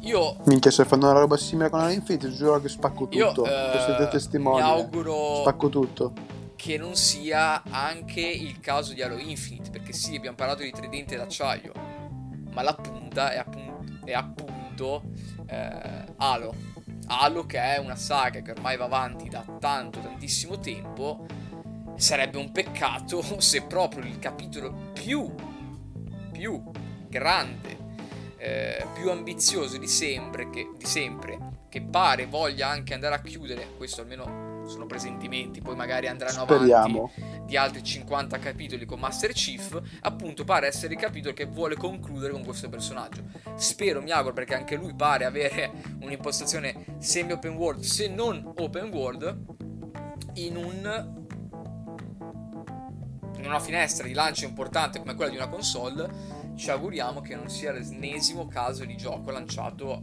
Io. 0.02 0.38
Minchia, 0.46 0.72
se 0.72 0.86
fanno 0.86 1.10
una 1.10 1.20
roba 1.20 1.36
simile 1.36 1.70
con 1.70 1.82
Halo 1.82 1.92
Infinite, 1.92 2.32
giuro 2.32 2.62
che 2.62 2.70
spacco 2.70 3.08
tutto. 3.08 3.46
Io, 3.46 3.46
eh, 3.46 3.80
siete 3.84 4.08
testimoni. 4.08 4.62
Mi 4.62 4.62
auguro. 4.62 5.42
Spacco 5.42 5.70
tutto. 5.70 6.14
Che 6.56 6.78
non 6.78 6.96
sia 6.96 7.62
anche 7.70 8.22
il 8.22 8.60
caso 8.60 8.94
di 8.94 9.02
Halo 9.02 9.18
Infinite, 9.18 9.70
perché 9.70 9.92
sì, 9.94 10.16
abbiamo 10.16 10.38
parlato 10.38 10.64
di 10.64 10.72
tridente 10.72 11.16
d'acciaio, 11.16 11.72
ma 12.52 12.62
la 12.62 12.74
punta 12.74 13.32
è 13.32 13.38
appunto, 13.38 14.06
è 14.06 14.14
appunto 14.14 15.04
eh, 15.48 16.06
Halo. 16.16 16.76
Halo 17.08 17.46
che 17.46 17.60
è 17.60 17.78
una 17.78 17.96
saga 17.96 18.42
che 18.42 18.52
ormai 18.52 18.78
va 18.78 18.86
avanti 18.86 19.30
da 19.30 19.44
tanto, 19.60 20.00
tantissimo 20.00 20.60
tempo. 20.60 21.26
Sarebbe 21.96 22.38
un 22.38 22.52
peccato 22.52 23.22
se 23.42 23.64
proprio 23.64 24.04
il 24.06 24.20
capitolo 24.20 24.92
più 24.94 25.34
più 26.38 26.62
grande, 27.10 27.78
eh, 28.38 28.86
più 28.94 29.10
ambizioso 29.10 29.78
di 29.78 29.88
sempre, 29.88 30.52
che, 30.52 30.70
di 30.78 30.86
sempre, 30.86 31.66
che 31.68 31.82
pare 31.82 32.28
voglia 32.28 32.70
anche 32.70 32.94
andare 32.94 33.16
a 33.16 33.22
chiudere, 33.22 33.72
questo 33.76 34.02
almeno 34.02 34.66
sono 34.68 34.86
presentimenti, 34.86 35.62
poi 35.62 35.76
magari 35.76 36.08
andranno 36.08 36.44
Speriamo. 36.44 37.12
avanti 37.16 37.37
di 37.48 37.56
altri 37.56 37.82
50 37.82 38.38
capitoli 38.40 38.86
con 38.86 39.00
Master 39.00 39.32
Chief, 39.32 39.82
appunto 40.02 40.44
pare 40.44 40.68
essere 40.68 40.94
il 40.94 41.00
capitolo 41.00 41.34
che 41.34 41.46
vuole 41.46 41.76
concludere 41.76 42.34
con 42.34 42.44
questo 42.44 42.68
personaggio. 42.68 43.24
Spero, 43.56 44.02
mi 44.02 44.12
auguro, 44.12 44.34
perché 44.34 44.54
anche 44.54 44.76
lui 44.76 44.94
pare 44.94 45.24
avere 45.24 45.72
un'impostazione 46.02 46.98
semi 47.00 47.32
open 47.32 47.56
world, 47.56 47.82
se 47.82 48.10
non 48.10 48.54
open 48.58 48.90
world, 48.90 49.56
in 50.34 50.58
un 50.58 51.16
in 53.38 53.46
una 53.46 53.60
finestra 53.60 54.08
di 54.08 54.14
lancio 54.14 54.46
importante 54.46 55.00
come 55.00 55.14
quella 55.14 55.30
di 55.30 55.38
una 55.38 55.48
console, 55.48 56.10
ci 56.56 56.70
auguriamo 56.72 57.22
che 57.22 57.36
non 57.36 57.50
sia 57.50 57.72
l'ennesimo 57.72 58.48
caso 58.48 58.84
di 58.84 58.98
gioco 58.98 59.30
lanciato 59.32 59.94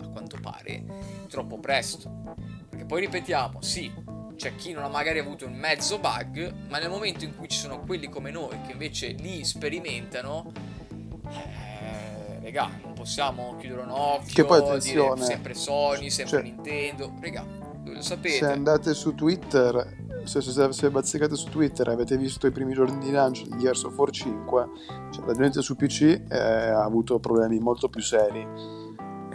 a 0.00 0.08
quanto 0.08 0.38
pare 0.40 0.84
troppo 1.28 1.58
presto. 1.58 2.24
Perché 2.70 2.86
poi 2.86 3.00
ripetiamo, 3.00 3.60
sì, 3.60 3.92
c'è 4.36 4.54
chi 4.54 4.72
non 4.72 4.84
ha 4.84 4.88
magari 4.88 5.18
avuto 5.18 5.46
un 5.46 5.54
mezzo 5.54 5.98
bug, 5.98 6.52
ma 6.68 6.78
nel 6.78 6.90
momento 6.90 7.24
in 7.24 7.34
cui 7.34 7.48
ci 7.48 7.58
sono 7.58 7.80
quelli 7.80 8.08
come 8.08 8.30
noi 8.30 8.60
che 8.66 8.72
invece 8.72 9.08
li 9.08 9.44
sperimentano, 9.44 10.52
eh, 11.30 12.38
regà, 12.40 12.70
non 12.82 12.92
possiamo 12.92 13.56
chiudere 13.58 13.82
un 13.82 13.90
occhio, 13.90 14.32
che 14.32 14.44
poi 14.44 14.58
attenzione, 14.58 15.14
dire 15.14 15.26
sempre 15.26 15.54
Sony, 15.54 16.10
sempre 16.10 16.38
cioè, 16.38 16.42
Nintendo, 16.42 17.14
regà, 17.20 17.44
lo 17.84 18.02
sapete. 18.02 18.36
Se 18.36 18.44
andate 18.46 18.94
su 18.94 19.14
Twitter 19.14 20.04
se, 20.26 20.40
se, 20.40 20.72
se 20.72 20.90
bazzicate 20.90 21.34
su 21.36 21.48
Twitter 21.48 21.88
e 21.88 21.92
avete 21.92 22.16
visto 22.16 22.46
i 22.46 22.50
primi 22.50 22.74
giorni 22.74 22.98
di 22.98 23.10
lancio 23.10 23.44
di 23.44 23.56
Gears 23.56 23.84
of 23.84 23.96
War 23.96 24.10
5, 24.10 24.68
cioè, 25.10 25.24
la 25.24 25.32
gente 25.32 25.62
su 25.62 25.76
PC 25.76 26.22
eh, 26.28 26.36
ha 26.36 26.82
avuto 26.82 27.18
problemi 27.18 27.58
molto 27.58 27.88
più 27.88 28.02
seri. 28.02 28.46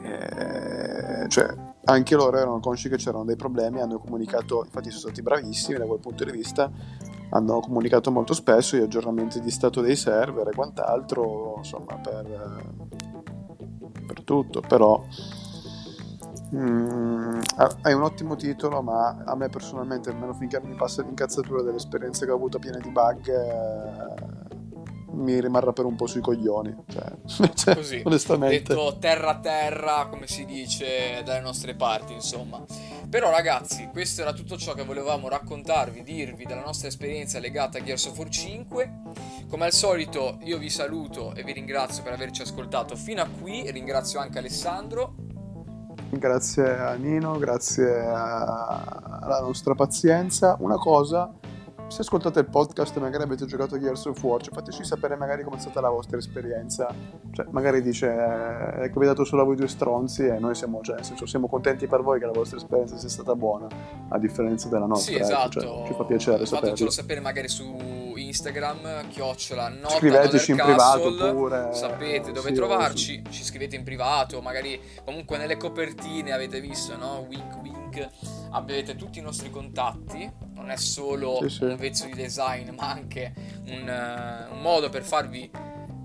Eh, 0.04 1.30
cioè, 1.30 1.71
anche 1.86 2.16
loro 2.16 2.38
erano 2.38 2.60
consci 2.60 2.90
che 2.90 2.98
c'erano 2.98 3.26
dei 3.26 3.36
problemi, 3.36 3.82
hanno 3.82 4.00
comunicato, 4.00 4.64
infatti 4.64 4.90
sono 4.90 5.02
stati 5.02 5.22
bravissimi 5.22 5.78
da 5.78 5.86
quel 5.86 6.00
punto 6.00 6.24
di 6.24 6.32
vista, 6.32 6.72
hanno 7.30 7.60
comunicato 7.60 8.12
molto 8.12 8.34
spesso 8.34 8.78
gli 8.78 8.82
aggiornamenti 8.82 9.40
di 9.40 9.52
stato 9.52 9.82
dei 9.82 9.96
server 9.96 10.48
e 10.48 10.56
quant'altro, 10.56 11.56
insomma, 11.58 11.96
per, 11.96 12.64
per 14.06 14.24
tutto, 14.24 14.62
però 14.62 15.04
Mm, 16.54 17.40
è 17.82 17.94
un 17.94 18.04
ottimo 18.04 18.36
titolo, 18.36 18.82
ma 18.82 19.24
a 19.26 19.36
me 19.36 19.48
personalmente, 19.48 20.10
almeno 20.10 20.34
finché 20.34 20.60
mi 20.62 20.76
passa 20.76 21.02
l'incazzatura 21.02 21.62
dell'esperienza 21.62 22.26
che 22.26 22.32
ho 22.32 22.36
avuto 22.36 22.60
piena 22.60 22.78
di 22.78 22.90
bug, 22.90 23.30
eh, 23.30 24.51
mi 25.14 25.40
rimarrà 25.40 25.74
per 25.74 25.86
un 25.86 25.96
po' 25.96 26.08
sui 26.08 26.22
coglioni. 26.22 26.76
Cioè, 26.88 27.52
cioè, 27.54 27.76
Così, 27.76 28.02
onestamente. 28.04 28.74
Detto 28.74 28.98
terra 29.00 29.32
a 29.32 29.40
terra, 29.40 30.08
come 30.10 30.28
si 30.28 30.46
dice 30.46 31.22
dalle 31.24 31.42
nostre 31.42 31.76
parti, 31.76 32.14
insomma. 32.14 32.64
Però 33.10 33.30
ragazzi, 33.30 33.90
questo 33.92 34.22
era 34.22 34.32
tutto 34.32 34.58
ciò 34.58 34.74
che 34.74 34.84
volevamo 34.84 35.28
raccontarvi, 35.28 36.04
dirvi 36.04 36.46
della 36.46 36.64
nostra 36.64 36.88
esperienza 36.88 37.40
legata 37.40 37.78
a 37.78 37.84
Gears 37.84 38.06
of 38.06 38.18
War 38.18 38.30
5. 38.30 38.94
Come 39.50 39.66
al 39.66 39.74
solito 39.74 40.38
io 40.44 40.58
vi 40.58 40.70
saluto 40.70 41.34
e 41.36 41.44
vi 41.44 41.52
ringrazio 41.52 42.04
per 42.04 42.14
averci 42.14 42.42
ascoltato 42.42 42.96
fino 42.96 43.22
a 43.22 43.28
qui, 43.28 43.70
ringrazio 43.70 44.20
anche 44.20 44.38
Alessandro. 44.38 45.16
Grazie 46.10 46.78
a 46.78 46.94
Nino, 46.94 47.38
grazie 47.38 48.00
alla 48.00 49.40
nostra 49.42 49.76
pazienza. 49.76 50.56
Una 50.60 50.78
cosa 50.78 51.34
se 51.92 52.02
ascoltate 52.02 52.40
il 52.40 52.46
podcast 52.46 52.96
e 52.96 53.00
magari 53.02 53.24
avete 53.24 53.46
giocato 53.46 53.78
Gears 53.78 54.06
of 54.06 54.24
War, 54.24 54.42
cioè, 54.42 54.54
fateci 54.54 54.86
sapere 54.86 55.18
magari 55.18 55.44
com'è 55.44 55.60
stata 55.60 55.82
la 55.82 55.90
vostra 55.90 56.18
esperienza. 56.18 56.88
Cioè, 57.32 57.46
magari 57.52 57.82
dice 57.82 58.08
eh, 58.08 58.84
è 58.84 58.90
capitato 58.90 59.26
solo 59.26 59.42
a 59.42 59.46
voi 59.46 59.58
due 59.58 59.68
stronzi 59.68 60.26
e 60.26 60.40
noi 60.40 60.56
siamo, 60.56 60.80
cioè, 60.82 61.04
senso, 61.04 61.26
siamo 61.26 61.48
contenti 61.48 61.88
per 61.88 62.02
voi 62.02 62.20
che 62.20 62.26
la 62.26 62.32
vostra 62.32 62.58
esperienza 62.58 62.98
sia 62.98 63.10
stata 63.10 63.36
buona, 63.36 63.68
a 64.08 64.18
differenza 64.18 64.70
della 64.70 64.86
nostra. 64.86 65.14
Sì, 65.14 65.20
esatto. 65.20 65.60
Ecco, 65.60 65.68
cioè, 65.68 65.88
ci 65.88 65.94
fa 65.94 66.04
piacere 66.06 66.46
saperlo. 66.46 66.66
Fatecelo 66.68 66.90
sapere 66.90 67.20
magari 67.20 67.50
su 67.50 68.11
Instagram, 68.32 69.10
chiocciola 69.10 69.68
nota 69.68 69.96
Scriveteci 69.98 70.52
in 70.52 70.58
privato 70.58 71.14
pure. 71.34 71.74
Sapete 71.74 72.32
dove 72.32 72.50
sì, 72.50 72.56
trovarci, 72.56 73.24
ci 73.30 73.44
scrivete 73.44 73.76
in 73.76 73.84
privato, 73.84 74.42
magari 74.42 74.80
comunque 75.04 75.38
nelle 75.38 75.58
copertine 75.58 76.32
avete 76.32 76.62
visto, 76.62 76.96
no? 76.96 77.26
Wink 77.28 77.62
wink, 77.62 78.08
avete 78.52 78.96
tutti 78.96 79.20
i 79.20 79.22
nostri 79.22 79.50
contatti, 79.50 80.32
non 80.54 80.70
è 80.72 80.78
solo 80.78 81.40
Sì, 81.42 81.50
sì. 81.50 81.64
un 81.66 81.76
vezzo 81.76 82.06
di 82.06 82.14
design, 82.14 82.70
ma 82.70 82.90
anche 82.90 83.34
un, 83.68 83.90
eh, 83.90 84.52
un 84.52 84.62
modo 84.62 84.90
per 84.90 85.04
farvi 85.04 85.52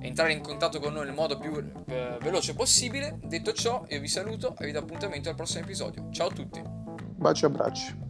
entrare 0.00 0.32
in 0.32 0.40
contatto 0.40 0.80
con 0.80 0.92
noi 0.92 1.04
nel 1.06 1.14
modo 1.14 1.38
più 1.38 1.56
eh, 1.86 2.18
veloce 2.20 2.54
possibile. 2.54 3.18
Detto 3.22 3.52
ciò, 3.52 3.84
io 3.88 4.00
vi 4.00 4.08
saluto 4.08 4.56
e 4.58 4.66
vi 4.66 4.72
do 4.72 4.80
appuntamento 4.80 5.28
al 5.28 5.36
prossimo 5.36 5.62
episodio. 5.62 6.08
Ciao 6.10 6.26
a 6.28 6.32
tutti. 6.32 6.60
Baci 7.16 7.44
e 7.44 7.46
abbracci. 7.46 8.04